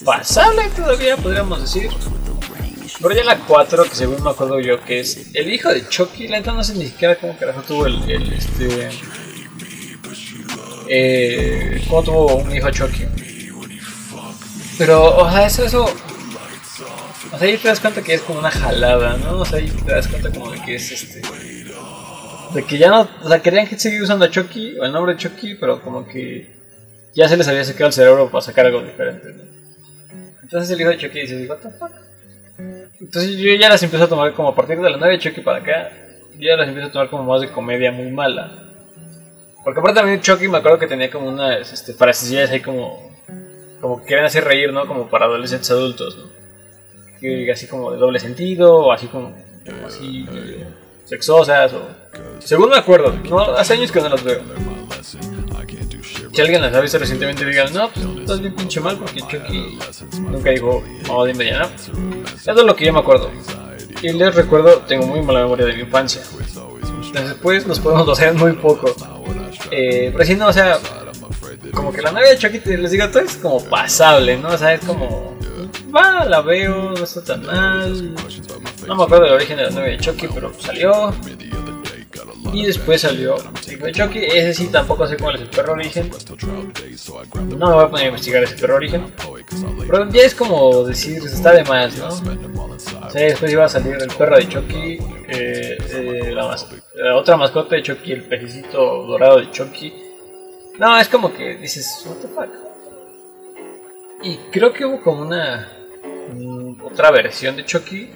pasable 0.04 0.62
todavía, 0.74 1.16
podríamos 1.16 1.60
decir. 1.60 1.90
Pero 3.02 3.14
ya 3.14 3.24
la 3.24 3.38
4, 3.38 3.84
que 3.84 3.94
según 3.94 4.22
me 4.22 4.30
acuerdo 4.30 4.60
yo, 4.60 4.82
que 4.84 5.00
es 5.00 5.34
el 5.34 5.52
hijo 5.52 5.72
de 5.72 5.88
Chucky, 5.88 6.28
la 6.28 6.38
neta 6.38 6.52
no 6.52 6.62
sé 6.62 6.74
ni 6.74 6.86
siquiera 6.86 7.16
cómo 7.16 7.36
carajo 7.38 7.62
tuvo 7.62 7.86
el, 7.86 8.10
el 8.10 8.32
este... 8.32 8.90
Eh, 10.88 11.82
cómo 11.88 12.02
tuvo 12.02 12.36
un 12.36 12.54
hijo 12.54 12.70
Chucky. 12.70 13.06
Pero, 14.76 15.16
o 15.16 15.30
sea, 15.30 15.46
eso, 15.46 15.64
eso... 15.64 15.84
O 17.32 17.38
sea, 17.38 17.48
ahí 17.48 17.56
te 17.56 17.68
das 17.68 17.80
cuenta 17.80 18.02
que 18.02 18.14
es 18.14 18.20
como 18.22 18.40
una 18.40 18.50
jalada, 18.50 19.16
¿no? 19.16 19.38
O 19.38 19.44
sea, 19.46 19.58
ahí 19.58 19.68
te 19.68 19.92
das 19.92 20.08
cuenta 20.08 20.30
como 20.30 20.50
de 20.50 20.60
que 20.62 20.74
es 20.74 20.92
este... 20.92 21.22
De 22.52 22.64
que 22.64 22.76
ya 22.76 22.90
no... 22.90 23.08
O 23.22 23.28
sea, 23.28 23.40
querían 23.40 23.66
que 23.66 23.78
seguir 23.78 24.02
usando 24.02 24.26
a 24.26 24.30
Chucky, 24.30 24.78
o 24.78 24.84
el 24.84 24.92
nombre 24.92 25.14
de 25.14 25.20
Chucky, 25.20 25.54
pero 25.54 25.80
como 25.80 26.06
que... 26.06 26.60
Ya 27.14 27.28
se 27.28 27.36
les 27.36 27.48
había 27.48 27.64
sacado 27.64 27.86
el 27.86 27.92
cerebro 27.92 28.30
para 28.30 28.42
sacar 28.42 28.66
algo 28.66 28.82
diferente, 28.82 29.28
¿no? 29.32 29.44
Entonces 30.42 30.70
el 30.70 30.80
hijo 30.80 30.90
de 30.90 30.98
Chucky 30.98 31.20
dice, 31.20 31.46
what 31.46 31.58
the 31.58 31.70
fuck? 31.70 32.09
Entonces 33.00 33.36
yo 33.38 33.54
ya 33.54 33.68
las 33.68 33.82
empiezo 33.82 34.04
a 34.04 34.08
tomar 34.08 34.32
como 34.34 34.48
a 34.50 34.54
partir 34.54 34.78
de 34.78 34.90
la 34.90 34.96
9 34.96 35.14
de 35.14 35.18
Chucky 35.18 35.40
para 35.40 35.58
acá, 35.58 35.90
yo 36.38 36.48
ya 36.48 36.56
las 36.56 36.68
empiezo 36.68 36.88
a 36.88 36.92
tomar 36.92 37.10
como 37.10 37.24
más 37.24 37.40
de 37.40 37.50
comedia 37.50 37.90
muy 37.90 38.10
mala. 38.10 38.50
Porque 39.64 39.80
aparte 39.80 40.00
también 40.00 40.20
Chucky 40.20 40.48
me 40.48 40.58
acuerdo 40.58 40.78
que 40.78 40.86
tenía 40.86 41.10
como 41.10 41.28
unas 41.28 41.72
este, 41.72 41.92
frasecillas 41.92 42.50
ahí 42.50 42.60
como, 42.60 43.10
como 43.80 44.00
que 44.00 44.06
querían 44.06 44.26
hacer 44.26 44.44
reír, 44.44 44.72
¿no? 44.72 44.86
Como 44.86 45.08
para 45.08 45.26
adolescentes 45.26 45.70
adultos, 45.70 46.16
¿no? 46.16 46.24
Que 47.20 47.50
así 47.52 47.66
como 47.66 47.92
de 47.92 47.98
doble 47.98 48.18
sentido, 48.18 48.76
o 48.76 48.92
así 48.92 49.06
como, 49.06 49.34
como 49.66 49.86
así 49.86 50.26
sexosas, 51.04 51.74
o... 51.74 51.82
Según 52.38 52.70
me 52.70 52.76
acuerdo, 52.76 53.12
no, 53.28 53.40
hace 53.40 53.74
años 53.74 53.92
que 53.92 54.00
no 54.00 54.08
las 54.08 54.24
veo. 54.24 54.40
Si 56.32 56.40
alguien 56.40 56.62
las 56.62 56.74
ha 56.74 56.80
visto 56.80 56.98
recientemente 56.98 57.44
digan, 57.44 57.72
no, 57.72 57.90
pues 57.90 58.06
estás 58.20 58.40
bien 58.40 58.54
pinche 58.54 58.80
mal 58.80 58.96
porque 58.98 59.20
Chucky 59.20 59.78
nunca 60.20 60.50
dijo, 60.50 60.82
dime 61.26 61.46
ya, 61.46 61.60
¿no? 61.60 61.66
Eso 61.66 62.52
es 62.52 62.64
lo 62.64 62.76
que 62.76 62.84
yo 62.86 62.92
me 62.92 63.00
acuerdo. 63.00 63.30
Y 64.02 64.12
les 64.12 64.34
recuerdo, 64.34 64.78
tengo 64.86 65.06
muy 65.06 65.20
mala 65.22 65.42
memoria 65.42 65.66
de 65.66 65.74
mi 65.74 65.80
infancia. 65.80 66.22
Después 67.12 67.66
nos 67.66 67.80
podemos 67.80 68.06
basar 68.06 68.34
muy 68.34 68.52
poco. 68.52 68.94
Eh, 69.70 70.10
pero 70.12 70.24
si 70.24 70.36
no, 70.36 70.48
o 70.48 70.52
sea, 70.52 70.78
como 71.74 71.92
que 71.92 72.00
la 72.00 72.12
novia 72.12 72.30
de 72.30 72.38
Chucky, 72.38 72.60
les 72.76 72.90
digo, 72.92 73.08
todo 73.08 73.22
es 73.22 73.36
como 73.36 73.62
pasable, 73.64 74.36
¿no? 74.38 74.48
O 74.50 74.58
sea, 74.58 74.74
es 74.74 74.84
como, 74.84 75.36
va, 75.94 76.24
la 76.24 76.40
veo, 76.40 76.92
no 76.92 77.04
está 77.04 77.22
tan 77.22 77.44
mal. 77.44 78.14
No 78.86 78.96
me 78.96 79.02
acuerdo 79.04 79.24
del 79.24 79.34
origen 79.34 79.56
de 79.56 79.64
la 79.64 79.70
novia 79.70 79.88
de 79.90 79.98
Chucky, 79.98 80.28
pero 80.32 80.52
salió. 80.58 81.12
Y 82.52 82.66
después 82.66 83.00
salió 83.00 83.36
el 83.36 83.72
hijo 83.72 83.86
de 83.86 83.92
Chucky. 83.92 84.18
Ese 84.18 84.54
sí 84.54 84.68
tampoco 84.68 85.06
sé 85.06 85.16
cuál 85.16 85.36
es 85.36 85.42
el 85.42 85.50
perro 85.50 85.74
origen. 85.74 86.10
No 87.34 87.68
me 87.68 87.74
voy 87.74 87.84
a 87.84 87.88
poner 87.88 88.06
a 88.06 88.08
investigar 88.08 88.42
ese 88.42 88.56
perro 88.56 88.76
origen. 88.76 89.12
Pero 89.88 90.10
ya 90.10 90.22
es 90.22 90.34
como 90.34 90.84
decir, 90.84 91.18
está 91.18 91.52
de 91.52 91.64
más, 91.64 91.96
¿no? 91.98 92.08
O 92.08 92.78
sea, 93.10 93.22
después 93.22 93.52
iba 93.52 93.64
a 93.64 93.68
salir 93.68 93.96
el 94.00 94.08
perro 94.08 94.36
de 94.36 94.48
Chucky, 94.48 94.98
eh, 95.28 95.78
eh, 95.92 96.32
la, 96.32 96.56
la 96.94 97.16
otra 97.16 97.36
mascota 97.36 97.76
de 97.76 97.82
Chucky, 97.82 98.12
el 98.12 98.24
pejecito 98.24 99.06
dorado 99.06 99.38
de 99.40 99.50
Chucky. 99.50 99.92
No, 100.78 100.98
es 100.98 101.08
como 101.08 101.32
que 101.32 101.56
dices, 101.56 102.04
what 102.06 102.16
the 102.16 102.28
fuck. 102.28 102.70
Y 104.22 104.36
creo 104.50 104.72
que 104.72 104.84
hubo 104.84 105.00
como 105.02 105.22
una 105.22 105.68
mm, 106.32 106.82
otra 106.84 107.10
versión 107.10 107.56
de 107.56 107.64
Chucky 107.64 108.08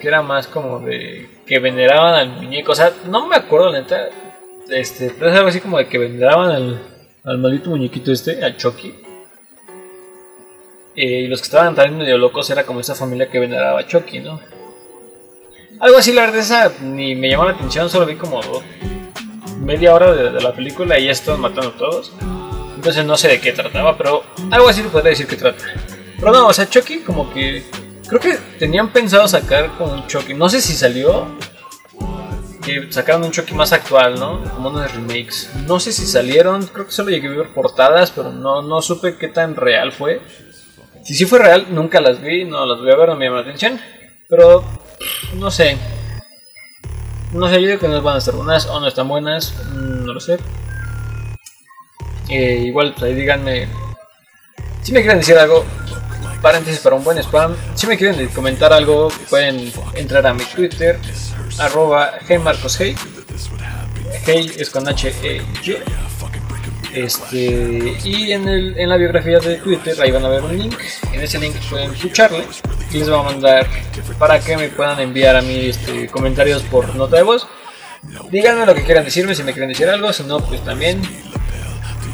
que 0.00 0.08
era 0.08 0.22
más 0.22 0.46
como 0.46 0.80
de 0.80 1.28
que 1.46 1.58
veneraban 1.58 2.14
al 2.14 2.30
muñeco. 2.30 2.72
O 2.72 2.74
sea, 2.74 2.92
no 3.06 3.26
me 3.26 3.36
acuerdo, 3.36 3.72
neta. 3.72 4.08
Este, 4.70 5.10
pero 5.10 5.30
es 5.30 5.36
algo 5.36 5.48
así 5.48 5.60
como 5.60 5.78
de 5.78 5.86
que 5.86 5.98
veneraban 5.98 6.50
al, 6.50 6.82
al 7.24 7.38
maldito 7.38 7.70
muñequito 7.70 8.12
este, 8.12 8.44
al 8.44 8.56
Chucky. 8.56 8.94
Eh, 10.94 11.22
y 11.22 11.26
los 11.28 11.40
que 11.40 11.44
estaban 11.44 11.74
también 11.74 11.98
medio 11.98 12.18
locos 12.18 12.50
era 12.50 12.66
como 12.66 12.80
esa 12.80 12.94
familia 12.94 13.30
que 13.30 13.38
veneraba 13.38 13.80
a 13.80 13.86
Chucky, 13.86 14.18
¿no? 14.18 14.40
Algo 15.78 15.96
así, 15.96 16.12
la 16.12 16.22
verdad, 16.22 16.40
esa 16.40 16.72
ni 16.82 17.14
me 17.14 17.30
llamó 17.30 17.44
la 17.44 17.52
atención, 17.52 17.88
solo 17.88 18.04
vi 18.04 18.16
como 18.16 18.40
media 19.60 19.94
hora 19.94 20.12
de, 20.12 20.40
la 20.40 20.52
película 20.52 20.98
y 20.98 21.04
ya 21.04 21.12
estaban 21.12 21.40
matando 21.40 21.68
a 21.68 21.76
todos. 21.76 22.12
Entonces 22.74 23.04
no 23.04 23.16
sé 23.16 23.28
de 23.28 23.40
qué 23.40 23.52
trataba, 23.52 23.96
pero 23.96 24.24
algo 24.50 24.68
así 24.68 24.82
le 24.82 24.88
podría 24.88 25.10
decir 25.10 25.28
que 25.28 25.36
trata. 25.36 25.64
Pero 26.18 26.32
no, 26.32 26.48
o 26.48 26.52
sea, 26.52 26.68
Chucky 26.68 27.00
como 27.00 27.32
que... 27.32 27.64
Creo 28.08 28.20
que 28.20 28.34
tenían 28.58 28.90
pensado 28.92 29.28
sacar 29.28 29.76
como 29.76 29.92
un 29.92 30.06
Chucky. 30.06 30.34
No 30.34 30.48
sé 30.48 30.60
si 30.60 30.72
salió. 30.74 31.26
Que 32.64 32.90
sacaron 32.92 33.24
un 33.24 33.30
Chucky 33.30 33.54
más 33.54 33.72
actual, 33.72 34.18
¿no? 34.18 34.42
Como 34.54 34.70
unos 34.70 34.92
remakes. 34.94 35.50
No 35.66 35.78
sé 35.80 35.92
si 35.92 36.06
salieron. 36.06 36.66
Creo 36.66 36.86
que 36.86 36.92
solo 36.92 37.10
llegué 37.10 37.28
a 37.28 37.32
ver 37.32 37.48
portadas, 37.54 38.10
pero 38.10 38.32
no, 38.32 38.62
no 38.62 38.80
supe 38.82 39.16
qué 39.16 39.28
tan 39.28 39.56
real 39.56 39.92
fue. 39.92 40.20
Si 41.04 41.14
sí 41.14 41.24
fue 41.26 41.38
real, 41.38 41.66
nunca 41.70 42.00
las 42.00 42.20
vi. 42.20 42.44
No 42.44 42.64
las 42.66 42.78
voy 42.80 42.90
a 42.92 42.96
ver, 42.96 43.08
no 43.10 43.16
me 43.16 43.26
llama 43.26 43.38
la 43.38 43.42
atención. 43.42 43.80
Pero 44.28 44.64
no 45.36 45.50
sé. 45.50 45.76
No 47.32 47.46
sé, 47.48 47.60
yo 47.60 47.68
digo 47.68 47.80
que 47.80 47.88
no 47.88 48.00
van 48.02 48.16
a 48.16 48.18
estar 48.18 48.34
buenas 48.34 48.66
o 48.66 48.80
no 48.80 48.86
están 48.88 49.08
buenas. 49.08 49.52
mm, 49.72 50.04
No 50.04 50.14
lo 50.14 50.20
sé. 50.20 50.38
Eh, 52.30 52.62
igual, 52.66 52.92
pues 52.92 53.04
ahí 53.04 53.14
díganme. 53.14 53.68
Si 54.82 54.92
me 54.92 55.00
quieren 55.00 55.18
decir 55.18 55.36
algo, 55.38 55.64
paréntesis 56.40 56.80
para 56.80 56.96
un 56.96 57.04
buen 57.04 57.18
spam. 57.18 57.54
Si 57.74 57.86
me 57.86 57.96
quieren 57.96 58.28
comentar 58.28 58.72
algo, 58.72 59.08
pueden 59.28 59.72
entrar 59.94 60.26
a 60.26 60.34
mi 60.34 60.44
Twitter, 60.44 60.98
arroba 61.58 62.12
gmarcoshey. 62.28 62.94
Hey 64.24 64.52
es 64.56 64.70
con 64.70 64.88
H 64.88 65.14
E 65.22 65.42
Y. 65.64 65.76
Este, 66.94 67.98
y 68.02 68.32
en, 68.32 68.48
el, 68.48 68.78
en 68.78 68.88
la 68.88 68.96
biografía 68.96 69.38
de 69.38 69.56
Twitter 69.56 69.94
ahí 70.00 70.10
van 70.10 70.24
a 70.24 70.28
ver 70.28 70.42
un 70.42 70.56
link. 70.56 70.78
En 71.12 71.20
ese 71.20 71.38
link 71.38 71.54
pueden 71.68 71.92
escucharle 71.92 72.44
y 72.90 72.98
les 72.98 73.10
voy 73.10 73.20
a 73.20 73.22
mandar 73.22 73.66
para 74.18 74.40
que 74.40 74.56
me 74.56 74.68
puedan 74.68 74.98
enviar 74.98 75.36
a 75.36 75.42
mí 75.42 75.66
este, 75.66 76.08
comentarios 76.08 76.62
por 76.62 76.94
nota 76.96 77.16
de 77.16 77.22
voz. 77.22 77.46
Díganme 78.30 78.64
lo 78.64 78.74
que 78.74 78.84
quieran 78.84 79.04
decirme, 79.04 79.34
si 79.34 79.42
me 79.42 79.52
quieren 79.52 79.68
decir 79.68 79.88
algo, 79.88 80.12
si 80.12 80.22
no, 80.22 80.40
pues 80.40 80.64
también. 80.64 81.02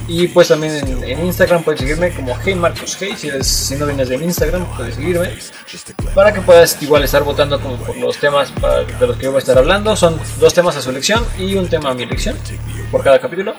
Y 0.06 0.28
pues 0.28 0.48
también 0.48 1.02
en, 1.02 1.24
Instagram 1.26 1.62
pueden 1.62 1.78
seguirme 1.78 2.10
como 2.10 2.36
Hey 2.44 2.54
Marcos 2.54 2.96
Hey. 3.00 3.14
Si, 3.16 3.28
eres- 3.28 3.74
no 3.78 3.86
vienes 3.86 4.08
de 4.08 4.16
Instagram, 4.16 4.66
puedes 4.76 4.96
seguirme. 4.96 5.30
Para 6.14 6.32
que 6.32 6.42
puedas 6.42 6.80
igual 6.82 7.04
estar 7.04 7.22
votando 7.22 7.58
como 7.60 7.76
por 7.76 7.96
los 7.96 8.18
temas 8.18 8.52
de 9.00 9.06
los 9.06 9.16
que 9.16 9.28
voy 9.28 9.36
a 9.36 9.38
estar 9.38 9.56
hablando. 9.56 9.96
Son 9.96 10.18
dos 10.38 10.52
temas 10.52 10.76
a 10.76 10.82
su 10.82 10.90
elección 10.90 11.24
y 11.38 11.54
un 11.54 11.68
tema 11.68 11.90
a 11.90 11.94
mi 11.94 12.02
elección 12.02 12.36
por 12.90 13.02
cada 13.02 13.18
capítulo. 13.18 13.54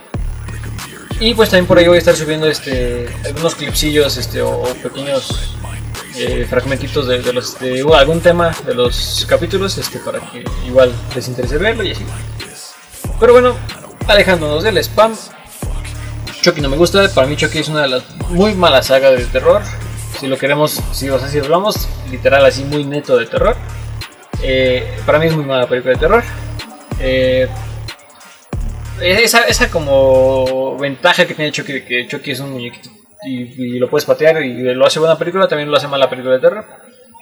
Y 1.20 1.34
pues 1.34 1.50
también 1.50 1.66
por 1.66 1.80
ahí 1.80 1.88
voy 1.88 1.96
a 1.96 2.00
estar 2.00 2.16
subiendo 2.16 2.48
este 2.48 3.10
algunos 3.26 3.56
clipsillos 3.56 4.18
este, 4.18 4.42
o, 4.42 4.64
pequeños 4.84 5.56
eh, 6.18 6.46
fragmentitos 6.50 7.08
de, 7.08 7.34
los 7.34 7.58
de 7.60 7.86
algún 7.98 8.20
tema 8.20 8.56
de 8.66 8.76
los 8.76 9.26
capítulos 9.28 9.78
este 9.78 10.00
para 10.00 10.20
que 10.20 10.44
igual 10.68 10.94
les 11.16 11.28
interese 11.28 11.58
verlo 11.58 11.84
y 11.84 11.92
así. 11.92 12.06
Pero 13.20 13.34
bueno, 13.34 13.56
alejándonos 14.08 14.64
del 14.64 14.78
spam. 14.78 15.16
Chucky 16.46 16.62
no 16.62 16.70
me 16.70 16.78
gusta, 16.78 17.10
para 17.10 17.26
mí 17.26 17.36
Chucky 17.36 17.58
es 17.58 17.70
una 17.70 17.82
de 17.82 17.88
las 17.88 18.04
muy 18.30 18.54
malas 18.54 18.86
sagas 18.86 19.18
de 19.18 19.26
terror. 19.26 19.64
Si 20.20 20.28
lo 20.28 20.38
queremos, 20.38 20.80
si, 20.92 21.10
o 21.10 21.18
sea, 21.18 21.28
si 21.28 21.40
hablamos 21.40 21.90
literal 22.12 22.46
así 22.46 22.64
muy 22.64 22.84
neto 22.84 23.18
de 23.18 23.26
terror. 23.26 23.56
eh, 24.44 24.96
para 25.08 25.18
mí 25.18 25.26
es 25.26 25.36
muy 25.36 25.44
mala 25.44 25.68
película 25.68 25.96
de 25.96 26.00
terror. 26.00 26.24
Eh, 27.00 27.48
esa, 29.02 29.46
esa 29.46 29.72
como 29.72 30.78
ventaja 30.78 31.26
que 31.26 31.34
tiene 31.34 31.52
Chucky 31.52 31.74
de 31.74 31.84
que 31.84 32.08
Chucky 32.08 32.30
es 32.30 32.40
un 32.40 32.52
muñequito 32.52 32.92
y, 33.24 33.80
lo 33.80 33.90
puedes 33.90 34.06
patear 34.06 34.44
y 34.44 34.54
lo 34.76 34.86
hace 34.86 35.00
buena 35.00 35.18
película, 35.18 35.48
también 35.48 35.72
lo 35.72 35.78
hace 35.78 35.88
mala 35.88 36.12
película 36.12 36.36
de 36.36 36.42
terror. 36.42 36.64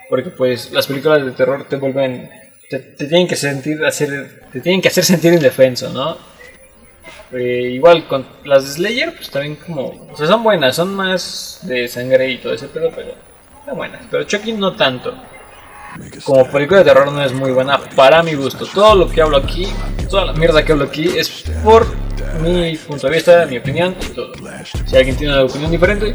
Porque 0.09 0.31
pues 0.31 0.73
las 0.73 0.85
películas 0.85 1.23
de 1.23 1.31
terror 1.31 1.65
te 1.69 1.77
vuelven, 1.77 2.29
te, 2.69 2.79
tienen 2.79 3.29
que 3.29 3.37
sentir, 3.37 3.79
te 4.51 4.59
tienen 4.59 4.81
que 4.81 4.89
hacer 4.89 5.05
sentir 5.05 5.31
indefenso, 5.31 5.91
¿no? 5.91 6.32
Eh, 7.33 7.71
igual 7.73 8.07
con 8.07 8.25
las 8.45 8.65
de 8.65 8.71
Slayer, 8.71 9.15
pues 9.15 9.29
también 9.29 9.55
como, 9.55 9.87
o 10.11 10.17
sea, 10.17 10.27
son 10.27 10.43
buenas, 10.43 10.75
son 10.75 10.93
más 10.93 11.59
de 11.63 11.87
sangre 11.87 12.29
y 12.29 12.37
todo 12.37 12.53
ese 12.53 12.67
pedo, 12.67 12.91
pero 12.95 13.13
están 13.59 13.75
buenas. 13.75 14.01
Pero 14.11 14.23
Chucky 14.23 14.53
no 14.53 14.73
tanto. 14.73 15.13
Como 16.23 16.49
película 16.51 16.79
de 16.79 16.85
terror 16.85 17.11
no 17.11 17.23
es 17.23 17.33
muy 17.33 17.51
buena 17.51 17.79
para 17.95 18.23
mi 18.23 18.33
gusto. 18.33 18.65
Todo 18.65 18.95
lo 18.95 19.09
que 19.09 19.21
hablo 19.21 19.37
aquí, 19.37 19.67
toda 20.09 20.25
la 20.25 20.33
mierda 20.33 20.63
que 20.63 20.71
hablo 20.71 20.85
aquí 20.85 21.07
es 21.17 21.43
por 21.63 21.85
mi 22.41 22.75
punto 22.77 23.07
de 23.07 23.13
vista, 23.13 23.45
mi 23.45 23.57
opinión 23.57 23.95
y 24.01 24.13
todo. 24.13 24.33
Si 24.85 24.95
alguien 24.95 25.15
tiene 25.15 25.33
una 25.33 25.43
opinión 25.43 25.69
diferente, 25.69 26.13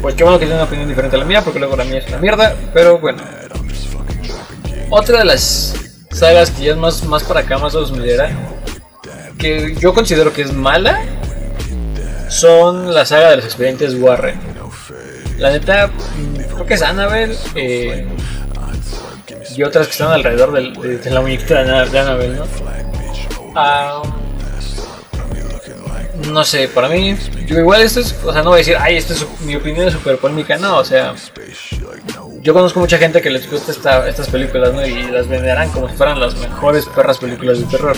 pues 0.00 0.14
qué 0.14 0.24
bueno 0.24 0.38
que 0.38 0.46
tiene 0.46 0.60
una 0.60 0.64
opinión 0.64 0.88
diferente 0.88 1.16
a 1.16 1.18
la 1.18 1.24
mía, 1.24 1.42
porque 1.42 1.58
luego 1.58 1.76
la 1.76 1.84
mía 1.84 1.98
es 1.98 2.08
una 2.08 2.18
mierda, 2.18 2.54
pero 2.72 2.98
bueno. 2.98 3.22
Otra 4.90 5.18
de 5.18 5.24
las 5.26 5.74
sagas 6.10 6.50
que 6.50 6.64
ya 6.64 6.72
es 6.72 6.78
más, 6.78 7.04
más 7.04 7.22
para 7.24 7.40
acá, 7.40 7.58
más 7.58 7.74
2000 7.74 8.08
era, 8.08 8.30
que 9.38 9.74
yo 9.76 9.94
considero 9.94 10.32
que 10.32 10.42
es 10.42 10.52
mala, 10.52 11.00
son 12.28 12.92
la 12.94 13.06
saga 13.06 13.30
de 13.30 13.36
los 13.36 13.44
expedientes 13.44 13.94
Warren. 13.94 14.38
La 15.38 15.50
neta, 15.50 15.86
mm, 15.86 16.34
creo 16.54 16.66
que 16.66 16.74
es 16.74 16.82
Annabelle 16.82 17.36
eh, 17.54 18.06
y 19.56 19.62
otras 19.62 19.86
que 19.86 19.92
están 19.92 20.10
alrededor 20.12 20.52
de, 20.52 21.10
la 21.10 21.20
muñequita 21.20 21.62
de, 21.62 21.98
Annabelle, 21.98 22.34
¿no? 22.36 22.44
Ah, 23.54 24.02
no 26.26 26.44
sé, 26.44 26.68
para 26.68 26.88
mí, 26.88 27.16
yo 27.46 27.58
igual 27.58 27.80
esto 27.82 28.00
es, 28.00 28.14
o 28.24 28.32
sea, 28.32 28.42
no 28.42 28.50
voy 28.50 28.56
a 28.56 28.58
decir, 28.58 28.76
ay, 28.78 28.96
esto 28.96 29.14
es 29.14 29.24
mi 29.40 29.54
opinión 29.54 29.86
es 29.86 29.94
súper 29.94 30.18
polémica, 30.18 30.56
no, 30.58 30.78
o 30.78 30.84
sea, 30.84 31.14
yo 32.40 32.52
conozco 32.52 32.80
mucha 32.80 32.98
gente 32.98 33.22
que 33.22 33.30
les 33.30 33.48
gusta 33.50 33.72
esta- 33.72 34.08
estas 34.08 34.28
películas, 34.28 34.74
¿no? 34.74 34.84
Y 34.84 35.04
las 35.04 35.28
venderán 35.28 35.70
como 35.70 35.88
si 35.88 35.94
fueran 35.94 36.20
las 36.20 36.34
mejores 36.36 36.86
perras 36.86 37.18
películas 37.18 37.60
de 37.60 37.64
terror. 37.66 37.96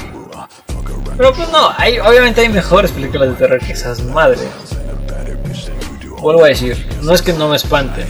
Pero 1.21 1.35
pues 1.35 1.51
no, 1.51 1.71
hay, 1.77 1.99
obviamente 1.99 2.41
hay 2.41 2.49
mejores 2.49 2.93
películas 2.93 3.29
de 3.29 3.35
terror 3.35 3.59
que 3.59 3.73
esas 3.73 4.03
madres. 4.05 4.41
Vuelvo 6.19 6.47
a 6.47 6.49
decir, 6.49 6.89
no 7.03 7.13
es 7.13 7.21
que 7.21 7.35
no 7.35 7.47
me 7.47 7.57
espanten. 7.57 8.07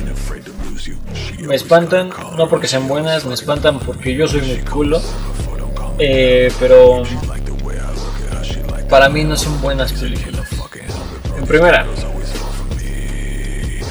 Me 1.40 1.56
espantan, 1.56 2.10
no 2.36 2.48
porque 2.48 2.68
sean 2.68 2.86
buenas, 2.86 3.24
me 3.24 3.34
espantan 3.34 3.80
porque 3.80 4.14
yo 4.14 4.28
soy 4.28 4.42
muy 4.42 4.58
culo. 4.58 5.02
Eh, 5.98 6.52
pero 6.60 7.02
para 8.88 9.08
mí 9.08 9.24
no 9.24 9.36
son 9.36 9.60
buenas 9.60 9.92
películas. 9.92 10.48
En 11.36 11.46
primera, 11.46 11.86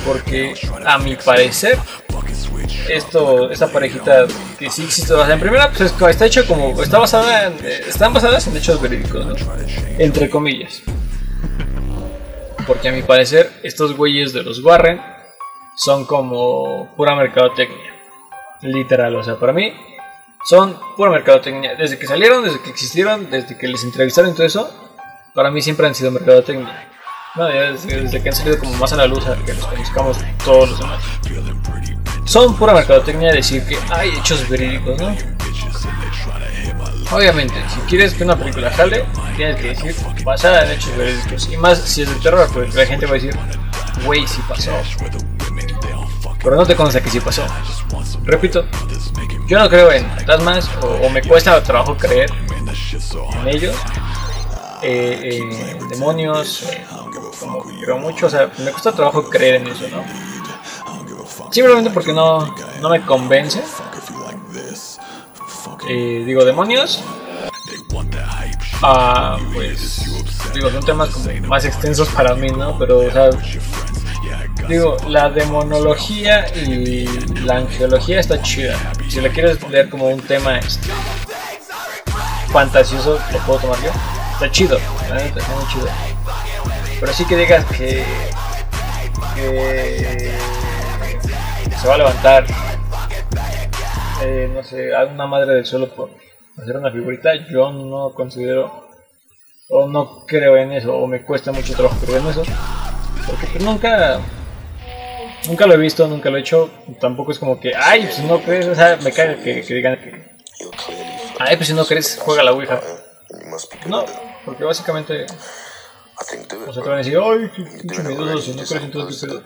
porque 0.06 0.54
a 0.86 0.98
mi 0.98 1.18
parecer, 1.18 1.78
esto, 2.90 3.50
esta 3.52 3.68
parejita 3.68 4.26
que 4.58 4.70
sí 4.70 4.84
existe, 4.84 5.14
sea, 5.14 5.34
en 5.34 5.40
primera, 5.40 5.72
pues 5.72 5.94
está 6.10 6.26
hecho 6.26 6.46
como, 6.46 6.82
está 6.82 7.00
basada 7.00 7.48
en, 7.48 7.54
eh, 7.64 7.82
están 7.88 8.14
basadas 8.14 8.48
en 8.48 8.58
hechos 8.58 8.82
verídicos. 8.82 9.26
Entre 9.98 10.30
comillas. 10.30 10.82
Porque 12.68 12.90
a 12.90 12.92
mi 12.92 13.02
parecer, 13.02 13.52
estos 13.64 13.96
güeyes 13.96 14.34
de 14.34 14.44
los 14.44 14.64
Warren 14.64 15.02
son 15.76 16.06
como 16.06 16.94
pura 16.96 17.16
mercadotecnia. 17.16 17.94
Literal, 18.62 19.16
o 19.16 19.24
sea, 19.24 19.38
para 19.40 19.54
mí 19.54 19.74
son 20.46 20.78
pura 20.96 21.12
mercadotecnia. 21.12 21.76
Desde 21.76 21.98
que 21.98 22.08
salieron, 22.08 22.44
desde 22.44 22.62
que 22.62 22.70
existieron, 22.70 23.30
desde 23.30 23.58
que 23.58 23.68
les 23.68 23.84
entrevistaron 23.84 24.32
y 24.32 24.34
todo 24.34 24.46
eso, 24.46 24.92
para 25.34 25.52
mí 25.52 25.62
siempre 25.62 25.88
han 25.88 25.96
sido 25.96 26.12
mercadotecnia. 26.12 26.90
Desde 27.36 28.22
que 28.22 28.30
han 28.30 28.36
salido 28.36 28.60
como 28.60 28.74
más 28.74 28.92
a 28.94 28.98
la 28.98 29.08
luz 29.08 29.26
a 29.28 29.36
que 29.46 29.54
los 29.54 29.66
conozcamos 29.66 30.18
todos 30.44 30.70
los 30.70 30.80
demás. 30.80 31.04
Son 32.30 32.56
pura 32.56 32.76
mercadotecnia 32.76 33.32
decir 33.32 33.66
que 33.66 33.76
hay 33.90 34.10
hechos 34.10 34.48
verídicos, 34.48 35.02
¿no? 35.02 35.16
Obviamente, 37.12 37.56
si 37.74 37.80
quieres 37.90 38.14
que 38.14 38.24
una 38.24 38.38
película 38.38 38.70
jale, 38.70 39.04
tienes 39.36 39.60
que 39.60 39.70
decir 39.70 39.96
basada 40.24 40.64
en 40.64 40.74
hechos 40.74 40.96
verídicos. 40.96 41.50
Y 41.52 41.58
más 41.58 41.80
si 41.80 42.04
es 42.04 42.10
de 42.14 42.20
terror, 42.22 42.48
porque 42.54 42.72
la 42.72 42.86
gente 42.86 43.08
va 43.08 43.14
a 43.14 43.16
decir, 43.16 43.36
wey, 44.06 44.28
sí 44.28 44.44
pasó. 44.48 44.72
Pero 46.44 46.56
no 46.56 46.68
te 46.68 46.76
consta 46.76 47.02
que 47.02 47.10
sí 47.10 47.20
pasó. 47.20 47.44
Repito, 48.26 48.64
yo 49.48 49.58
no 49.58 49.68
creo 49.68 49.92
en 49.92 50.06
fantasmas 50.12 50.70
o, 50.84 51.10
me 51.10 51.24
cuesta 51.24 51.64
trabajo 51.64 51.98
creer 51.98 52.30
en 53.42 53.48
ellos. 53.48 53.76
Eh, 54.84 55.76
demonios, 55.90 56.62
eh, 56.70 56.86
creo 57.82 57.98
mucho, 57.98 58.28
o 58.28 58.30
sea, 58.30 58.52
me 58.60 58.70
cuesta 58.70 58.92
trabajo 58.92 59.28
creer 59.28 59.56
en 59.56 59.68
eso, 59.70 59.88
¿no? 59.90 60.04
Simplemente 61.52 61.90
porque 61.90 62.14
no, 62.14 62.56
no 62.82 62.90
me 62.90 63.02
convence. 63.02 63.62
Eh, 65.88 66.24
digo, 66.26 66.46
demonios. 66.46 67.04
Ah, 68.82 69.38
pues. 69.54 70.06
Digo, 70.54 70.70
son 70.70 70.84
temas 70.84 71.10
como 71.10 71.30
más 71.48 71.66
extensos 71.66 72.08
para 72.10 72.36
mí, 72.36 72.50
¿no? 72.50 72.78
Pero, 72.78 73.00
o 73.00 73.12
sea. 73.12 73.30
Digo, 74.68 74.98
la 75.08 75.30
demonología 75.30 76.46
y 76.56 77.08
la 77.44 77.58
angelología 77.58 78.20
está 78.20 78.42
chida. 78.42 78.78
Si 79.08 79.20
la 79.20 79.30
quieres 79.30 79.68
leer 79.70 79.90
como 79.90 80.08
un 80.10 80.22
tema 80.22 80.60
este, 80.60 80.90
fantasioso, 82.52 83.20
lo 83.32 83.40
puedo 83.40 83.60
tomar 83.60 83.82
yo. 83.82 83.90
Está 84.34 84.52
chido, 84.52 84.80
la 85.10 85.16
neta, 85.16 85.40
está 85.40 85.56
muy 85.56 85.68
chido. 85.74 85.88
Pero 87.00 87.14
sí 87.14 87.26
que 87.26 87.36
digas 87.36 87.66
que. 87.66 88.06
que. 89.36 90.59
Se 91.82 91.88
va 91.88 91.96
a 91.96 91.98
levantar. 91.98 92.46
eh, 94.24 94.50
no 94.54 94.64
sé, 94.64 94.94
a 94.94 95.06
una 95.06 95.26
madre 95.28 95.54
del 95.56 95.66
suelo 95.66 95.90
por 95.90 96.10
hacer 96.62 96.76
una 96.76 96.92
figurita, 96.92 97.32
yo 97.50 97.72
no 97.72 98.14
considero. 98.14 98.88
o 99.70 99.88
no 99.88 100.26
creo 100.26 100.58
en 100.58 100.72
eso, 100.74 100.96
o 100.96 101.08
me 101.08 101.24
cuesta 101.24 101.52
mucho 101.52 101.74
trabajo 101.74 101.98
creer 102.04 102.22
en 102.22 102.28
eso. 102.28 102.44
Porque 103.26 103.48
pues 103.52 103.64
nunca. 103.64 104.20
Nunca 105.48 105.66
lo 105.66 105.74
he 105.74 105.78
visto, 105.78 106.06
nunca 106.08 106.30
lo 106.30 106.38
he 106.38 106.42
hecho. 106.42 106.70
Tampoco 107.00 107.32
es 107.32 107.40
como 107.40 107.60
que, 107.60 107.72
ay, 107.74 108.02
pues 108.04 108.20
no 108.24 108.42
crees, 108.42 108.68
o 108.68 108.76
sea, 108.76 108.98
me 109.02 109.12
caga 109.12 109.36
que, 109.36 109.62
que 109.62 109.74
digan 109.74 109.98
que, 109.98 110.36
ay, 111.40 111.56
pues 111.56 111.68
si 111.68 111.74
no 111.74 111.86
crees, 111.86 112.20
juega 112.22 112.44
la 112.44 112.52
Ouija. 112.52 112.82
No, 113.88 114.04
porque 114.44 114.66
básicamente 114.66 115.26
o 116.20 116.74
sea, 116.74 116.84
te 116.84 116.90
van 116.90 116.96
a 116.96 116.98
decir, 116.98 117.18
ay, 117.18 117.50
qué 117.56 117.64
pinche 117.64 118.04
miedoso, 118.04 118.52
no 118.54 118.64
crees 118.64 118.84
en 118.84 118.92
todo 118.92 119.10
este 119.10 119.28
pedo. 119.28 119.44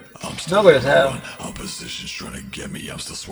No, 0.50 0.64
güey, 0.64 0.78
o 0.78 0.82
sea. 0.82 1.22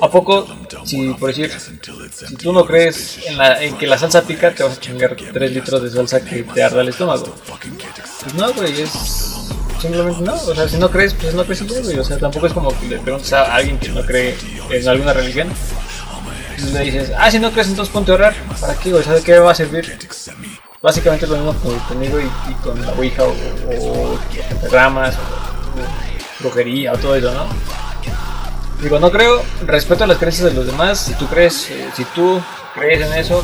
¿A 0.02 0.10
poco, 0.10 0.48
si 0.86 1.14
por 1.14 1.34
decir, 1.34 1.52
si 1.52 2.36
tú 2.36 2.54
no 2.54 2.66
crees 2.66 3.26
en, 3.26 3.38
la, 3.38 3.64
en 3.64 3.78
que 3.78 3.88
la 3.88 3.98
salsa 3.98 4.22
pica, 4.22 4.54
te 4.54 4.64
vas 4.64 4.78
a 4.78 4.80
chingar 4.80 5.16
3 5.16 5.52
litros 5.52 5.82
de 5.82 5.90
salsa 5.90 6.24
que 6.24 6.44
te 6.44 6.64
arda 6.64 6.82
el 6.82 6.90
estómago? 6.90 7.36
Pues 8.22 8.34
no, 8.36 8.54
güey, 8.54 8.82
es. 8.82 8.92
Simplemente 9.82 10.22
no, 10.22 10.36
o 10.36 10.54
sea, 10.54 10.70
si 10.70 10.78
no 10.78 10.92
crees, 10.92 11.16
pues 11.16 11.34
no 11.34 11.44
crees 11.44 11.62
en 11.62 11.68
todo, 11.68 11.82
güey. 11.82 11.98
O 11.98 12.04
sea, 12.04 12.20
tampoco 12.20 12.46
es 12.46 12.54
como 12.54 12.80
que 12.80 12.88
le 12.88 13.00
preguntes 13.00 13.34
a 13.34 13.56
alguien 13.56 13.80
que 13.80 13.90
no 13.90 14.06
cree 14.06 14.38
en 14.70 14.88
alguna 14.88 15.14
religión. 15.14 15.50
Le 16.74 16.82
dices, 16.82 17.12
ah, 17.18 17.32
si 17.32 17.40
no 17.40 17.52
crees, 17.52 17.70
entonces 17.70 17.92
ponte 17.92 18.12
a 18.12 18.16
orar. 18.16 18.36
¿Para 18.60 18.76
qué, 18.76 18.92
güey? 18.92 19.04
¿Sabes 19.04 19.24
qué 19.24 19.40
va 19.40 19.52
a 19.52 19.56
servir? 19.56 19.98
Básicamente 20.82 21.28
lo 21.28 21.36
mismo 21.36 21.54
conmigo 21.88 22.20
y, 22.20 22.54
con 22.64 22.82
la 22.82 22.92
Ouija 22.94 23.24
o, 23.24 23.30
o 23.30 24.20
ramas 24.72 25.16
o, 25.16 26.42
brujería 26.42 26.94
o 26.94 26.98
todo 26.98 27.16
eso, 27.16 27.32
¿no? 27.32 27.46
Digo, 28.82 29.00
no 29.00 29.12
creo, 29.12 29.44
respeto 29.68 30.08
las 30.08 30.18
creencias 30.18 30.50
de 30.50 30.56
los 30.56 30.66
demás. 30.66 31.00
Si 31.00 31.14
tú 31.14 31.28
crees, 31.28 31.70
eh, 31.70 31.88
si 31.96 32.04
tú 32.06 32.42
crees 32.74 33.06
en 33.06 33.14
eso, 33.14 33.44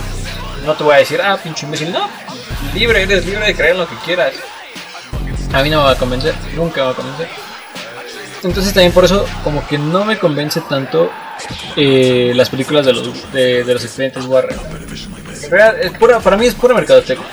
no 0.66 0.74
te 0.74 0.84
voy 0.84 0.96
a 0.96 0.98
decir, 0.98 1.22
ah, 1.22 1.38
pinche 1.38 1.68
imbécil, 1.68 1.94
no. 1.94 2.10
Libre, 2.74 3.04
eres 3.04 3.24
libre 3.24 3.46
de 3.46 3.56
creer 3.56 3.74
en 3.74 3.82
lo 3.82 3.88
que 3.88 3.96
quieras. 4.04 4.34
A 5.54 5.62
mí 5.62 5.70
no 5.70 5.78
me 5.78 5.84
va 5.84 5.92
a 5.92 5.96
convencer, 5.96 6.34
nunca 6.56 6.82
me 6.82 6.88
va 6.88 6.92
a 6.94 6.96
convencer. 6.96 7.28
Entonces 8.44 8.74
también 8.74 8.94
por 8.94 9.06
eso 9.06 9.26
como 9.44 9.66
que 9.68 9.78
no 9.78 10.06
me 10.06 10.18
convence 10.18 10.62
tanto 10.62 11.12
eh, 11.76 12.32
las 12.36 12.50
películas 12.50 12.86
de 12.88 12.94
los, 12.94 13.32
de, 13.32 13.64
de 13.64 13.74
los 13.74 13.84
expedientes 13.84 14.26
Warren. 14.26 14.58
Es 15.44 15.92
pura, 15.98 16.20
para 16.20 16.38
mí 16.38 16.46
es 16.46 16.56
pura 16.56 16.74
mercadotecnia. 16.74 17.28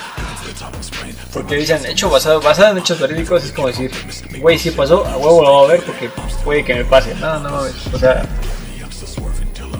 Porque 1.33 1.57
dicen, 1.57 1.85
hecho 1.87 2.09
basado, 2.09 2.41
basado 2.41 2.71
en 2.71 2.79
hechos 2.79 3.01
verídicos, 3.01 3.45
es 3.45 3.51
como 3.51 3.67
decir, 3.67 3.91
güey, 4.39 4.57
si 4.57 4.71
pasó, 4.71 5.05
a 5.05 5.17
huevo 5.17 5.43
lo 5.43 5.53
voy 5.53 5.65
a 5.65 5.73
ver 5.73 5.83
porque 5.83 6.09
puede 6.45 6.65
que 6.65 6.75
me 6.75 6.85
pase. 6.85 7.13
No, 7.17 7.41
no. 7.41 7.63
O 7.93 7.99
sea, 7.99 8.25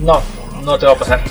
no, 0.01 0.21
no 0.61 0.77
te 0.77 0.85
va 0.85 0.91
a 0.91 0.95
pasar. 0.95 1.21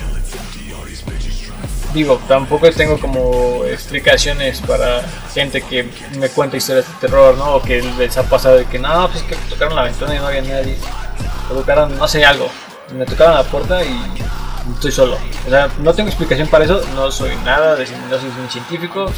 Digo, 1.92 2.20
tampoco 2.26 2.70
tengo 2.72 2.98
como 2.98 3.64
explicaciones 3.66 4.61
para 4.62 5.02
gente 5.33 5.62
que 5.62 5.88
me 6.18 6.28
cuenta 6.28 6.57
historias 6.57 6.87
de 6.88 6.94
terror, 7.07 7.37
¿no? 7.37 7.57
O 7.57 7.62
que 7.62 7.83
les 7.83 8.16
ha 8.16 8.22
pasado 8.24 8.57
de 8.57 8.64
que 8.64 8.78
no, 8.78 9.09
pues 9.11 9.22
que 9.24 9.37
tocaron 9.48 9.76
la 9.76 9.83
ventana 9.85 10.14
y 10.14 10.18
no 10.18 10.26
había 10.26 10.42
nadie. 10.42 10.76
O 11.50 11.54
tocaron, 11.54 11.96
no 11.96 12.09
sé, 12.09 12.24
algo. 12.24 12.48
Me 12.94 13.04
tocaron 13.04 13.35
la 13.35 13.44
puerta 13.44 13.85
y 13.85 13.94
estoy 14.72 14.92
solo. 14.92 15.18
O 15.46 15.50
sea, 15.50 15.68
no 15.79 15.92
tengo 15.92 16.09
explicación 16.09 16.48
para 16.48 16.64
eso, 16.64 16.83
no 16.94 17.11
soy 17.11 17.35
nada, 17.44 17.77
de, 17.77 17.87
no 18.11 18.18
soy 18.18 18.31
ni 18.42 18.48
científico, 18.48 19.11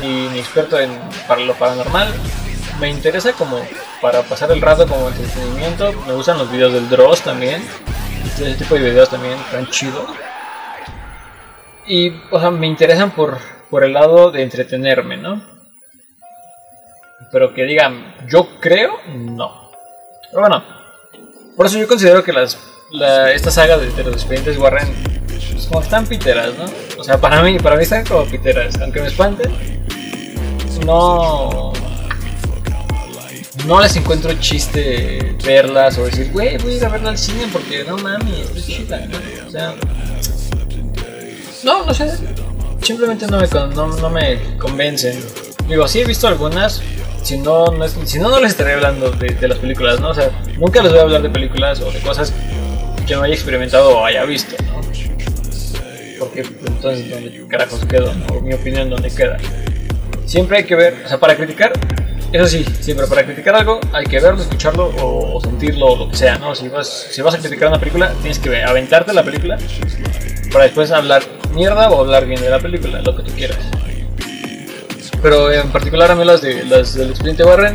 ni, 0.00 0.28
ni 0.28 0.38
experto 0.38 0.78
en 0.78 0.90
para 1.26 1.40
lo 1.40 1.54
paranormal. 1.54 2.08
Me 2.80 2.90
interesa 2.90 3.32
como 3.32 3.60
para 4.00 4.22
pasar 4.22 4.50
el 4.50 4.60
rato 4.60 4.86
como 4.86 5.08
entretenimiento. 5.08 5.92
Me 6.06 6.12
gustan 6.12 6.38
los 6.38 6.50
videos 6.50 6.72
del 6.72 6.88
Dross 6.88 7.22
también. 7.22 7.62
Ese 8.24 8.54
tipo 8.54 8.74
de 8.74 8.82
videos 8.82 9.08
también 9.08 9.38
tan 9.50 9.66
chidos. 9.68 10.10
Y, 11.86 12.12
o 12.30 12.40
sea, 12.40 12.50
me 12.50 12.66
interesan 12.66 13.12
por, 13.12 13.38
por 13.70 13.84
el 13.84 13.92
lado 13.92 14.30
de 14.30 14.42
entretenerme, 14.42 15.16
¿no? 15.16 15.42
Pero 17.30 17.54
que 17.54 17.64
digan, 17.64 18.14
yo 18.28 18.60
creo, 18.60 18.98
no. 19.06 19.70
Pero 20.30 20.40
bueno, 20.40 20.64
por 21.56 21.66
eso 21.66 21.78
yo 21.78 21.86
considero 21.86 22.24
que 22.24 22.32
las, 22.32 22.73
la, 22.94 23.32
esta 23.32 23.50
saga 23.50 23.76
de, 23.76 23.90
de 23.90 24.04
los 24.04 24.14
expedientes 24.14 24.56
Warren 24.56 24.88
pues, 25.26 25.66
como 25.66 25.82
están 25.82 26.06
piteras, 26.06 26.50
¿no? 26.56 26.64
O 26.98 27.04
sea, 27.04 27.20
para 27.20 27.42
mí, 27.42 27.58
para 27.58 27.76
mí 27.76 27.82
están 27.82 28.04
como 28.06 28.24
piteras, 28.24 28.80
aunque 28.80 29.00
me 29.00 29.08
espanten. 29.08 29.52
No. 30.86 31.72
No 33.66 33.80
les 33.80 33.96
encuentro 33.96 34.32
chiste 34.34 35.36
verlas 35.44 35.98
o 35.98 36.04
decir, 36.04 36.30
güey, 36.32 36.58
voy 36.58 36.74
a 36.74 36.76
ir 36.76 36.84
a 36.84 36.88
verla 36.88 37.10
al 37.10 37.18
cine 37.18 37.48
porque 37.52 37.84
no 37.84 37.96
mami, 37.96 38.44
es 38.54 38.66
chida. 38.66 39.08
O 39.46 39.50
sea. 39.50 39.74
No, 41.64 41.86
no 41.86 41.94
sé. 41.94 42.10
Simplemente 42.82 43.26
no 43.26 43.40
me, 43.40 43.48
no, 43.74 43.86
no 43.86 44.10
me 44.10 44.58
convencen. 44.58 45.24
Digo, 45.68 45.88
sí 45.88 46.00
he 46.00 46.04
visto 46.04 46.28
algunas. 46.28 46.82
Si 47.22 47.38
no, 47.38 47.66
no, 47.68 47.88
si 47.88 48.18
no, 48.18 48.28
no 48.28 48.38
les 48.38 48.50
estaré 48.50 48.74
hablando 48.74 49.10
de, 49.10 49.28
de 49.28 49.48
las 49.48 49.56
películas, 49.58 49.98
¿no? 49.98 50.10
O 50.10 50.14
sea, 50.14 50.30
nunca 50.58 50.82
les 50.82 50.92
voy 50.92 51.00
a 51.00 51.02
hablar 51.04 51.22
de 51.22 51.30
películas 51.30 51.80
o 51.80 51.90
de 51.90 52.00
cosas 52.00 52.34
que 53.04 53.14
no 53.14 53.22
haya 53.22 53.34
experimentado 53.34 53.98
o 53.98 54.04
haya 54.04 54.24
visto, 54.24 54.56
¿no? 54.64 54.80
Porque 56.18 56.42
pues, 56.42 56.66
entonces, 56.66 57.10
¿dónde 57.10 57.46
carajos 57.48 57.84
quedo? 57.86 58.12
¿no? 58.14 58.40
Mi 58.40 58.54
opinión, 58.54 58.88
¿dónde 58.88 59.10
queda? 59.10 59.36
Siempre 60.26 60.58
hay 60.58 60.64
que 60.64 60.74
ver, 60.74 61.02
o 61.04 61.08
sea, 61.08 61.18
para 61.18 61.36
criticar, 61.36 61.72
eso 62.32 62.46
sí, 62.46 62.64
siempre 62.80 63.06
para 63.06 63.24
criticar 63.24 63.54
algo 63.54 63.78
hay 63.92 64.06
que 64.06 64.18
verlo, 64.20 64.42
escucharlo 64.42 64.92
o, 65.00 65.40
sentirlo 65.40 65.86
o 65.86 65.96
lo 65.96 66.10
que 66.10 66.16
sea, 66.16 66.38
¿no? 66.38 66.54
Si 66.54 66.68
vas, 66.68 67.08
si 67.10 67.22
vas 67.22 67.34
a 67.34 67.38
criticar 67.38 67.68
una 67.68 67.78
película, 67.78 68.12
tienes 68.20 68.38
que 68.38 68.62
aventarte 68.62 69.12
la 69.12 69.22
película 69.22 69.58
para 70.52 70.64
después 70.64 70.90
hablar 70.90 71.22
mierda 71.54 71.90
o 71.90 72.00
hablar 72.00 72.26
bien 72.26 72.40
de 72.40 72.50
la 72.50 72.58
película, 72.58 73.02
lo 73.02 73.16
que 73.16 73.22
tú 73.22 73.32
quieras. 73.32 73.58
Pero 75.22 75.52
en 75.52 75.70
particular 75.70 76.10
a 76.10 76.14
mí 76.14 76.24
las, 76.24 76.42
de, 76.42 76.64
las 76.64 76.94
del 76.94 77.10
expediente 77.10 77.44
Warren, 77.44 77.74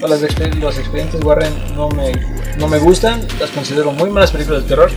o 0.00 0.06
las 0.06 0.20
de 0.20 0.54
los 0.56 0.78
expedientes 0.78 1.22
Warren 1.24 1.52
no 1.74 1.88
me, 1.88 2.12
no 2.58 2.68
me 2.68 2.78
gustan, 2.78 3.20
las 3.40 3.50
considero 3.50 3.92
muy 3.92 4.10
malas 4.10 4.30
películas 4.30 4.62
de 4.62 4.68
terror, 4.68 4.90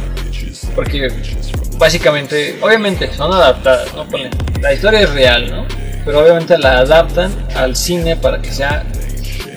porque 0.76 1.10
básicamente, 1.78 2.60
obviamente 2.62 3.14
son 3.14 3.34
adaptadas, 3.34 3.94
¿no? 3.94 4.06
La 4.62 4.74
historia 4.74 5.02
es 5.02 5.10
real, 5.12 5.50
¿no? 5.50 5.66
Pero 6.06 6.22
obviamente 6.22 6.58
la 6.58 6.80
adaptan 6.80 7.32
al 7.56 7.76
cine 7.76 8.16
para 8.16 8.42
que 8.42 8.52
sea 8.52 8.86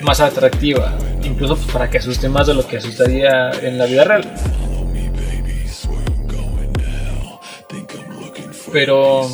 más 0.01 0.19
atractiva, 0.19 0.97
incluso 1.23 1.55
pues, 1.55 1.71
para 1.71 1.89
que 1.89 1.97
asuste 1.99 2.27
más 2.27 2.47
de 2.47 2.53
lo 2.53 2.67
que 2.67 2.77
asustaría 2.77 3.51
en 3.61 3.77
la 3.77 3.85
vida 3.85 4.03
real. 4.03 4.33
Pero 8.71 9.29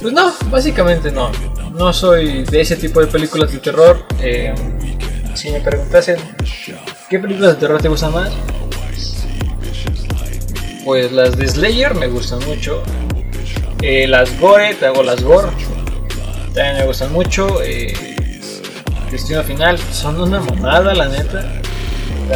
pues 0.00 0.12
no, 0.12 0.32
básicamente 0.50 1.10
no. 1.10 1.30
No 1.72 1.92
soy 1.92 2.44
de 2.44 2.60
ese 2.60 2.76
tipo 2.76 3.00
de 3.00 3.06
películas 3.06 3.52
de 3.52 3.58
terror. 3.58 4.04
Eh, 4.20 4.54
si 5.38 5.52
me 5.52 5.60
preguntasen 5.60 6.16
qué 7.08 7.20
películas 7.20 7.54
de 7.54 7.60
terror 7.60 7.80
te 7.80 7.86
gustan 7.86 8.12
más, 8.12 8.32
pues 10.84 11.12
las 11.12 11.38
de 11.38 11.46
Slayer 11.46 11.94
me 11.94 12.08
gustan 12.08 12.40
mucho. 12.44 12.82
Eh, 13.80 14.08
las 14.08 14.36
Gore, 14.40 14.74
te 14.74 14.86
hago 14.86 15.04
las 15.04 15.22
Gore, 15.22 15.52
también 16.46 16.78
me 16.78 16.86
gustan 16.86 17.12
mucho. 17.12 17.62
Eh, 17.62 18.16
Destino 19.12 19.44
Final 19.44 19.78
son 19.78 20.20
una 20.20 20.40
mamada, 20.40 20.92
la 20.92 21.06
neta. 21.06 21.44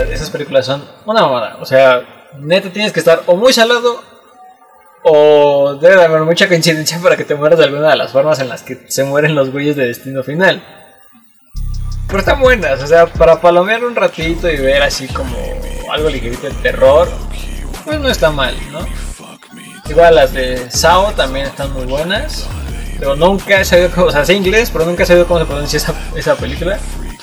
Esas 0.09 0.31
películas 0.31 0.65
son 0.65 0.85
una 1.05 1.23
mamada. 1.23 1.57
O 1.61 1.67
sea, 1.67 2.29
neta 2.38 2.71
tienes 2.71 2.93
que 2.93 3.01
estar 3.01 3.25
o 3.27 3.35
muy 3.35 3.53
salado 3.53 4.01
o 5.03 5.75
debe 5.75 5.97
de 5.97 6.05
haber 6.05 6.21
mucha 6.21 6.47
coincidencia 6.47 7.01
para 7.03 7.17
que 7.17 7.25
te 7.25 7.35
mueras 7.35 7.59
de 7.59 7.65
alguna 7.65 7.91
de 7.91 7.97
las 7.97 8.12
formas 8.12 8.38
en 8.38 8.49
las 8.49 8.62
que 8.62 8.85
se 8.87 9.03
mueren 9.03 9.35
los 9.35 9.51
güeyes 9.51 9.75
de 9.75 9.88
Destino 9.88 10.23
Final. 10.23 10.62
Pero 12.12 12.20
están 12.20 12.40
buenas, 12.40 12.83
o 12.83 12.87
sea, 12.87 13.07
para 13.07 13.40
palomear 13.40 13.83
un 13.87 13.96
ratito 13.96 14.46
y 14.46 14.59
ver 14.59 14.83
así 14.83 15.09
como 15.09 15.35
algo 15.90 16.11
ligerito 16.11 16.46
de 16.46 16.53
terror, 16.57 17.09
pues 17.87 17.98
no 18.01 18.11
está 18.11 18.31
mal, 18.31 18.55
¿no? 18.70 18.81
Igual 19.88 20.16
las 20.16 20.35
de 20.35 20.70
Sao 20.70 21.12
también 21.12 21.46
están 21.46 21.72
muy 21.72 21.87
buenas. 21.87 22.46
Pero 22.98 23.16
nunca 23.16 23.59
he 23.59 23.64
sabido 23.64 23.90
cómo, 23.92 24.09
o 24.09 24.12
sea, 24.12 24.27
sé 24.27 24.35
inglés, 24.35 24.68
pero 24.70 24.85
nunca 24.85 25.05
he 25.05 25.07
sabido 25.07 25.27
cómo 25.27 25.40
se 25.40 25.46
pronuncia 25.46 25.81
esa, 26.14 26.37
película. 26.37 26.79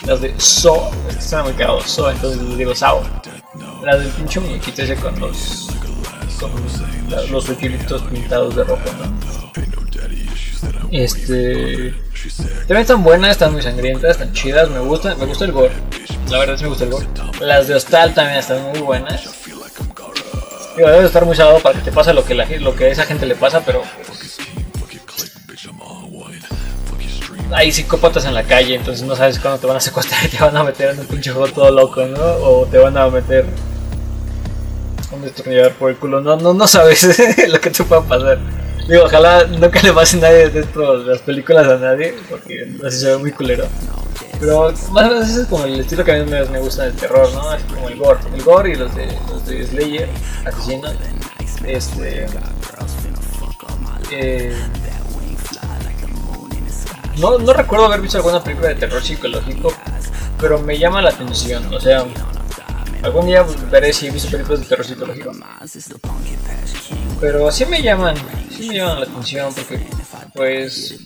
Las 0.07 0.21
de 0.21 0.33
So, 0.39 0.89
es 1.07 1.17
que 1.17 1.21
suena 1.21 1.43
muy 1.43 1.53
cagado, 1.53 1.81
So, 1.81 2.09
entonces 2.09 2.41
les 2.41 2.57
digo 2.57 2.73
Sao. 2.73 3.03
Las 3.83 3.99
del 3.99 4.09
pinche 4.09 4.39
muñequito 4.39 4.81
ese 4.81 4.95
con 4.95 5.19
los. 5.19 5.69
con 6.39 7.31
los 7.31 7.45
flequilitos 7.45 8.01
pintados 8.01 8.55
de 8.55 8.63
rojo, 8.63 8.81
¿no? 8.97 9.19
Este. 10.91 12.08
También 12.37 12.81
están 12.81 13.03
buenas, 13.03 13.31
están 13.31 13.51
muy 13.53 13.61
sangrientas, 13.61 14.11
están 14.11 14.31
chidas, 14.33 14.69
me 14.69 14.79
gustan, 14.79 15.17
me 15.19 15.25
gusta 15.25 15.45
el 15.45 15.51
gore. 15.51 15.73
La 16.29 16.39
verdad 16.39 16.57
sí 16.57 16.63
me 16.63 16.69
gusta 16.69 16.83
el 16.83 16.91
gore. 16.91 17.07
Las 17.39 17.67
de 17.67 17.75
Hostal 17.75 18.13
también 18.13 18.39
están 18.39 18.61
muy 18.63 18.79
buenas. 18.79 19.21
Digo, 20.75 20.89
debe 20.89 21.05
estar 21.05 21.25
muy 21.25 21.35
salado 21.35 21.59
para 21.59 21.77
que 21.77 21.85
te 21.85 21.91
pase 21.91 22.13
lo 22.13 22.23
que, 22.23 22.35
lo 22.35 22.75
que 22.75 22.85
a 22.85 22.87
esa 22.89 23.05
gente 23.05 23.25
le 23.25 23.35
pasa, 23.35 23.61
pero 23.65 23.83
hay 27.51 27.71
psicópatas 27.71 28.25
en 28.25 28.33
la 28.33 28.43
calle, 28.43 28.75
entonces 28.75 29.05
no 29.05 29.15
sabes 29.15 29.39
cuándo 29.39 29.59
te 29.59 29.67
van 29.67 29.77
a 29.77 29.79
secuestrar 29.79 30.23
y 30.25 30.29
te 30.29 30.37
van 30.37 30.55
a 30.55 30.63
meter 30.63 30.91
en 30.91 30.99
un 30.99 31.07
pinche 31.07 31.31
juego 31.31 31.47
todo 31.47 31.71
loco, 31.71 32.05
¿no? 32.05 32.21
O 32.21 32.65
te 32.65 32.77
van 32.77 32.95
a 32.97 33.07
meter 33.07 33.45
un 35.11 35.21
destornillador 35.21 35.73
por 35.73 35.89
el 35.89 35.97
culo, 35.97 36.21
no, 36.21 36.35
no, 36.35 36.53
no 36.53 36.67
sabes 36.67 37.19
lo 37.49 37.59
que 37.59 37.71
te 37.71 37.83
pueda 37.83 38.01
pasar. 38.03 38.37
Digo, 38.89 39.03
ojalá 39.03 39.45
nunca 39.45 39.79
le 39.83 39.93
pase 39.93 40.17
a 40.17 40.21
nadie 40.21 40.49
de 40.49 40.65
las 41.05 41.19
películas 41.19 41.67
a 41.67 41.77
nadie, 41.77 42.15
porque 42.27 42.67
así 42.83 43.01
se 43.01 43.11
ve 43.11 43.17
muy 43.17 43.31
culero. 43.31 43.67
Pero 44.39 44.71
más 44.71 45.05
o 45.05 45.09
menos 45.09 45.29
ese 45.29 45.41
es 45.41 45.47
como 45.47 45.65
el 45.65 45.79
estilo 45.79 46.03
que 46.03 46.11
a 46.11 46.23
mí 46.23 46.31
me 46.31 46.59
gusta 46.59 46.85
del 46.85 46.95
terror, 46.95 47.31
¿no? 47.33 47.53
Es 47.53 47.63
como 47.63 47.87
el 47.87 47.97
gore. 47.97 48.19
El 48.33 48.41
gore 48.41 48.71
y 48.71 48.75
los 48.75 48.95
de, 48.95 49.05
los 49.29 49.45
de 49.45 49.67
Slayer, 49.67 50.09
asesinos. 50.43 50.95
Este. 51.67 52.25
Eh, 54.11 54.55
no, 57.17 57.37
no 57.37 57.53
recuerdo 57.53 57.85
haber 57.85 58.01
visto 58.01 58.17
alguna 58.17 58.43
película 58.43 58.69
de 58.69 58.75
terror 58.75 59.03
psicológico, 59.03 59.71
pero 60.39 60.59
me 60.59 60.79
llama 60.79 61.01
la 61.01 61.09
atención. 61.09 61.71
O 61.71 61.79
sea, 61.79 62.05
algún 63.03 63.25
día 63.25 63.45
veré 63.71 63.93
si 63.93 64.07
he 64.07 64.11
visto 64.11 64.29
películas 64.29 64.61
de 64.61 64.65
terror 64.67 64.85
psicológico. 64.85 65.31
Pero 67.19 67.51
sí 67.51 67.65
me 67.65 67.81
llaman, 67.81 68.15
sí 68.55 68.67
me 68.67 68.75
llaman 68.75 69.01
la 69.01 69.05
atención 69.05 69.53
porque, 69.53 69.79
pues, 70.33 70.99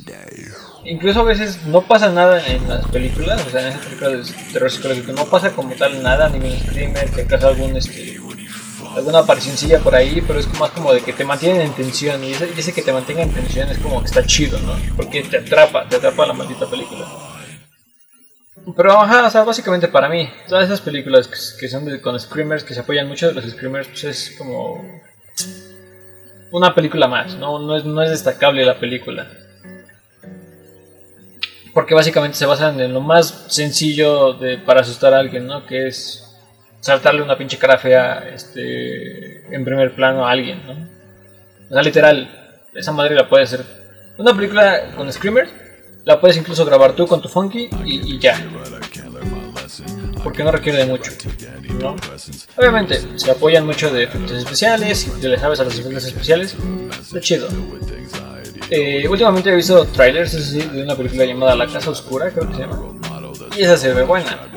incluso 0.85 1.21
a 1.21 1.23
veces 1.23 1.65
no 1.65 1.81
pasa 1.81 2.09
nada 2.11 2.45
en 2.45 2.67
las 2.67 2.85
películas, 2.87 3.41
o 3.45 3.49
sea, 3.49 3.61
en 3.61 3.67
esas 3.67 3.85
películas 3.85 4.27
de 4.27 4.53
terror 4.53 4.71
psicológico 4.71 5.11
no 5.13 5.25
pasa 5.25 5.51
como 5.51 5.73
tal 5.75 6.01
nada, 6.03 6.29
ningún 6.29 6.57
screamer, 6.59 7.09
que 7.11 7.21
acaso 7.21 7.47
algún 7.47 7.75
este 7.77 8.19
alguna 8.95 9.19
aparicióncilla 9.19 9.79
por 9.79 9.95
ahí, 9.95 10.23
pero 10.25 10.39
es 10.39 10.47
más 10.59 10.69
como 10.71 10.93
de 10.93 11.01
que 11.01 11.13
te 11.13 11.23
mantienen 11.23 11.61
en 11.61 11.73
tensión 11.73 12.23
y 12.23 12.33
ese, 12.33 12.49
ese 12.55 12.73
que 12.73 12.83
te 12.83 12.93
mantenga 12.93 13.23
en 13.23 13.33
tensión 13.33 13.69
es 13.69 13.79
como 13.79 13.99
que 13.99 14.05
está 14.05 14.23
chido, 14.23 14.59
¿no? 14.59 14.75
Porque 14.95 15.23
te 15.23 15.37
atrapa, 15.37 15.87
te 15.89 15.95
atrapa 15.95 16.27
la 16.27 16.33
maldita 16.33 16.67
película. 16.67 17.07
Pero 18.76 18.91
ajá, 18.93 19.28
o 19.28 19.30
sea, 19.30 19.43
básicamente 19.43 19.88
para 19.89 20.07
mí, 20.07 20.30
todas 20.47 20.66
esas 20.66 20.80
películas 20.80 21.28
que, 21.59 21.68
son 21.68 21.86
de, 21.86 21.99
con 21.99 22.18
screamers, 22.20 22.64
que 22.64 22.74
se 22.74 22.80
apoyan 22.80 23.07
mucho 23.07 23.28
de 23.28 23.34
los 23.34 23.45
screamers, 23.45 23.88
pues 23.88 24.03
es 24.05 24.36
como 24.38 25.01
una 26.51 26.74
película 26.74 27.07
más, 27.07 27.36
no, 27.36 27.59
no, 27.59 27.76
es, 27.76 27.84
no 27.84 28.01
es 28.01 28.11
destacable 28.11 28.64
la 28.64 28.80
película. 28.80 29.28
Porque 31.74 31.95
básicamente 31.95 32.38
se 32.38 32.45
basan 32.45 32.80
en 32.80 32.93
lo 32.93 33.01
más 33.01 33.47
sencillo 33.49 34.34
de, 34.34 34.59
para 34.59 34.82
asustar 34.82 35.14
a 35.14 35.20
alguien, 35.20 35.47
¿no? 35.47 35.66
Que 35.66 35.88
es 35.88 36.38
saltarle 36.80 37.22
una 37.22 37.38
pinche 37.38 37.57
cara 37.57 37.78
fea 37.78 38.30
este, 38.34 39.53
en 39.53 39.66
primer 39.66 39.93
plano 39.95 40.26
a 40.26 40.32
alguien, 40.32 40.61
¿no? 40.66 40.74
O 41.70 41.74
sea, 41.74 41.82
literal, 41.82 42.61
esa 42.74 42.91
madre 42.91 43.16
la 43.16 43.28
puedes 43.28 43.51
hacer. 43.51 43.66
Una 44.18 44.34
película 44.34 44.91
con 44.95 45.11
screamers 45.11 45.51
la 46.06 46.20
puedes 46.20 46.38
incluso 46.38 46.66
grabar 46.66 46.93
tú 46.93 47.08
con 47.08 47.22
tu 47.22 47.30
funky 47.30 47.70
y, 47.86 48.16
y 48.16 48.20
ya. 48.20 48.39
Porque 50.24 50.43
no 50.43 50.51
requiere 50.51 50.80
de 50.80 50.86
mucho. 50.86 51.12
¿no? 51.80 51.95
Obviamente, 52.58 53.20
se 53.20 53.32
apoyan 53.32 53.66
mucho 53.66 53.91
de 53.91 54.04
efectos 54.04 54.38
especiales 54.38 55.08
y 55.08 55.22
te 55.22 55.28
le 55.28 55.38
sabes 55.38 55.60
a 55.60 55.64
los 55.66 55.78
efectos 55.78 56.06
especiales. 56.06 56.56
Lo 57.12 57.20
chido. 57.20 57.47
Eh, 58.70 59.08
últimamente 59.08 59.51
he 59.51 59.56
visto 59.56 59.86
trailers 59.88 60.54
de 60.54 60.84
una 60.84 60.95
película 60.95 61.26
llamada 61.26 61.56
La 61.56 61.68
Casa 61.68 61.89
Oscura, 61.89 62.32
creo 62.32 62.47
que 62.47 62.56
se 62.56 62.62
llama. 62.62 62.80
Y 63.58 63.62
esa 63.64 63.78
se 63.78 63.93
ve 63.93 64.04
buena. 64.04 64.47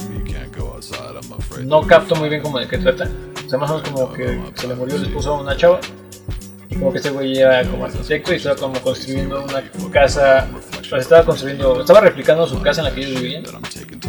No 1.64 1.86
capto 1.86 2.14
muy 2.14 2.28
bien 2.28 2.42
cómo 2.42 2.58
de 2.58 2.68
qué 2.68 2.78
trata. 2.78 3.08
O 3.44 3.48
sea, 3.48 3.58
más 3.58 3.70
o 3.70 3.74
menos 3.74 3.90
como 3.90 4.12
que 4.12 4.40
se 4.54 4.68
le 4.68 4.74
murió 4.74 4.96
el 4.96 5.02
esposo 5.04 5.34
a 5.34 5.40
una 5.40 5.56
chava. 5.56 5.80
Como 6.74 6.92
que 6.92 6.98
este 6.98 7.10
güey 7.10 7.38
era 7.38 7.64
como 7.64 7.84
arquitecto 7.84 8.32
y 8.32 8.36
estaba 8.36 8.56
como 8.56 8.80
construyendo 8.80 9.44
una 9.44 9.62
casa. 9.90 10.48
Sea, 10.88 10.98
estaba 10.98 11.24
construyendo. 11.24 11.80
Estaba 11.80 12.00
replicando 12.00 12.46
su 12.46 12.60
casa 12.60 12.80
en 12.80 12.86
la 12.86 12.94
que 12.94 13.00
ellos 13.00 13.20
vivían. 13.20 13.44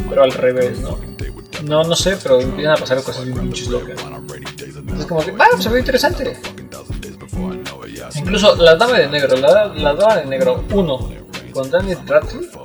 Pero 0.08 0.22
al 0.22 0.32
revés, 0.32 0.80
¿no? 0.80 0.98
No, 1.64 1.82
no 1.84 1.96
sé, 1.96 2.16
pero 2.22 2.40
empiezan 2.40 2.74
a 2.74 2.76
pasar 2.76 3.02
cosas 3.02 3.26
muchas 3.26 3.68
locas. 3.68 3.98
Entonces 4.76 5.06
como 5.06 5.24
que, 5.24 5.34
ah, 5.38 5.48
se 5.58 5.68
ve 5.68 5.80
interesante. 5.80 6.36
Incluso 8.16 8.56
la 8.56 8.74
dama 8.76 8.98
de 8.98 9.08
negro, 9.08 9.36
la, 9.36 9.66
la 9.66 9.94
dama 9.94 10.16
de 10.16 10.26
negro 10.26 10.64
1 10.70 11.10
con 11.52 11.70
Daniel 11.70 11.98
Radcliffe 12.06 12.58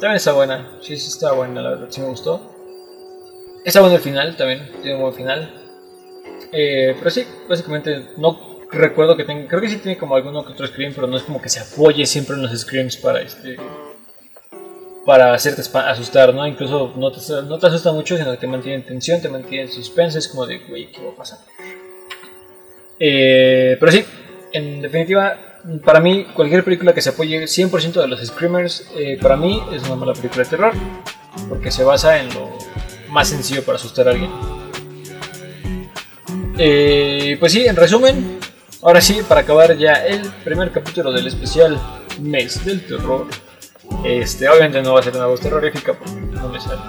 también 0.00 0.16
está 0.16 0.32
buena. 0.32 0.72
Sí, 0.82 0.96
sí 0.98 1.08
está 1.08 1.32
buena, 1.32 1.62
la 1.62 1.70
verdad, 1.70 1.86
sí 1.88 2.02
me 2.02 2.08
gustó. 2.08 2.52
Está 3.64 3.80
bueno 3.80 3.96
el 3.96 4.02
final 4.02 4.36
también, 4.36 4.70
tiene 4.82 4.96
un 4.96 5.02
buen 5.02 5.14
final. 5.14 5.50
Eh, 6.52 6.94
pero 6.98 7.10
sí, 7.10 7.26
básicamente 7.48 8.10
no 8.18 8.45
recuerdo 8.70 9.16
que 9.16 9.24
tenga. 9.24 9.46
Creo 9.48 9.60
que 9.60 9.68
sí 9.68 9.76
tiene 9.76 9.98
como 9.98 10.16
alguno 10.16 10.44
que 10.44 10.52
otro 10.52 10.66
scream, 10.66 10.92
pero 10.94 11.06
no 11.06 11.16
es 11.16 11.22
como 11.22 11.40
que 11.40 11.48
se 11.48 11.60
apoye 11.60 12.04
siempre 12.06 12.36
en 12.36 12.42
los 12.42 12.58
screams 12.58 12.96
para 12.96 13.22
este. 13.22 13.56
Para 15.04 15.32
hacerte 15.32 15.62
asustar, 15.62 16.34
¿no? 16.34 16.46
Incluso 16.46 16.92
no 16.96 17.12
te, 17.12 17.20
no 17.42 17.58
te 17.58 17.66
asusta 17.68 17.92
mucho, 17.92 18.16
sino 18.16 18.32
que 18.32 18.38
te 18.38 18.46
mantiene 18.46 18.78
en 18.78 18.84
tensión, 18.84 19.20
te 19.20 19.28
mantiene 19.28 19.64
en 19.64 19.72
suspense. 19.72 20.18
Es 20.18 20.28
como 20.28 20.46
de, 20.46 20.58
güey, 20.58 20.90
¿qué 20.90 21.02
va 21.02 21.12
a 21.12 21.14
pasar? 21.14 21.38
Eh, 22.98 23.76
pero 23.78 23.92
sí, 23.92 24.04
en 24.52 24.82
definitiva, 24.82 25.60
para 25.84 26.00
mí, 26.00 26.26
cualquier 26.34 26.64
película 26.64 26.92
que 26.92 27.02
se 27.02 27.10
apoye 27.10 27.44
100% 27.44 28.00
de 28.00 28.08
los 28.08 28.20
screamers, 28.24 28.90
eh, 28.96 29.18
para 29.20 29.36
mí 29.36 29.62
es 29.72 29.84
una 29.84 29.94
mala 29.96 30.12
película 30.12 30.42
de 30.42 30.50
terror. 30.50 30.72
Porque 31.48 31.70
se 31.70 31.84
basa 31.84 32.18
en 32.18 32.32
lo 32.34 32.50
más 33.10 33.28
sencillo 33.28 33.62
para 33.62 33.76
asustar 33.76 34.08
a 34.08 34.10
alguien. 34.10 34.30
Eh, 36.58 37.36
pues 37.38 37.52
sí, 37.52 37.66
en 37.66 37.76
resumen, 37.76 38.38
ahora 38.86 39.00
sí, 39.00 39.20
para 39.28 39.40
acabar 39.40 39.76
ya 39.76 39.94
el 40.06 40.22
primer 40.44 40.70
capítulo 40.70 41.10
del 41.10 41.26
especial 41.26 41.76
Mes 42.20 42.64
del 42.64 42.86
Terror. 42.86 43.26
Este, 44.04 44.48
obviamente 44.48 44.80
no 44.80 44.94
va 44.94 45.00
a 45.00 45.02
ser 45.02 45.16
una 45.16 45.26
voz 45.26 45.40
terrorífica 45.40 45.92
porque 45.94 46.12
no 46.12 46.48
me 46.48 46.60
sale. 46.60 46.82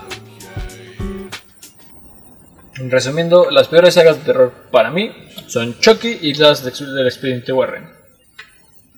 Resumiendo, 2.76 3.50
las 3.50 3.68
peores 3.68 3.96
sagas 3.96 4.20
de 4.20 4.26
terror 4.26 4.54
para 4.70 4.92
mí 4.92 5.12
son 5.48 5.80
Chucky 5.80 6.20
y 6.22 6.36
las 6.36 6.64
del 6.64 7.08
expediente 7.08 7.52
Warren. 7.52 7.90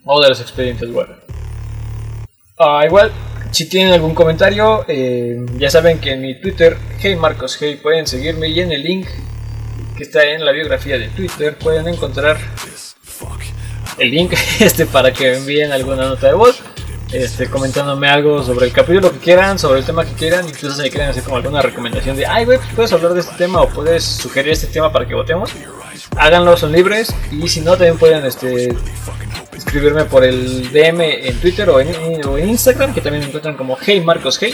O 0.04 0.22
de 0.22 0.28
los 0.28 0.42
expedientes 0.42 0.90
Warren. 0.90 1.20
Ah, 2.58 2.84
igual, 2.86 3.14
si 3.52 3.70
tienen 3.70 3.94
algún 3.94 4.14
comentario, 4.14 4.84
eh, 4.90 5.38
ya 5.58 5.70
saben 5.70 6.00
que 6.00 6.12
en 6.12 6.22
mi 6.22 6.42
Twitter, 6.42 6.76
Hey 7.00 7.16
Marcos 7.16 7.58
Hey, 7.62 7.80
pueden 7.82 8.06
seguirme 8.08 8.50
y 8.50 8.60
en 8.60 8.74
el 8.74 8.84
link 8.84 9.08
que 9.96 10.04
está 10.04 10.26
en 10.26 10.44
la 10.44 10.52
biografía 10.52 10.98
de 10.98 11.08
Twitter 11.08 11.58
pueden 11.58 11.88
encontrar 11.88 12.38
el 14.00 14.12
link 14.12 14.34
este 14.60 14.86
para 14.86 15.12
que 15.12 15.36
envíen 15.36 15.72
alguna 15.72 16.08
nota 16.08 16.28
de 16.28 16.34
voz. 16.34 16.62
Este, 17.12 17.50
comentándome 17.50 18.08
algo 18.08 18.44
sobre 18.44 18.68
el 18.68 18.72
capítulo 18.72 19.12
que 19.12 19.18
quieran, 19.18 19.58
sobre 19.58 19.80
el 19.80 19.86
tema 19.86 20.06
que 20.06 20.14
quieran, 20.14 20.48
incluso 20.48 20.80
si 20.80 20.92
quieren 20.92 21.10
hacer 21.10 21.24
como 21.24 21.38
alguna 21.38 21.60
recomendación 21.60 22.16
de, 22.16 22.28
ay, 22.28 22.46
güey, 22.46 22.60
puedes 22.76 22.94
hablar 22.94 23.16
de 23.16 23.22
este 23.22 23.36
tema 23.36 23.64
o 23.64 23.70
puedes 23.70 24.04
sugerir 24.04 24.52
este 24.52 24.68
tema 24.68 24.92
para 24.92 25.08
que 25.08 25.16
votemos, 25.16 25.50
háganlo, 26.16 26.56
son 26.56 26.72
libres. 26.72 27.14
Y 27.32 27.48
si 27.48 27.62
no, 27.62 27.72
también 27.72 27.98
pueden 27.98 28.24
este, 28.26 28.76
escribirme 29.58 30.06
por 30.06 30.24
el 30.24 30.72
DM 30.72 31.02
en 31.02 31.40
Twitter 31.40 31.68
o 31.70 31.80
en, 31.80 31.90
o 32.28 32.38
en 32.38 32.50
Instagram, 32.50 32.94
que 32.94 33.02
también 33.02 33.22
me 33.22 33.28
encuentran 33.28 33.58
como 33.58 33.76
Hey 33.76 34.02
Marcos 34.02 34.38
Hey. 34.40 34.54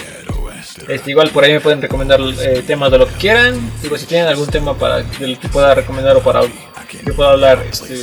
Este, 0.87 1.11
igual 1.11 1.29
por 1.31 1.43
ahí 1.43 1.53
me 1.53 1.61
pueden 1.61 1.81
recomendar 1.81 2.19
eh, 2.21 2.63
temas 2.65 2.91
de 2.91 2.99
lo 2.99 3.07
que 3.07 3.15
quieran. 3.15 3.59
Digo, 3.81 3.97
si 3.97 4.05
tienen 4.05 4.27
algún 4.27 4.47
tema 4.47 4.73
para 4.75 5.03
que 5.03 5.37
pueda 5.51 5.73
recomendar 5.73 6.15
o 6.15 6.21
para 6.21 6.41
que 6.87 7.13
pueda 7.13 7.31
hablar 7.31 7.65
este, 7.69 8.01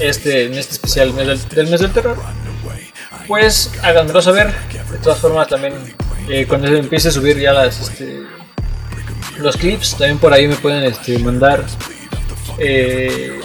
este 0.00 0.46
en 0.46 0.54
este 0.54 0.74
especial 0.74 1.12
mes 1.12 1.48
del, 1.48 1.68
mes 1.68 1.80
del 1.80 1.92
terror, 1.92 2.16
pues 3.26 3.70
háganmelo 3.82 4.20
saber. 4.22 4.52
De 4.90 4.98
todas 4.98 5.18
formas, 5.18 5.48
también 5.48 5.74
eh, 6.28 6.46
cuando 6.46 6.68
empiece 6.68 7.08
a 7.08 7.10
subir 7.10 7.38
ya 7.38 7.52
las 7.52 7.80
este, 7.80 8.22
los 9.38 9.56
clips, 9.56 9.90
también 9.92 10.18
por 10.18 10.32
ahí 10.32 10.46
me 10.46 10.56
pueden 10.56 10.84
este, 10.84 11.18
mandar. 11.18 11.64
Eh, 12.58 13.40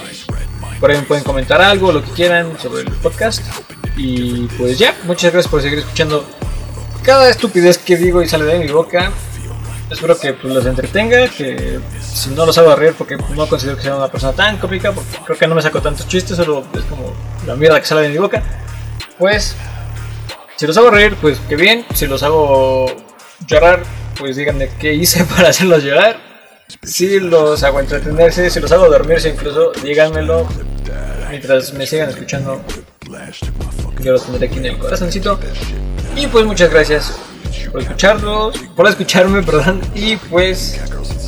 por 0.79 0.91
ahí 0.91 0.97
me 0.97 1.03
pueden 1.03 1.23
comentar 1.23 1.61
algo, 1.61 1.91
lo 1.91 2.03
que 2.03 2.11
quieran 2.11 2.57
sobre 2.59 2.81
el 2.81 2.91
podcast. 2.93 3.43
Y 3.97 4.47
pues 4.57 4.79
ya, 4.79 4.95
muchas 5.03 5.33
gracias 5.33 5.51
por 5.51 5.61
seguir 5.61 5.79
escuchando 5.79 6.25
cada 7.03 7.29
estupidez 7.29 7.77
que 7.77 7.97
digo 7.97 8.21
y 8.21 8.29
sale 8.29 8.45
de 8.45 8.59
mi 8.59 8.67
boca. 8.67 9.11
Espero 9.89 10.17
que 10.19 10.33
pues, 10.33 10.53
los 10.53 10.65
entretenga, 10.65 11.27
que 11.29 11.79
si 11.99 12.29
no 12.29 12.45
los 12.45 12.57
hago 12.57 12.75
reír 12.75 12.93
porque 12.95 13.17
no 13.17 13.47
considero 13.47 13.75
que 13.75 13.83
sea 13.83 13.95
una 13.95 14.07
persona 14.07 14.33
tan 14.33 14.57
cómica, 14.57 14.91
porque 14.91 15.17
creo 15.25 15.37
que 15.37 15.47
no 15.47 15.55
me 15.55 15.61
saco 15.61 15.81
tantos 15.81 16.07
chistes, 16.07 16.37
solo 16.37 16.63
es 16.75 16.83
como 16.83 17.13
la 17.47 17.55
mierda 17.55 17.79
que 17.79 17.87
sale 17.87 18.03
de 18.03 18.09
mi 18.09 18.17
boca. 18.17 18.43
Pues, 19.17 19.55
si 20.57 20.67
los 20.67 20.77
hago 20.77 20.91
reír, 20.91 21.15
pues 21.19 21.39
qué 21.49 21.55
bien. 21.55 21.85
Si 21.95 22.05
los 22.05 22.21
hago 22.21 22.85
llorar, 23.47 23.81
pues 24.17 24.35
díganme 24.35 24.69
qué 24.79 24.93
hice 24.93 25.23
para 25.35 25.49
hacerlos 25.49 25.83
llorar. 25.83 26.17
Si 26.83 27.19
los 27.19 27.63
hago 27.63 27.79
entretenerse, 27.79 28.49
si 28.49 28.59
los 28.59 28.71
hago 28.71 28.87
dormirse 28.89 29.29
incluso, 29.29 29.71
díganmelo. 29.81 30.47
Mientras 31.29 31.73
me 31.73 31.87
sigan 31.87 32.09
escuchando, 32.09 32.61
yo 34.01 34.11
los 34.11 34.23
tendré 34.23 34.47
aquí 34.47 34.57
en 34.59 34.65
el 34.65 34.77
corazoncito. 34.77 35.39
Y 36.15 36.27
pues 36.27 36.45
muchas 36.45 36.69
gracias 36.69 37.19
por 37.71 37.81
escucharlos, 37.81 38.57
por 38.75 38.87
escucharme, 38.87 39.43
perdón. 39.43 39.81
Y 39.95 40.15
pues 40.15 40.79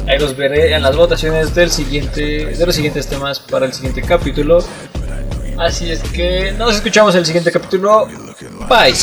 ahí 0.08 0.20
los 0.20 0.36
veré 0.36 0.74
en 0.74 0.82
las 0.82 0.96
votaciones 0.96 1.54
del 1.54 1.72
siguiente, 1.72 2.46
de 2.48 2.66
los 2.66 2.76
siguientes 2.76 3.08
temas 3.08 3.40
para 3.40 3.66
el 3.66 3.74
siguiente 3.74 4.02
capítulo. 4.02 4.64
Así 5.58 5.92
es 5.92 6.02
que 6.02 6.54
nos 6.54 6.76
escuchamos 6.76 7.14
en 7.16 7.20
el 7.20 7.26
siguiente 7.26 7.52
capítulo. 7.52 8.08
Bye. 8.68 8.96